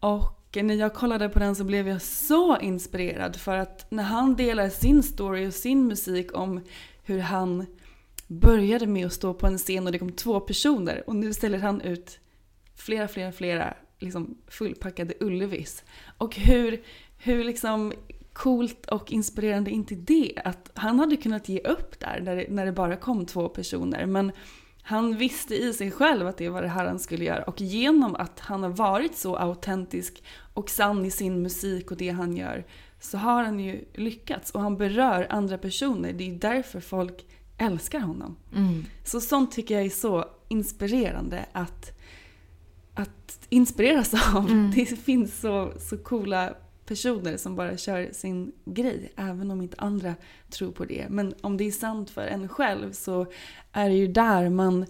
Och 0.00 0.35
när 0.54 0.74
jag 0.74 0.94
kollade 0.94 1.28
på 1.28 1.38
den 1.38 1.54
så 1.56 1.64
blev 1.64 1.88
jag 1.88 2.02
så 2.02 2.58
inspirerad 2.58 3.36
för 3.36 3.56
att 3.56 3.90
när 3.90 4.02
han 4.02 4.36
delar 4.36 4.68
sin 4.68 5.02
story 5.02 5.46
och 5.46 5.54
sin 5.54 5.86
musik 5.86 6.38
om 6.38 6.60
hur 7.02 7.18
han 7.18 7.66
började 8.26 8.86
med 8.86 9.06
att 9.06 9.12
stå 9.12 9.34
på 9.34 9.46
en 9.46 9.58
scen 9.58 9.86
och 9.86 9.92
det 9.92 9.98
kom 9.98 10.12
två 10.12 10.40
personer 10.40 11.02
och 11.06 11.16
nu 11.16 11.32
ställer 11.32 11.58
han 11.58 11.80
ut 11.80 12.18
flera, 12.74 13.08
flera, 13.08 13.32
flera 13.32 13.74
liksom 13.98 14.38
fullpackade 14.48 15.14
Ullevis. 15.20 15.84
Och 16.18 16.36
hur, 16.36 16.82
hur 17.18 17.44
liksom 17.44 17.92
coolt 18.32 18.86
och 18.86 19.12
inspirerande 19.12 19.70
inte 19.70 19.94
det? 19.94 20.32
Att 20.44 20.70
han 20.74 20.98
hade 20.98 21.16
kunnat 21.16 21.48
ge 21.48 21.60
upp 21.60 22.00
där 22.00 22.20
när 22.20 22.36
det, 22.36 22.46
när 22.48 22.66
det 22.66 22.72
bara 22.72 22.96
kom 22.96 23.26
två 23.26 23.48
personer. 23.48 24.06
Men 24.06 24.32
han 24.88 25.16
visste 25.16 25.54
i 25.54 25.72
sig 25.72 25.90
själv 25.90 26.26
att 26.26 26.36
det 26.36 26.48
var 26.48 26.62
det 26.62 26.68
här 26.68 26.86
han 26.86 26.98
skulle 26.98 27.24
göra. 27.24 27.42
Och 27.42 27.60
genom 27.60 28.14
att 28.14 28.40
han 28.40 28.62
har 28.62 28.70
varit 28.70 29.16
så 29.16 29.36
autentisk 29.36 30.22
och 30.54 30.70
sann 30.70 31.04
i 31.04 31.10
sin 31.10 31.42
musik 31.42 31.90
och 31.90 31.96
det 31.96 32.10
han 32.10 32.36
gör 32.36 32.66
så 33.00 33.18
har 33.18 33.44
han 33.44 33.60
ju 33.60 33.84
lyckats. 33.94 34.50
Och 34.50 34.60
han 34.60 34.76
berör 34.76 35.26
andra 35.30 35.58
personer. 35.58 36.12
Det 36.12 36.30
är 36.30 36.34
därför 36.34 36.80
folk 36.80 37.26
älskar 37.58 38.00
honom. 38.00 38.36
Så 39.04 39.20
sånt 39.20 39.52
tycker 39.52 39.74
jag 39.74 39.84
är 39.84 39.90
så 39.90 40.24
inspirerande 40.48 41.46
att, 41.52 41.98
att 42.94 43.46
inspireras 43.48 44.34
av. 44.34 44.72
Det 44.76 44.86
finns 44.86 45.40
så, 45.40 45.72
så 45.78 45.98
coola 45.98 46.54
personer 46.86 47.36
som 47.36 47.56
bara 47.56 47.76
kör 47.76 48.10
sin 48.12 48.52
grej, 48.64 49.12
även 49.16 49.50
om 49.50 49.62
inte 49.62 49.76
andra 49.78 50.14
tror 50.50 50.72
på 50.72 50.84
det. 50.84 51.06
Men 51.10 51.34
om 51.40 51.56
det 51.56 51.64
är 51.64 51.70
sant 51.72 52.10
för 52.10 52.26
en 52.26 52.48
själv 52.48 52.92
så 52.92 53.26
är 53.72 53.88
det 53.88 53.94
ju 53.94 54.06
där 54.08 54.48
man, 54.48 54.86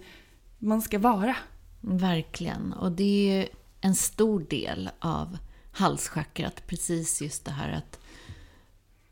man 0.59 0.82
ska 0.82 0.99
vara. 0.99 1.36
Verkligen. 1.80 2.72
Och 2.72 2.92
det 2.92 3.30
är 3.40 3.49
en 3.80 3.94
stor 3.94 4.40
del 4.40 4.90
av 4.99 5.38
halschakrat. 5.72 6.66
Precis 6.66 7.22
just 7.22 7.44
det 7.44 7.51
här 7.51 7.72
att 7.72 8.01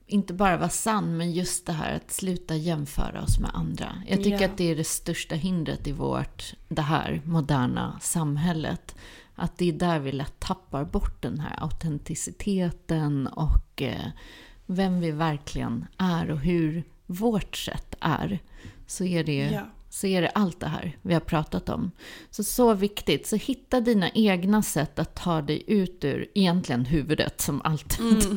inte 0.06 0.34
bara 0.34 0.56
vara 0.56 0.68
sann, 0.68 1.16
men 1.16 1.32
just 1.32 1.66
det 1.66 1.72
här 1.72 1.96
att 1.96 2.10
sluta 2.12 2.56
jämföra 2.56 3.22
oss 3.22 3.38
med 3.38 3.50
andra. 3.54 4.02
Jag 4.06 4.18
tycker 4.18 4.40
Ja. 4.40 4.44
att 4.48 4.56
det 4.56 4.70
är 4.70 4.76
det 4.76 4.84
största 4.84 5.34
hindret 5.34 5.86
i 5.86 5.92
vårt, 5.92 6.54
det 6.68 6.82
här 6.82 7.20
moderna 7.24 7.98
samhället. 8.02 8.94
Att 9.34 9.58
det 9.58 9.68
är 9.68 9.72
där 9.72 9.98
vi 9.98 10.12
lätt 10.12 10.40
tappar 10.40 10.84
bort 10.84 11.22
den 11.22 11.40
här 11.40 11.62
autenticiteten 11.62 13.26
och 13.26 13.82
eh, 13.82 14.06
vem 14.66 15.00
vi 15.00 15.10
verkligen 15.10 15.86
är 15.98 16.30
och 16.30 16.38
hur 16.40 16.84
vårt 17.06 17.56
sätt 17.56 17.94
är. 18.00 18.38
Så 18.86 19.04
är 19.04 19.24
det 19.24 19.50
Ja. 19.52 19.60
så 19.88 20.06
är 20.06 20.22
det 20.22 20.28
allt 20.28 20.60
det 20.60 20.66
här 20.66 20.96
vi 21.02 21.14
har 21.14 21.20
pratat 21.20 21.68
om. 21.68 21.90
Så 22.30 22.44
så 22.44 22.74
viktigt. 22.74 23.26
Så 23.26 23.36
hitta 23.36 23.80
dina 23.80 24.10
egna 24.10 24.62
sätt 24.62 24.98
att 24.98 25.14
ta 25.14 25.42
dig 25.42 25.62
ut 25.66 26.04
ur 26.04 26.26
egentligen 26.34 26.84
huvudet 26.84 27.40
som 27.40 27.62
alltid. 27.64 28.24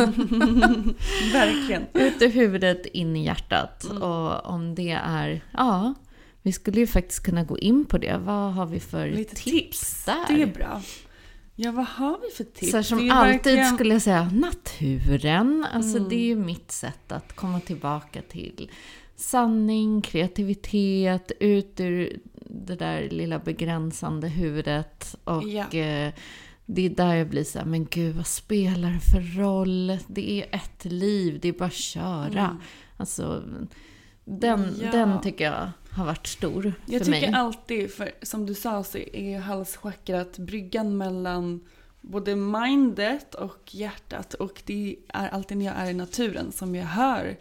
Verkligen. 1.34 1.84
ut 1.94 2.22
ur 2.22 2.30
huvudet, 2.30 2.86
in 2.86 3.16
i 3.16 3.26
hjärtat. 3.26 3.84
Mm. 3.90 4.02
Och 4.04 4.46
om 4.46 4.76
det 4.76 4.92
är, 5.04 5.42
ja, 5.52 5.94
vi 6.42 6.52
skulle 6.52 6.80
ju 6.80 6.88
faktiskt 6.88 7.24
kunna 7.24 7.44
gå 7.44 7.58
in 7.60 7.86
på 7.86 7.98
det. 7.98 8.18
Vad 8.18 8.54
har 8.54 8.66
vi 8.66 8.80
för 8.80 9.10
Lite 9.10 9.36
tips, 9.36 9.44
tips. 9.44 10.06
där? 10.06 10.36
Det 10.36 10.42
är 10.42 10.48
bra. 10.48 10.82
Ja, 11.56 11.72
vad 11.72 11.86
har 11.86 12.20
vi 12.22 12.36
för 12.36 12.44
tips? 12.44 12.72
Så 12.72 12.84
som 12.84 12.98
alltid 13.12 13.12
verkligen- 13.34 13.76
skulle 13.76 13.94
jag 13.94 14.02
säga 14.02 14.32
naturen. 14.34 15.66
Alltså 15.74 15.98
Mm. 15.98 16.10
det 16.10 16.16
är 16.16 16.26
ju 16.26 16.36
mitt 16.36 16.72
sätt 16.72 17.12
att 17.12 17.36
komma 17.36 17.60
tillbaka 17.60 18.22
till 18.22 18.72
sanning, 19.16 20.02
kreativitet, 20.02 21.32
ut 21.40 21.80
ur 21.80 22.20
det 22.50 22.76
där 22.76 23.10
lilla 23.10 23.40
begränsande 23.40 24.28
huvudet 24.28 25.16
och 25.24 25.44
Ja. 25.44 25.62
eh, 25.64 26.14
det 26.66 26.86
är 26.86 26.90
där 26.90 27.16
jag 27.16 27.30
blir 27.30 27.44
så 27.44 27.60
här, 27.60 27.66
men 27.66 27.86
gud 27.86 28.16
vad 28.16 28.28
spelar 28.28 28.92
det 28.92 29.00
för 29.00 29.38
roll? 29.38 29.98
Det 30.08 30.32
är 30.42 30.56
ett 30.56 30.86
liv, 30.86 31.40
det 31.42 31.48
är 31.48 31.54
bara 31.54 31.66
att 31.66 31.74
köra. 31.74 32.46
Mm. 32.46 32.58
Alltså, 32.98 33.44
den, 34.28 34.76
Ja. 34.82 34.92
den 34.92 35.22
tycker 35.22 35.46
jag 35.46 35.70
har 35.92 36.06
varit 36.06 36.28
stor 36.28 36.74
Jag 36.86 37.06
för 37.06 37.06
tycker 37.06 37.32
mig. 37.32 37.40
alltid, 37.40 37.92
för 37.94 38.12
som 38.22 38.46
du 38.46 38.54
sa 38.54 38.84
så 38.84 38.98
är 38.98 39.40
halschakrat 39.40 40.38
bryggan 40.38 40.98
mellan 40.98 41.60
både 42.02 42.36
mindet 42.36 43.36
och 43.36 43.76
hjärtat. 43.76 44.34
Och 44.34 44.62
det 44.66 44.96
är 45.08 45.28
alltid 45.30 45.58
när 45.58 45.66
jag 45.66 45.76
är 45.76 45.90
i 45.90 45.94
naturen 45.94 46.52
som 46.52 46.76
jag 46.76 46.86
hör 46.86 47.38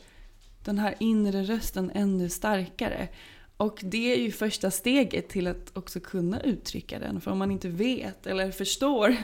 den 0.64 0.78
här 0.78 0.94
inre 1.00 1.42
rösten 1.42 1.90
ännu 1.94 2.28
starkare. 2.28 3.08
Och 3.56 3.80
det 3.82 4.12
är 4.14 4.18
ju 4.22 4.32
första 4.32 4.70
steget 4.70 5.28
till 5.28 5.46
att 5.46 5.76
också 5.76 6.00
kunna 6.00 6.40
uttrycka 6.40 6.98
den. 6.98 7.20
För 7.20 7.30
om 7.30 7.38
man 7.38 7.50
inte 7.50 7.68
vet 7.68 8.26
eller 8.26 8.50
förstår 8.50 9.16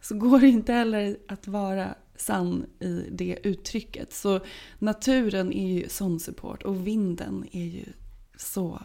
så 0.00 0.14
går 0.14 0.40
det 0.40 0.48
inte 0.48 0.72
heller 0.72 1.16
att 1.28 1.46
vara 1.48 1.94
sann 2.18 2.66
i 2.80 3.06
det 3.10 3.38
uttrycket. 3.42 4.12
Så 4.12 4.40
naturen 4.78 5.52
är 5.52 5.68
ju 5.68 5.88
sån 5.88 6.20
support 6.20 6.62
och 6.62 6.86
vinden 6.86 7.44
är 7.52 7.64
ju 7.64 7.84
så 8.36 8.82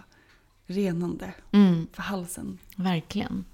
renande 0.66 1.34
Mm, 1.52 1.88
för 1.94 2.02
halsen. 2.02 2.58
verkligen. 2.76 3.46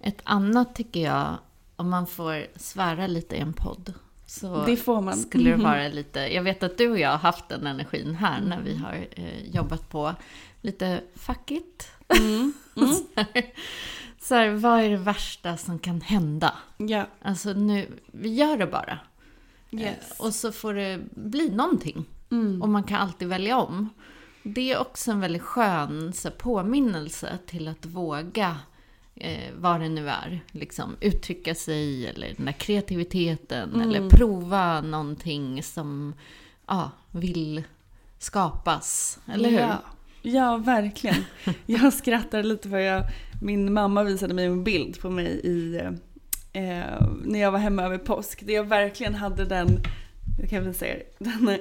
Ett 0.00 0.20
annat 0.24 0.74
tycker 0.74 1.00
jag, 1.00 1.38
om 1.76 1.90
man 1.90 2.06
får 2.06 2.46
svära 2.56 3.06
lite 3.06 3.36
i 3.36 3.38
en 3.38 3.52
podd, 3.52 3.94
så 4.26 4.64
Det 4.66 4.76
får 4.76 5.00
man. 5.00 5.16
skulle 5.18 5.50
det 5.50 5.56
Mhm. 5.56 5.64
vara 5.64 5.88
lite... 5.88 6.20
Jag 6.20 6.42
vet 6.42 6.62
att 6.62 6.78
du 6.78 6.88
och 6.90 6.98
jag 6.98 7.10
har 7.10 7.18
haft 7.18 7.48
den 7.48 7.66
energin 7.66 8.14
här 8.14 8.40
när 8.40 8.60
vi 8.62 8.76
har 8.76 9.06
eh, 9.10 9.46
jobbat 9.54 9.90
på 9.90 10.14
lite 10.60 11.00
fackigt. 11.14 11.90
Mm. 12.20 12.52
så, 12.76 13.04
här, 13.20 13.52
så 14.22 14.34
här, 14.34 14.50
vad 14.50 14.80
är 14.80 14.90
det 14.90 14.96
värsta 14.96 15.56
som 15.56 15.78
kan 15.78 16.00
hända? 16.00 16.54
Ja, 16.76 17.06
Alltså 17.22 17.52
nu, 17.52 17.86
vi 18.06 18.34
gör 18.34 18.56
det 18.56 18.66
bara. 18.66 18.98
yes. 19.70 20.20
Eh, 20.20 20.26
Och 20.26 20.34
så 20.34 20.52
får 20.52 20.74
det 20.74 21.00
bli 21.10 21.50
någonting. 21.50 22.04
Mm. 22.30 22.62
Och 22.62 22.68
man 22.68 22.84
kan 22.84 22.96
alltid 23.00 23.28
välja 23.28 23.58
om. 23.58 23.88
Det 24.42 24.72
är 24.72 24.78
också 24.78 25.10
en 25.10 25.20
väldigt 25.20 25.42
skön 25.42 26.12
så, 26.12 26.30
påminnelse 26.30 27.38
till 27.46 27.68
att 27.68 27.86
våga 27.86 28.56
eh, 29.14 29.52
vad 29.58 29.80
det 29.80 29.88
nu 29.88 30.08
är. 30.08 30.40
Liksom, 30.52 30.96
uttrycka 31.00 31.54
sig 31.54 32.06
eller 32.06 32.34
den 32.36 32.46
där 32.46 32.52
kreativiteten. 32.52 33.74
Mm. 33.74 33.88
Eller 33.88 34.08
prova 34.08 34.80
någonting 34.80 35.62
som 35.62 36.14
ja, 36.66 36.90
vill 37.10 37.62
skapas. 38.18 39.18
Eller 39.32 39.50
hur? 39.50 39.58
Ja. 39.58 39.82
ja, 40.22 40.56
verkligen. 40.56 41.24
Jag 41.66 41.92
skrattar 41.92 42.42
lite 42.42 42.68
för 42.68 42.78
jag, 42.78 43.04
min 43.42 43.72
mamma 43.72 44.02
visade 44.02 44.34
mig 44.34 44.44
en 44.44 44.64
bild 44.64 45.00
på 45.00 45.10
mig 45.10 45.26
i, 45.26 45.76
eh, 45.76 45.92
eh, 46.62 47.06
när 47.24 47.40
jag 47.40 47.52
var 47.52 47.58
hemma 47.58 47.82
över 47.82 47.98
påsk. 47.98 48.46
Där 48.46 48.54
jag 48.54 48.64
verkligen 48.64 49.14
hade 49.14 49.44
den, 49.44 49.68
jag 50.40 50.50
kan 50.50 50.64
väl 50.64 50.74
säga 50.74 50.96
den, 51.18 51.58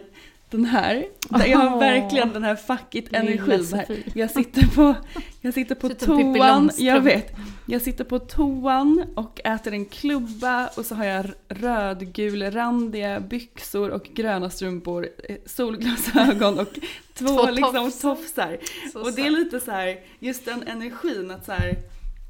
den 0.51 0.65
här. 0.65 1.05
Jag 1.47 1.57
har 1.57 1.79
verkligen 1.79 2.33
den 2.33 2.43
här 2.43 2.55
fackigt 2.55 3.11
Lilla 3.11 3.19
energin. 3.23 3.49
Här. 3.49 3.85
Sofie. 3.85 4.03
Jag 4.13 4.31
sitter 4.31 4.67
på, 4.75 4.95
jag 5.41 5.53
sitter 5.53 5.75
på 5.75 5.89
toan, 5.89 6.71
jag 6.77 7.01
vet. 7.01 7.31
Jag 7.65 7.81
sitter 7.81 8.03
på 8.03 8.19
toan 8.19 9.05
och 9.15 9.39
äter 9.45 9.73
en 9.73 9.85
klubba 9.85 10.67
och 10.67 10.85
så 10.85 10.95
har 10.95 11.05
jag 11.05 11.25
rödgulrandiga 11.49 13.19
byxor 13.19 13.89
och 13.89 14.03
gröna 14.03 14.49
strumpor, 14.49 15.07
eh, 15.29 15.35
solglasögon 15.45 16.59
och 16.59 16.67
två, 17.13 17.27
Två 17.27 17.51
liksom 17.51 17.91
tofsar. 18.01 18.57
och 18.93 19.13
det 19.13 19.21
är 19.25 19.29
lite 19.29 19.59
så 19.59 19.71
här, 19.71 19.99
just 20.19 20.45
den 20.45 20.63
energin 20.67 21.31
att 21.31 21.45
så 21.45 21.51
här, 21.51 21.67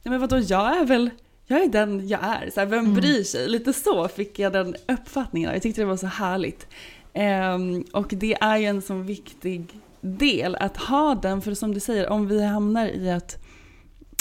nej 0.03 0.11
men 0.11 0.19
vadå 0.19 0.37
jag 0.39 0.77
är 0.77 0.85
väl, 0.85 1.09
jag 1.47 1.63
är 1.63 1.67
den 1.67 2.07
jag 2.07 2.19
är. 2.23 2.49
Så 2.53 2.59
här, 2.59 2.67
vem 2.67 2.79
Mm. 2.79 2.93
bryr 2.93 3.23
sig? 3.23 3.49
Lite 3.49 3.73
så 3.73 4.07
fick 4.07 4.39
jag 4.39 4.53
den 4.53 4.75
uppfattningen. 4.87 5.53
Jag 5.53 5.61
tyckte 5.61 5.81
det 5.81 5.85
var 5.85 5.97
så 5.97 6.07
härligt. 6.07 6.67
Ehm, 7.13 7.83
och 7.93 8.07
det 8.09 8.33
är 8.33 8.57
ju 8.57 8.65
en 8.65 8.81
sån 8.81 9.05
viktig 9.05 9.79
del 10.01 10.55
att 10.55 10.77
ha 10.77 11.15
den, 11.15 11.41
för 11.41 11.53
som 11.53 11.73
du 11.73 11.79
säger, 11.79 12.09
om 12.09 12.27
vi 12.27 12.43
hamnar 12.45 12.87
i 12.87 13.09
att 13.11 13.43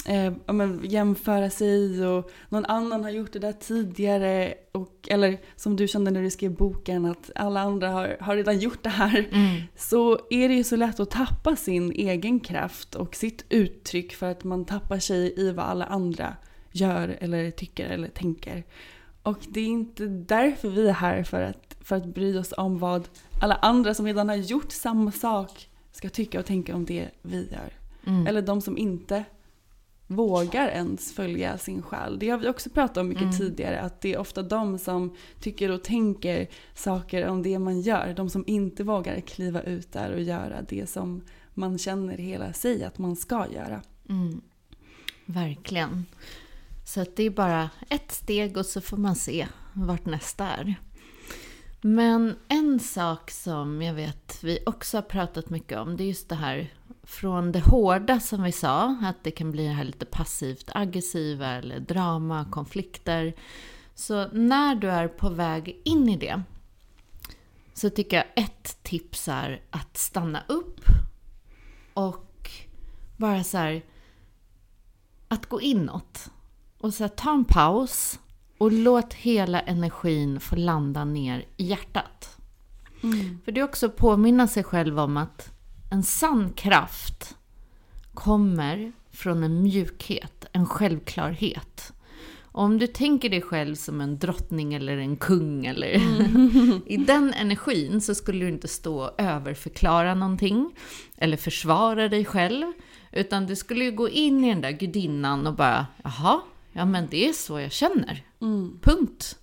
eh, 0.05 0.53
men 0.53 0.81
jämföra 0.83 1.49
sig 1.49 2.07
och 2.07 2.31
någon 2.49 2.65
annan 2.65 3.03
har 3.03 3.11
gjort 3.11 3.33
det 3.33 3.39
där 3.39 3.53
tidigare. 3.53 4.53
Och, 4.71 5.07
eller 5.07 5.37
som 5.55 5.75
du 5.75 5.87
kände 5.87 6.11
när 6.11 6.21
du 6.21 6.29
skrev 6.29 6.55
boken, 6.55 7.05
att 7.05 7.31
alla 7.35 7.61
andra 7.61 7.89
har, 7.89 8.17
har 8.19 8.35
redan 8.35 8.59
gjort 8.59 8.83
det 8.83 8.89
här. 8.89 9.29
Mm. 9.31 9.61
Så 9.75 10.19
är 10.29 10.49
det 10.49 10.55
ju 10.55 10.63
så 10.63 10.75
lätt 10.75 10.99
att 10.99 11.11
tappa 11.11 11.55
sin 11.55 11.91
egen 11.91 12.39
kraft 12.39 12.95
och 12.95 13.15
sitt 13.15 13.45
uttryck 13.49 14.13
för 14.13 14.31
att 14.31 14.43
man 14.43 14.65
tappar 14.65 14.99
sig 14.99 15.33
i 15.37 15.51
vad 15.51 15.65
alla 15.65 15.85
andra 15.85 16.35
gör 16.71 17.17
eller 17.19 17.51
tycker 17.51 17.85
eller 17.89 18.07
tänker. 18.07 18.63
Och 19.23 19.39
det 19.49 19.59
är 19.59 19.67
inte 19.67 20.05
därför 20.07 20.69
vi 20.69 20.87
är 20.87 20.93
här 20.93 21.23
för 21.23 21.41
att, 21.41 21.77
för 21.81 21.95
att 21.95 22.05
bry 22.05 22.37
oss 22.37 22.53
om 22.57 22.79
vad 22.79 23.09
alla 23.41 23.55
andra 23.55 23.93
som 23.93 24.05
redan 24.05 24.29
har 24.29 24.35
gjort 24.35 24.71
samma 24.71 25.11
sak 25.11 25.69
ska 25.91 26.09
tycka 26.09 26.39
och 26.39 26.45
tänka 26.45 26.75
om 26.75 26.85
det 26.85 27.09
vi 27.21 27.49
gör. 27.51 27.73
Mm. 28.07 28.27
Eller 28.27 28.41
de 28.41 28.61
som 28.61 28.77
inte 28.77 29.23
vågar 30.07 30.67
ens 30.67 31.13
följa 31.13 31.57
sin 31.57 31.81
själ. 31.81 32.19
Det 32.19 32.29
har 32.29 32.37
vi 32.37 32.47
också 32.49 32.69
pratat 32.69 32.97
om 32.97 33.07
mycket 33.07 33.23
Mm. 33.23 33.37
tidigare. 33.37 33.81
Att 33.81 34.01
det 34.01 34.13
är 34.13 34.17
ofta 34.17 34.41
de 34.43 34.79
som 34.79 35.15
tycker 35.39 35.71
och 35.71 35.83
tänker 35.83 36.47
saker 36.75 37.27
om 37.27 37.43
det 37.43 37.59
man 37.59 37.81
gör. 37.81 38.13
De 38.13 38.29
som 38.29 38.43
inte 38.47 38.83
vågar 38.83 39.21
kliva 39.21 39.61
ut 39.61 39.91
där 39.91 40.13
och 40.13 40.21
göra 40.21 40.61
det 40.69 40.89
som 40.89 41.21
man 41.53 41.77
känner 41.77 42.17
hela 42.17 42.53
sig 42.53 42.83
att 42.83 42.97
man 42.97 43.15
ska 43.15 43.47
göra. 43.53 43.81
Mm. 44.09 44.41
Verkligen. 45.25 46.05
Så 46.91 47.01
att 47.01 47.15
det 47.15 47.23
är 47.23 47.29
bara 47.29 47.69
ett 47.89 48.11
steg 48.11 48.57
och 48.57 48.65
så 48.65 48.81
får 48.81 48.97
man 48.97 49.15
se 49.15 49.47
vart 49.73 50.05
nästa 50.05 50.47
är. 50.47 50.75
Men 51.81 52.35
en 52.47 52.79
sak 52.79 53.31
som 53.31 53.81
jag 53.81 53.93
vet 53.93 54.43
vi 54.43 54.59
också 54.65 54.97
har 54.97 55.01
pratat 55.01 55.49
mycket 55.49 55.79
om, 55.79 55.97
det 55.97 56.03
är 56.03 56.07
just 56.07 56.29
det 56.29 56.35
här 56.35 56.73
från 57.03 57.51
det 57.51 57.59
hårda 57.59 58.19
som 58.19 58.43
vi 58.43 58.51
sa, 58.51 58.97
att 59.03 59.23
det 59.23 59.31
kan 59.31 59.51
bli 59.51 59.67
det 59.67 59.73
här 59.73 59.83
lite 59.83 60.05
passivt 60.05 60.69
aggressiva 60.73 61.47
eller 61.47 61.79
drama, 61.79 62.45
konflikter. 62.51 63.33
Så 63.95 64.27
när 64.27 64.75
du 64.75 64.89
är 64.89 65.07
på 65.07 65.29
väg 65.29 65.81
in 65.83 66.09
i 66.09 66.17
det 66.17 66.43
så 67.73 67.89
tycker 67.89 68.17
jag 68.17 68.45
ett 68.45 68.83
tips 68.83 69.27
är 69.27 69.61
att 69.69 69.97
stanna 69.97 70.43
upp 70.47 70.81
och 71.93 72.49
bara 73.17 73.43
så 73.43 73.57
här 73.57 73.85
att 75.27 75.45
gå 75.45 75.61
inåt 75.61 76.31
och 76.81 76.93
så 76.93 77.03
här, 77.03 77.09
ta 77.09 77.33
en 77.33 77.45
paus 77.45 78.19
och 78.57 78.71
låt 78.71 79.13
hela 79.13 79.59
energin 79.59 80.39
få 80.39 80.55
landa 80.55 81.05
ner 81.05 81.45
i 81.57 81.63
hjärtat. 81.63 82.37
För 83.45 83.51
det 83.51 83.59
är 83.59 83.63
också 83.63 83.85
att 83.85 83.97
påminna 83.97 84.47
sig 84.47 84.63
själv 84.63 84.99
om 84.99 85.17
att 85.17 85.49
en 85.91 86.03
sann 86.03 86.53
kraft 86.53 87.35
kommer 88.13 88.91
från 89.11 89.43
en 89.43 89.63
mjukhet, 89.63 90.45
en 90.51 90.65
självklarhet. 90.65 91.93
Och 92.43 92.63
om 92.63 92.79
du 92.79 92.87
tänker 92.87 93.29
dig 93.29 93.41
själv 93.41 93.75
som 93.75 94.01
en 94.01 94.19
drottning 94.19 94.73
eller 94.73 94.97
en 94.97 95.17
kung 95.17 95.65
eller 95.65 95.87
i 96.91 96.97
den 96.97 97.33
energin 97.33 98.01
så 98.01 98.15
skulle 98.15 98.45
du 98.45 98.49
inte 98.49 98.67
stå 98.67 99.03
och 99.03 99.21
överförklara 99.21 100.15
någonting 100.15 100.75
eller 101.17 101.37
försvara 101.37 102.07
dig 102.07 102.25
själv. 102.25 102.65
Utan 103.11 103.45
du 103.45 103.55
skulle 103.55 103.85
ju 103.85 103.91
gå 103.91 104.09
in 104.09 104.43
i 104.43 104.49
den 104.49 104.61
där 104.61 104.71
gudinnan 104.71 105.47
och 105.47 105.53
bara, 105.53 105.87
jaha, 106.03 106.41
ja 106.71 106.85
men 106.85 107.07
det 107.11 107.29
är 107.29 107.33
så 107.33 107.59
jag 107.59 107.71
känner. 107.71 108.25
Punkt. 108.81 109.35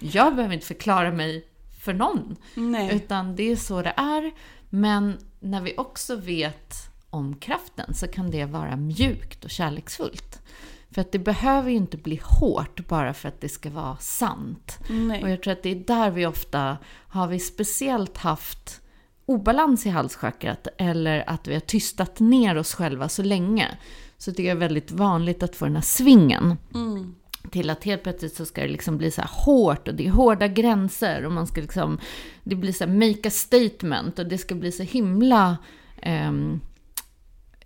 Jag 0.00 0.36
behöver 0.36 0.54
inte 0.54 0.66
förklara 0.66 1.12
mig 1.12 1.48
för 1.84 1.94
någon. 1.94 2.36
Nej. 2.54 2.96
Utan 2.96 3.36
det 3.36 3.52
är 3.52 3.56
så 3.56 3.82
det 3.82 3.94
är. 3.96 4.32
Men 4.70 5.18
när 5.40 5.60
vi 5.60 5.74
också 5.76 6.16
vet 6.16 6.74
om 7.10 7.36
kraften 7.36 7.94
så 7.94 8.06
kan 8.06 8.30
det 8.30 8.44
vara 8.44 8.76
mjukt 8.76 9.44
och 9.44 9.50
kärleksfullt. 9.50 10.42
För 10.90 11.00
att 11.00 11.12
det 11.12 11.18
behöver 11.18 11.70
ju 11.70 11.76
inte 11.76 11.96
bli 11.96 12.20
hårt 12.22 12.88
bara 12.88 13.14
för 13.14 13.28
att 13.28 13.40
det 13.40 13.48
ska 13.48 13.70
vara 13.70 13.96
sant. 13.96 14.78
Nej. 14.88 15.22
Och 15.22 15.30
jag 15.30 15.42
tror 15.42 15.52
att 15.52 15.62
det 15.62 15.70
är 15.70 15.84
där 15.86 16.10
vi 16.10 16.26
ofta 16.26 16.78
har 17.08 17.26
vi 17.26 17.38
speciellt 17.38 18.16
haft 18.16 18.80
obalans 19.26 19.86
i 19.86 19.88
halschakrat 19.88 20.68
eller 20.78 21.30
att 21.30 21.48
vi 21.48 21.54
har 21.54 21.60
tystat 21.60 22.20
ner 22.20 22.56
oss 22.56 22.74
själva 22.74 23.08
så 23.08 23.22
länge. 23.22 23.78
Så 24.18 24.30
det 24.30 24.48
är 24.48 24.54
väldigt 24.54 24.90
vanligt 24.90 25.42
att 25.42 25.56
få 25.56 25.64
den 25.64 25.74
här 25.74 25.82
svingen 25.82 26.56
Mm. 26.74 27.14
till 27.50 27.70
att 27.70 27.84
helt 27.84 28.02
plötsligt 28.02 28.34
så 28.34 28.44
ska 28.44 28.60
det 28.60 28.68
liksom 28.68 28.98
bli 28.98 29.10
så 29.10 29.20
här 29.20 29.30
hårt 29.32 29.88
och 29.88 29.94
det 29.94 30.06
är 30.06 30.10
hårda 30.10 30.48
gränser 30.48 31.24
och 31.24 31.32
man 31.32 31.46
ska 31.46 31.60
liksom, 31.60 31.98
det 32.44 32.54
blir 32.56 32.72
så 32.72 32.84
här 32.84 32.92
make 32.92 33.28
a 33.28 33.30
statement 33.30 34.18
och 34.18 34.26
det 34.26 34.38
ska 34.38 34.54
bli 34.54 34.72
så 34.72 34.82
himla, 34.82 35.56
ehm, 36.02 36.60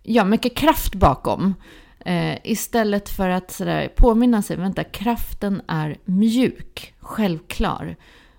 ja 0.02 0.24
mycket 0.24 0.56
kraft 0.56 0.94
bakom. 0.94 1.54
Eh, 2.04 2.38
istället 2.44 3.08
för 3.08 3.28
att 3.28 3.50
så 3.50 3.64
där 3.64 3.88
påminna 3.88 4.42
sig, 4.42 4.56
vänta, 4.56 4.84
kraften 4.84 5.62
är 5.68 5.98
mjuk, 6.04 6.94
självklar. 7.00 7.96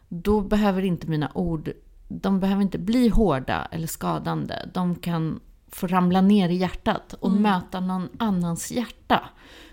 Då 0.09 0.41
behöver 0.41 0.82
inte 0.82 1.07
mina 1.07 1.32
ord, 1.34 1.72
de 2.07 2.39
behöver 2.39 2.62
inte 2.62 2.78
bli 2.78 3.07
hårda 3.09 3.68
eller 3.72 3.88
skadande. 3.88 4.70
De 4.74 4.95
kan 4.95 5.39
få 5.72 5.88
ramla 5.88 6.22
ner 6.22 6.50
i 6.50 6.56
hjärtat 6.56 7.14
och 7.14 7.32
möta 7.32 7.80
någon 7.80 8.10
annans 8.18 8.72
hjärta. 8.72 9.30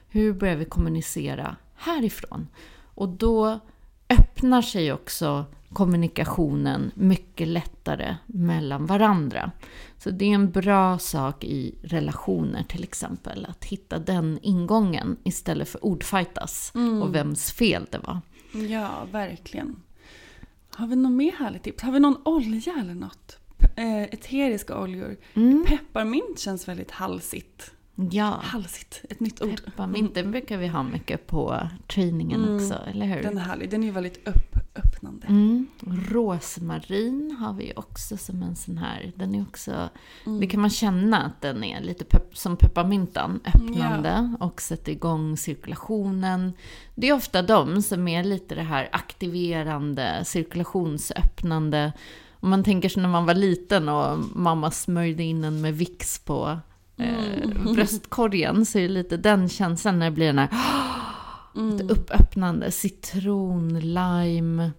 Hur 0.08 0.32
börjar 0.32 0.56
vi 0.56 0.64
kommunicera 0.64 1.56
härifrån. 1.76 2.48
Och 2.94 3.08
då 3.08 3.60
öppnar 4.08 4.62
sig 4.62 4.92
också 4.92 5.44
kommunikationen 5.72 6.90
mycket 6.94 7.48
lättare 7.48 8.16
mellan 8.26 8.86
varandra. 8.86 9.50
Så 9.98 10.10
det 10.10 10.24
är 10.24 10.34
en 10.34 10.50
bra 10.50 10.98
sak 10.98 11.44
i 11.44 11.74
relationer 11.82 12.62
till 12.62 12.82
exempel, 12.82 13.46
att 13.48 13.64
hitta 13.64 13.98
den 13.98 14.38
ingången 14.42 15.16
istället 15.24 15.68
för 15.68 15.84
ordfightas 15.84 16.72
Mm. 16.74 17.02
och 17.02 17.14
vems 17.14 17.52
fel 17.52 17.86
det 17.90 17.98
var. 17.98 18.20
Ja, 18.68 19.06
verkligen. 19.12 19.82
Har 20.70 20.86
vi 20.86 20.96
någon 20.96 21.16
mer 21.16 21.32
härligt 21.32 21.62
tips? 21.62 21.82
Har 21.82 21.92
vi 21.92 22.00
någon 22.00 22.22
olja 22.24 22.74
eller 22.80 22.94
något? 22.94 23.38
Eh, 23.76 24.02
eteriska 24.02 24.80
oljor. 24.80 25.16
Mm. 25.34 25.64
Pepparmint 25.68 26.38
känns 26.38 26.68
väldigt 26.68 26.90
halsigt. 26.90 27.72
Ja, 28.10 28.40
Halsigt, 28.42 29.04
ett 29.10 29.20
nytt 29.20 29.42
ord. 29.42 29.64
pepparmint, 29.64 30.14
den 30.14 30.30
brukar 30.30 30.56
vi 30.58 30.66
ha 30.66 30.82
mycket 30.82 31.26
på 31.26 31.68
träningen 31.86 32.42
Mm. 32.44 32.56
också, 32.56 32.74
eller 32.90 33.06
hur? 33.06 33.22
Den 33.22 33.38
är 33.38 33.42
härlig. 33.42 33.70
Den 33.70 33.84
är 33.84 33.92
väldigt 33.92 34.28
upp, 34.28 34.56
öppnande. 34.76 35.26
Mm. 35.26 35.66
Rosmarin 36.10 37.36
har 37.40 37.52
vi 37.52 37.72
också 37.76 38.16
som 38.16 38.42
en 38.42 38.56
sån 38.56 38.78
här. 38.78 39.12
Den 39.16 39.34
är 39.34 39.42
också, 39.42 39.88
Mm. 40.26 40.40
det 40.40 40.46
kan 40.46 40.60
man 40.60 40.70
känna 40.70 41.22
att 41.22 41.40
den 41.40 41.64
är 41.64 41.80
lite 41.80 42.04
pepp, 42.04 42.36
som 42.38 42.56
pepparmyntan, 42.56 43.40
öppnande 43.44 44.34
och 44.40 44.60
sätter 44.60 44.92
igång 44.92 45.36
cirkulationen. 45.36 46.52
Det 46.94 47.08
är 47.08 47.12
ofta 47.12 47.42
de 47.42 47.82
som 47.82 48.08
är 48.08 48.24
lite 48.24 48.54
det 48.54 48.62
här 48.62 48.88
aktiverande, 48.92 50.22
cirkulationsöppnande. 50.24 51.92
Om 52.40 52.50
man 52.50 52.64
tänker 52.64 52.88
sig 52.88 53.02
när 53.02 53.08
man 53.08 53.26
var 53.26 53.34
liten 53.34 53.88
och 53.88 54.18
mamma 54.18 54.70
smörjde 54.70 55.22
in 55.22 55.44
en 55.44 55.60
med 55.60 55.74
Vicks 55.74 56.18
på 56.18 56.58
eh, 56.96 57.72
bröstkorgen 57.74 58.66
så 58.66 58.78
är 58.78 58.82
det 58.82 58.88
lite 58.88 59.16
den 59.16 59.48
känslan 59.48 59.98
när 59.98 60.06
det 60.06 60.12
blir 60.12 60.26
den 60.26 60.38
här 60.38 60.48
lite 61.58 61.84
uppöppnande, 61.84 62.70
citron, 62.70 63.80
lime. 63.80 64.70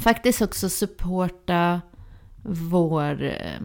Faktiskt 0.00 0.42
också 0.42 0.68
supporta 0.68 1.80
vår, 2.42 3.22
eh, 3.22 3.60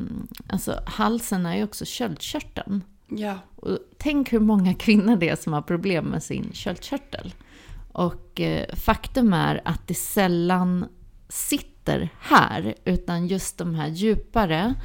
alltså 0.49 0.79
halsen 0.85 1.45
är 1.45 1.55
ju 1.55 1.63
också 1.63 1.85
köldkörteln. 1.85 2.83
Ja. 3.07 3.39
Och 3.55 3.77
tänk 3.97 4.33
hur 4.33 4.39
många 4.39 4.73
kvinnor 4.73 5.15
det 5.15 5.29
är 5.29 5.35
som 5.35 5.53
har 5.53 5.61
problem 5.61 6.05
med 6.05 6.23
sin 6.23 6.49
köldkörtel. 6.53 7.33
Och 7.91 8.41
eh, 8.41 8.75
faktum 8.75 9.33
är 9.33 9.61
att 9.65 9.87
det 9.87 9.93
sällan 9.93 10.85
sitter 11.29 11.76
här, 12.19 12.75
utan 12.85 13.27
just 13.27 13.57
de 13.57 13.75
här 13.75 13.87
djupare, 13.87 14.75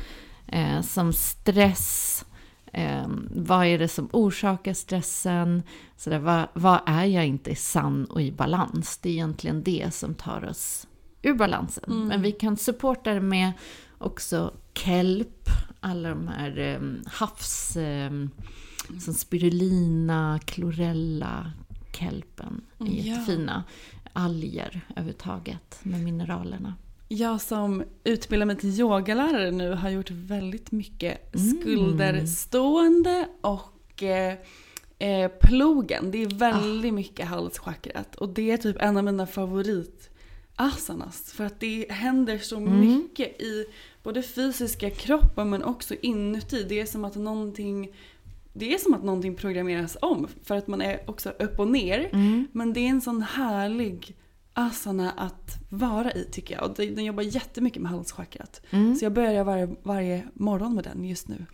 eh, 0.46 0.80
som 0.80 1.12
stress, 1.12 2.24
eh, 2.72 3.06
vad 3.30 3.66
är 3.66 3.78
det 3.78 3.88
som 3.88 4.08
orsakar 4.12 4.74
stressen, 4.74 5.62
så 5.96 6.10
där, 6.10 6.18
vad, 6.18 6.48
vad 6.52 6.80
är 6.86 7.04
jag 7.04 7.26
inte 7.26 7.56
sann 7.56 8.04
och 8.04 8.22
i 8.22 8.32
balans? 8.32 8.98
Det 8.98 9.08
är 9.08 9.12
egentligen 9.12 9.62
det 9.62 9.94
som 9.94 10.14
tar 10.14 10.44
oss 10.44 10.86
ur 11.22 11.34
balansen. 11.34 12.06
Men 12.08 12.22
vi 12.22 12.32
kan 12.32 12.56
supporta 12.56 13.14
det 13.14 13.20
med 13.20 13.52
också 13.98 14.54
kelp, 14.74 15.48
alla 15.80 16.08
de 16.08 16.28
här 16.28 16.58
eh, 16.58 17.12
havs... 17.12 17.76
Eh, 17.76 18.10
som 19.00 19.14
spirulina, 19.14 20.40
klorella, 20.44 21.52
kelpen. 21.92 22.60
är 22.78 22.84
Ja. 22.84 22.86
Jättefina. 22.86 23.64
Alger 24.12 24.80
överhuvudtaget 24.90 25.78
med 25.82 26.00
mineralerna. 26.00 26.74
Jag 27.14 27.40
som 27.40 27.84
utbildar 28.04 28.46
mig 28.46 28.56
till 28.56 28.80
yogalärare 28.80 29.50
nu 29.50 29.72
har 29.72 29.90
gjort 29.90 30.10
väldigt 30.10 30.72
mycket 30.72 31.34
Mm. 31.34 31.60
skulderstående 31.60 33.28
och 33.40 34.02
eh, 34.02 34.34
eh, 34.98 35.30
plogen. 35.40 36.10
Det 36.10 36.22
är 36.22 36.26
väldigt 36.26 36.94
mycket 36.94 37.26
halschakrat. 37.28 38.14
Och 38.16 38.28
det 38.28 38.50
är 38.50 38.56
typ 38.56 38.76
en 38.82 38.96
av 38.96 39.04
mina 39.04 39.26
favorit 39.26 40.10
asanas. 40.56 41.32
För 41.32 41.44
att 41.44 41.60
det 41.60 41.86
händer 41.90 42.38
så 42.38 42.60
mycket 42.60 43.40
i 43.42 43.64
både 44.02 44.22
fysiska 44.22 44.90
kroppen 44.90 45.50
men 45.50 45.62
också 45.64 45.94
inuti. 46.02 46.66
Det 46.68 46.80
är 46.80 46.86
som 46.86 47.04
att 47.04 47.14
någonting 47.16 47.90
det 48.52 48.74
är 48.74 48.78
som 48.78 48.94
att 48.94 49.04
någonting 49.04 49.34
programmeras 49.34 49.96
om 50.00 50.28
för 50.44 50.54
att 50.56 50.66
man 50.66 50.82
är 50.82 51.00
också 51.10 51.30
upp 51.38 51.58
och 51.58 51.68
ner. 51.68 52.08
Men 52.52 52.72
det 52.72 52.80
är 52.80 52.88
en 52.88 53.00
sån 53.00 53.22
härlig 53.22 54.16
asana 54.54 55.10
att 55.10 55.58
vara 55.68 56.12
i 56.12 56.24
tycker 56.32 56.54
jag. 56.54 56.64
Och 56.70 56.76
den 56.76 57.04
jobbar 57.04 57.22
jättemycket 57.22 57.82
med 57.82 57.90
halschakrat. 57.90 58.60
Så 58.70 59.04
jag 59.04 59.12
börjar 59.12 59.44
varje, 59.44 59.76
varje 59.82 60.26
morgon 60.34 60.74
med 60.74 60.84
den 60.84 61.04
just 61.04 61.28
nu. 61.28 61.46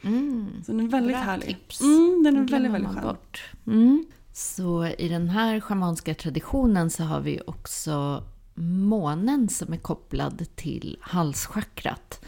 Så 0.66 0.72
den 0.72 0.80
är 0.80 0.88
väldigt 0.88 1.16
Bra 1.16 1.22
härlig. 1.24 1.46
tips. 1.48 1.80
Mm, 1.80 2.22
den 2.24 2.34
är 2.34 2.38
Den 2.38 2.46
väldigt, 2.46 2.72
väldigt 2.72 2.92
skön. 2.92 3.02
bort. 3.02 3.44
Mm. 3.66 4.04
Så 4.32 4.86
i 4.86 5.08
den 5.08 5.28
här 5.28 5.60
schamanska 5.60 6.14
traditionen 6.14 6.90
så 6.90 7.02
har 7.04 7.20
vi 7.20 7.40
också 7.46 8.24
månen 8.54 9.48
som 9.48 9.72
är 9.72 9.76
kopplad 9.76 10.46
till 10.56 10.98
halschakrat. 11.00 12.24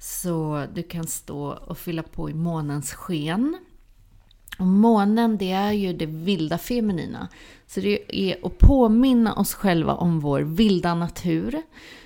Så 0.00 0.66
du 0.74 0.82
kan 0.82 1.06
stå 1.06 1.46
och 1.52 1.78
fylla 1.78 2.02
på 2.02 2.30
i 2.30 2.34
månens 2.34 2.92
sken. 2.92 3.56
Och 4.58 4.66
månen, 4.66 5.38
det 5.38 5.52
är 5.52 5.72
ju 5.72 5.92
det 5.92 6.06
vilda 6.06 6.58
feminina. 6.58 7.28
Så 7.66 7.80
det 7.80 8.16
är 8.16 8.36
att 8.46 8.58
påminna 8.58 9.34
oss 9.34 9.54
själva 9.54 9.94
om 9.94 10.20
vår 10.20 10.40
vilda 10.40 10.94
natur. 10.94 11.62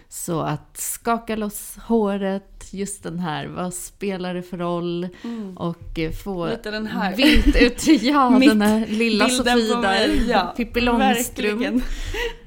Så 0.08 0.40
att 0.40 0.76
skaka 0.76 1.36
loss 1.36 1.76
håret, 1.76 2.68
just 2.72 3.02
den 3.02 3.18
här, 3.18 3.46
vad 3.46 3.74
spelar 3.74 4.34
det 4.34 4.42
för 4.42 4.58
roll? 4.58 5.08
Och 5.56 5.98
eh, 5.98 6.10
få 6.10 6.42
Mm. 6.44 6.56
Lite 6.56 6.70
den 6.70 6.86
här. 6.86 7.16
vilt 7.16 7.56
ut, 7.56 7.86
ja 8.02 8.38
den 8.40 8.62
här 8.62 8.86
lilla 8.86 9.28
Sofie 9.28 9.74
där, 9.82 10.28
ja, 10.28 10.54
Pippi 10.56 10.80
Långstrump. 10.80 11.60
Verkligen. 11.60 11.80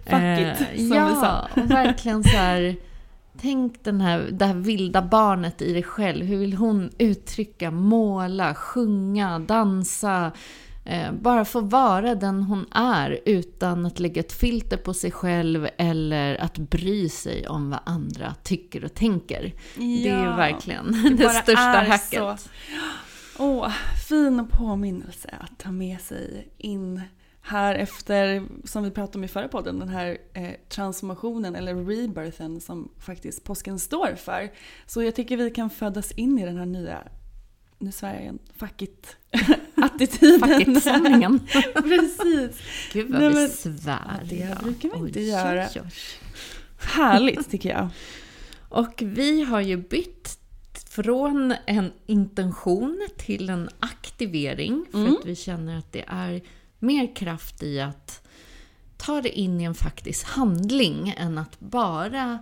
Fuck 0.05 0.61
it, 0.73 0.79
som 0.87 0.97
ja, 0.97 1.07
vi 1.07 1.15
sa. 1.15 1.61
verkligen 1.75 2.23
så 2.23 2.37
här. 2.37 2.75
Tänk 3.43 3.83
den 3.83 4.01
här, 4.01 4.29
det 4.31 4.45
här 4.45 4.53
vilda 4.53 5.01
barnet 5.01 5.61
i 5.61 5.73
dig 5.73 5.83
själv. 5.83 6.25
Hur 6.25 6.37
vill 6.37 6.53
hon 6.53 6.91
uttrycka, 6.97 7.71
måla, 7.71 8.55
sjunga, 8.55 9.39
dansa? 9.39 10.31
Eh, 10.85 11.11
bara 11.11 11.45
få 11.45 11.61
vara 11.61 12.15
den 12.15 12.43
hon 12.43 12.65
är 12.71 13.19
utan 13.25 13.85
att 13.85 13.99
lägga 13.99 14.19
ett 14.19 14.31
filter 14.33 14.77
på 14.77 14.93
sig 14.93 15.11
själv 15.11 15.67
eller 15.77 16.41
att 16.41 16.57
bry 16.57 17.09
sig 17.09 17.47
om 17.47 17.69
vad 17.69 17.79
andra 17.85 18.35
tycker 18.43 18.85
och 18.85 18.93
tänker. 18.93 19.53
Det 19.75 20.09
är 20.09 20.25
Ja, 20.25 20.35
verkligen 20.35 20.91
det 21.03 21.09
det, 21.23 21.29
största 21.29 21.85
hacket. 21.87 22.49
Åh, 23.39 23.71
fin 24.09 24.47
påminnelse 24.47 25.35
att 25.39 25.59
ta 25.59 25.71
med 25.71 26.01
sig 26.01 26.47
in 26.57 27.01
här 27.45 27.75
efter, 27.75 28.43
som 28.63 28.83
vi 28.83 28.91
pratade 28.91 29.17
om 29.17 29.23
i 29.23 29.27
förra 29.27 29.47
podden, 29.47 29.79
den 29.79 29.89
här 29.89 30.17
eh, 30.33 30.49
transformationen 30.69 31.55
eller 31.55 31.75
rebirthen 31.75 32.61
som 32.61 32.91
faktiskt 32.99 33.43
påsken 33.43 33.79
står 33.79 34.15
för. 34.15 34.51
Så 34.85 35.03
jag 35.03 35.15
tycker 35.15 35.37
vi 35.37 35.51
kan 35.51 35.69
födas 35.69 36.11
in 36.11 36.39
i 36.39 36.45
den 36.45 36.57
här 36.57 36.65
nya, 36.65 37.03
nu 37.77 37.91
svär 37.91 38.13
jag 38.13 38.21
igen, 38.21 38.39
fackigt 38.55 39.17
attityden. 39.75 40.39
Fackigt-stämningen. 40.49 41.39
Precis. 41.73 42.61
Gud 42.93 43.11
vad 43.11 43.21
Nej, 43.21 43.29
vi 43.29 43.35
men- 43.35 43.49
svär. 43.49 44.19
Ja, 44.21 44.29
det 44.29 44.57
brukar 44.63 44.89
vi 44.89 45.07
inte 45.07 45.19
Oj, 45.19 45.29
göra. 45.29 45.67
oj, 45.75 45.81
oj. 45.83 45.91
Härligt 46.79 47.49
tycker 47.51 47.69
jag. 47.69 47.89
Och 48.69 48.93
vi 49.05 49.43
har 49.43 49.61
ju 49.61 49.77
bytt 49.77 50.39
från 50.89 51.53
en 51.65 51.91
intention 52.05 53.07
till 53.17 53.49
en 53.49 53.69
aktivering 53.79 54.85
för 54.91 55.07
att 55.07 55.25
vi 55.25 55.35
känner 55.35 55.77
att 55.77 55.91
det 55.91 56.05
är 56.07 56.41
mer 56.83 57.15
kraft 57.15 57.63
i 57.63 57.79
att 57.79 58.27
ta 58.97 59.21
det 59.21 59.39
in 59.39 59.61
i 59.61 59.63
en 59.63 59.75
faktisk 59.75 60.27
handling 60.27 61.13
än 61.17 61.37
att 61.37 61.59
bara 61.59 62.39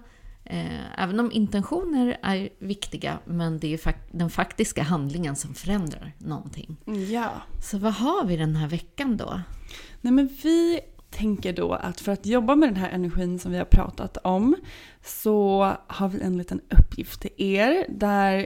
Eh, 0.51 1.01
även 1.03 1.19
om 1.19 1.31
intentioner 1.31 2.17
är 2.21 2.49
viktiga, 2.59 3.19
men 3.25 3.59
det 3.59 3.73
är 3.73 3.95
den 4.11 4.29
faktiska 4.29 4.83
handlingen 4.83 5.35
som 5.35 5.53
förändrar 5.53 6.13
någonting. 6.17 6.77
Ja. 7.11 7.31
Så 7.63 7.77
vad 7.77 7.93
har 7.93 8.25
vi 8.25 8.37
den 8.37 8.55
här 8.55 8.67
veckan 8.67 9.17
då? 9.17 9.41
Nej 10.01 10.13
men 10.13 10.29
vi 10.43 10.79
tänker 11.09 11.53
då 11.53 11.73
att 11.73 12.01
för 12.01 12.11
att 12.11 12.25
jobba 12.25 12.55
med 12.55 12.69
den 12.69 12.75
här 12.75 12.89
energin 12.89 13.39
som 13.39 13.51
vi 13.51 13.57
har 13.57 13.65
pratat 13.65 14.17
om 14.17 14.55
så 15.03 15.71
har 15.87 16.09
vi 16.09 16.21
en 16.21 16.37
liten 16.37 16.61
uppgift 16.69 17.21
till 17.21 17.31
er 17.37 17.85
där 17.89 18.45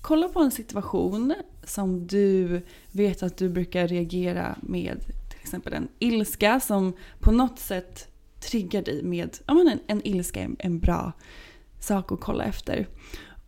kolla 0.00 0.28
på 0.28 0.40
en 0.40 0.50
situation 0.50 1.34
som 1.64 2.06
du 2.06 2.60
vet 2.92 3.22
att 3.22 3.36
du 3.36 3.48
brukar 3.48 3.88
reagera 3.88 4.56
med 4.62 5.04
exempel 5.44 5.72
en 5.72 5.88
ilska 5.98 6.60
som 6.60 6.92
på 7.20 7.32
något 7.32 7.58
sätt 7.58 8.08
triggar 8.40 8.82
dig 8.82 9.02
med, 9.02 9.38
ja 9.46 9.54
men 9.54 9.68
en, 9.68 9.80
en 9.86 10.06
ilska 10.06 10.40
är 10.40 10.44
en, 10.44 10.56
en 10.58 10.78
bra 10.78 11.12
sak 11.80 12.12
att 12.12 12.20
kolla 12.20 12.44
efter. 12.44 12.88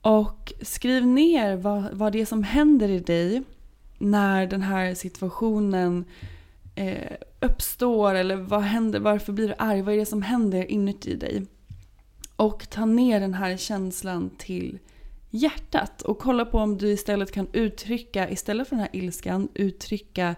Och 0.01 0.53
skriv 0.63 1.07
ner 1.07 1.57
vad, 1.57 1.93
vad 1.93 2.13
det 2.13 2.21
är 2.21 2.27
som 2.27 2.43
händer 2.43 2.89
i 2.89 2.99
dig 2.99 3.43
när 3.99 4.47
den 4.47 4.63
här 4.63 4.95
situationen 4.95 6.05
eh, 6.75 7.17
uppstår 7.41 8.15
eller 8.15 8.37
vad 8.37 8.63
händer, 8.63 9.01
varför 9.01 9.33
blir 9.33 9.49
du 9.49 9.55
arg, 9.59 9.83
vad 9.83 9.95
är 9.95 9.99
det 9.99 10.07
som 10.07 10.23
händer 10.23 10.71
inuti 10.71 11.17
dig? 11.17 11.47
Och 12.37 12.71
ta 12.71 12.85
ner 12.85 13.21
den 13.21 13.35
här 13.35 13.57
känslan 13.57 14.31
till 14.39 14.79
hjärtat 15.31 16.03
och 16.03 16.19
kolla 16.19 16.45
på 16.45 16.59
om 16.59 16.79
du 16.79 16.89
istället 16.89 17.33
kan 17.33 17.49
uttrycka, 17.53 18.31
istället 18.31 18.69
för 18.69 18.77
den 18.77 18.81
här 18.81 18.97
ilskan, 18.97 19.49
uttrycka 19.55 20.35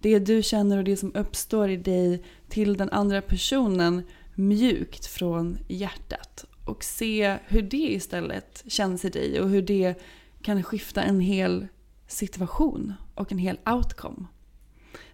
det 0.00 0.18
du 0.18 0.42
känner 0.42 0.78
och 0.78 0.84
det 0.84 0.96
som 0.96 1.14
uppstår 1.14 1.68
i 1.68 1.76
dig 1.76 2.22
till 2.48 2.76
den 2.76 2.90
andra 2.90 3.22
personen 3.22 4.02
mjukt 4.34 5.06
från 5.06 5.58
hjärtat. 5.68 6.44
Och 6.64 6.84
se 6.84 7.38
hur 7.46 7.62
det 7.62 7.92
istället 7.92 8.64
känns 8.66 9.04
i 9.04 9.08
dig 9.08 9.40
och 9.40 9.48
hur 9.48 9.62
det 9.62 9.94
kan 10.42 10.62
skifta 10.62 11.02
en 11.02 11.20
hel 11.20 11.66
situation 12.06 12.94
och 13.14 13.32
en 13.32 13.38
hel 13.38 13.58
outcome. 13.66 14.26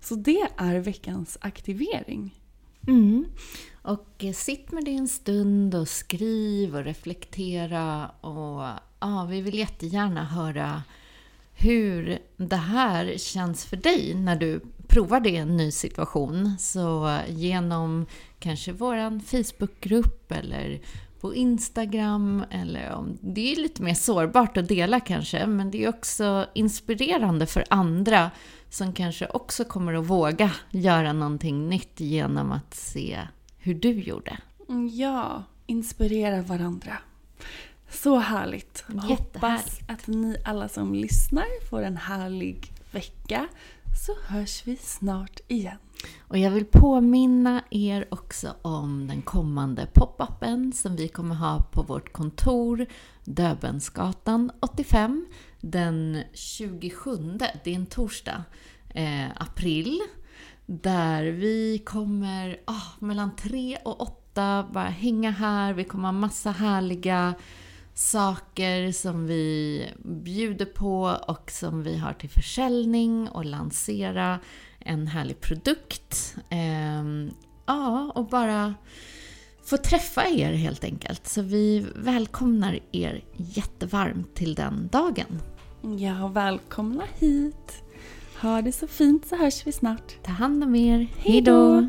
Så 0.01 0.15
det 0.15 0.49
är 0.57 0.79
veckans 0.79 1.39
aktivering. 1.41 2.41
Mm. 2.87 3.27
Och 3.83 4.25
eh, 4.25 4.33
sitt 4.33 4.73
med 4.73 4.85
det 4.85 4.95
en 4.95 5.09
stund 5.09 5.75
och 5.75 5.89
skriv 5.89 6.77
och 6.77 6.85
reflektera. 6.85 8.09
Och 8.09 8.63
ja, 9.01 9.27
Vi 9.31 9.41
vill 9.41 9.59
jättegärna 9.59 10.25
höra 10.25 10.83
hur 11.55 12.19
det 12.37 12.57
här 12.57 13.19
känns 13.19 13.65
för 13.65 13.77
dig 13.77 14.15
när 14.15 14.37
du 14.37 14.61
provar 14.95 15.21
det 15.21 15.31
i 15.31 15.37
en 15.37 15.57
ny 15.57 15.71
situation. 15.71 16.59
Så 16.59 17.19
genom 17.29 18.07
kanske 18.39 18.73
vår 18.73 19.21
Facebookgrupp 19.21 20.33
eller 20.33 20.81
på 21.21 21.35
Instagram 21.35 22.45
eller 22.51 22.93
om 22.93 23.19
det 23.21 23.53
är 23.53 23.57
lite 23.57 23.83
mer 23.83 23.95
sårbart 23.95 24.57
att 24.57 24.69
dela 24.69 25.01
kanske, 25.01 25.47
men 25.47 25.71
det 25.71 25.85
är 25.85 25.89
också 25.89 26.47
inspirerande 26.55 27.47
för 27.47 27.65
andra 27.71 28.31
som 28.71 28.93
kanske 28.93 29.27
också 29.27 29.65
kommer 29.65 29.95
att 29.95 30.07
våga 30.07 30.51
göra 30.71 31.13
någonting 31.13 31.69
nytt 31.69 32.01
genom 32.01 32.53
att 32.53 32.75
se 32.75 33.21
hur 33.59 33.75
du 33.75 33.93
gjorde. 33.93 34.39
Mm, 34.69 34.89
ja, 34.93 35.45
inspirera 35.67 36.43
varandra. 36.43 36.99
Så 37.91 38.19
härligt. 38.19 38.85
Hoppas 39.09 39.79
att 39.89 40.07
ni 40.07 40.37
alla 40.45 40.69
som 40.69 40.95
lyssnar 40.95 41.69
får 41.71 41.83
en 41.83 41.97
härlig 41.97 42.73
vecka. 42.91 43.49
Så 43.95 44.13
hörs 44.27 44.63
vi 44.67 44.77
snart 44.77 45.41
igen. 45.49 45.79
Och 46.29 46.39
jag 46.39 46.51
vill 46.51 46.65
påminna 46.65 47.63
er 47.71 48.07
också 48.11 48.55
om 48.63 49.07
den 49.09 49.23
kommande 49.23 49.87
pop-upen 49.87 50.73
som 50.73 50.97
vi 50.97 51.09
kommer 51.09 51.35
ha 51.35 51.63
på 51.63 51.83
vårt 51.83 52.13
kontor 52.13 52.87
Döbensgatan 53.25 54.51
85 54.61 55.27
den 55.61 56.23
27, 56.33 57.17
det 57.39 57.71
är 57.71 57.75
en 57.75 57.87
torsdag, 57.87 58.45
eh, 58.89 59.31
april. 59.37 60.01
Där 60.67 61.25
vi 61.25 61.83
kommer 61.85 62.61
oh, 62.67 62.89
mellan 62.99 63.37
3 63.37 63.79
och 63.85 64.01
8 64.01 64.69
bara 64.73 64.89
hänga 64.89 65.31
här. 65.31 65.73
Vi 65.73 65.85
kommer 65.85 66.05
ha 66.05 66.13
massa 66.13 66.51
härliga 66.51 67.35
saker 67.95 68.93
som 68.93 69.27
vi 69.27 69.87
bjuder 70.05 70.67
på 70.67 71.19
och 71.29 71.51
som 71.51 71.83
vi 71.83 71.97
har 71.97 72.13
till 72.13 72.31
försäljning 72.31 73.29
och 73.29 73.45
lansera 73.45 74.41
en 74.79 75.07
härlig 75.07 75.41
produkt. 75.41 76.37
Ehm, 76.51 77.31
ja, 77.67 78.13
och 78.15 78.29
bara 78.29 78.75
få 79.65 79.77
träffa 79.77 80.29
er 80.29 80.53
helt 80.53 80.85
enkelt. 80.85 81.27
Så 81.27 81.43
vi 81.43 81.87
välkomnar 81.95 82.79
er 82.93 83.25
jättevarmt 83.37 84.35
till 84.35 84.55
den 84.55 84.89
dagen. 84.93 85.41
Ja, 85.99 86.29
välkomna 86.29 87.05
hit. 87.19 87.83
Ha 88.43 88.63
det 88.63 88.73
så 88.73 88.87
fint 88.87 89.27
så 89.27 89.37
hörs 89.37 89.67
vi 89.67 89.73
snart. 89.73 90.15
Ta 90.23 90.33
hand 90.33 90.65
om 90.65 90.75
er. 90.75 91.07
Hej 91.19 91.41
då! 91.43 91.89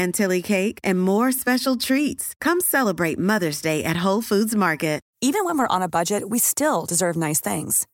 chantilly 0.00 0.42
cake, 0.42 0.78
and 0.82 1.00
more 1.00 1.32
special 1.32 1.76
treats. 1.76 2.34
Come 2.40 2.60
celebrate 2.60 3.18
Mother's 3.18 3.60
Day 3.60 3.84
at 3.84 4.04
Whole 4.04 4.22
Foods 4.22 4.54
Market. 4.56 5.00
Even 5.22 5.44
when 5.44 5.58
we're 5.58 5.76
on 5.76 5.82
a 5.82 5.88
budget, 5.98 6.30
we 6.30 6.38
still 6.38 6.86
deserve 6.86 7.16
nice 7.16 7.40
things. 7.40 7.86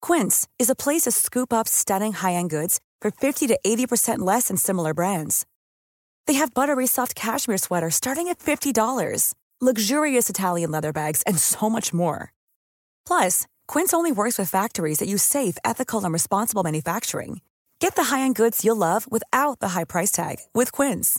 Quince 0.00 0.48
is 0.58 0.70
a 0.70 0.74
place 0.74 1.02
to 1.02 1.10
scoop 1.10 1.52
up 1.52 1.68
stunning 1.68 2.14
high-end 2.14 2.48
goods 2.50 2.80
for 3.02 3.10
50 3.10 3.46
to 3.48 3.58
80% 3.66 4.20
less 4.20 4.48
than 4.48 4.56
similar 4.56 4.94
brands. 4.94 5.44
They 6.26 6.34
have 6.34 6.54
buttery 6.54 6.86
soft 6.86 7.14
cashmere 7.14 7.58
sweaters 7.58 7.94
starting 7.96 8.28
at 8.28 8.38
$50, 8.38 9.34
luxurious 9.60 10.30
Italian 10.30 10.70
leather 10.70 10.92
bags, 10.92 11.22
and 11.26 11.38
so 11.38 11.68
much 11.68 11.92
more. 11.92 12.32
Plus, 13.06 13.46
Quince 13.68 13.92
only 13.92 14.12
works 14.12 14.38
with 14.38 14.48
factories 14.48 14.98
that 14.98 15.08
use 15.08 15.22
safe, 15.22 15.58
ethical, 15.62 16.04
and 16.04 16.12
responsible 16.14 16.62
manufacturing. 16.62 17.40
Get 17.80 17.96
the 17.96 18.04
high-end 18.04 18.36
goods 18.36 18.64
you'll 18.64 18.76
love 18.88 19.06
without 19.10 19.60
the 19.60 19.70
high 19.76 19.84
price 19.84 20.12
tag 20.12 20.36
with 20.54 20.72
Quince. 20.72 21.18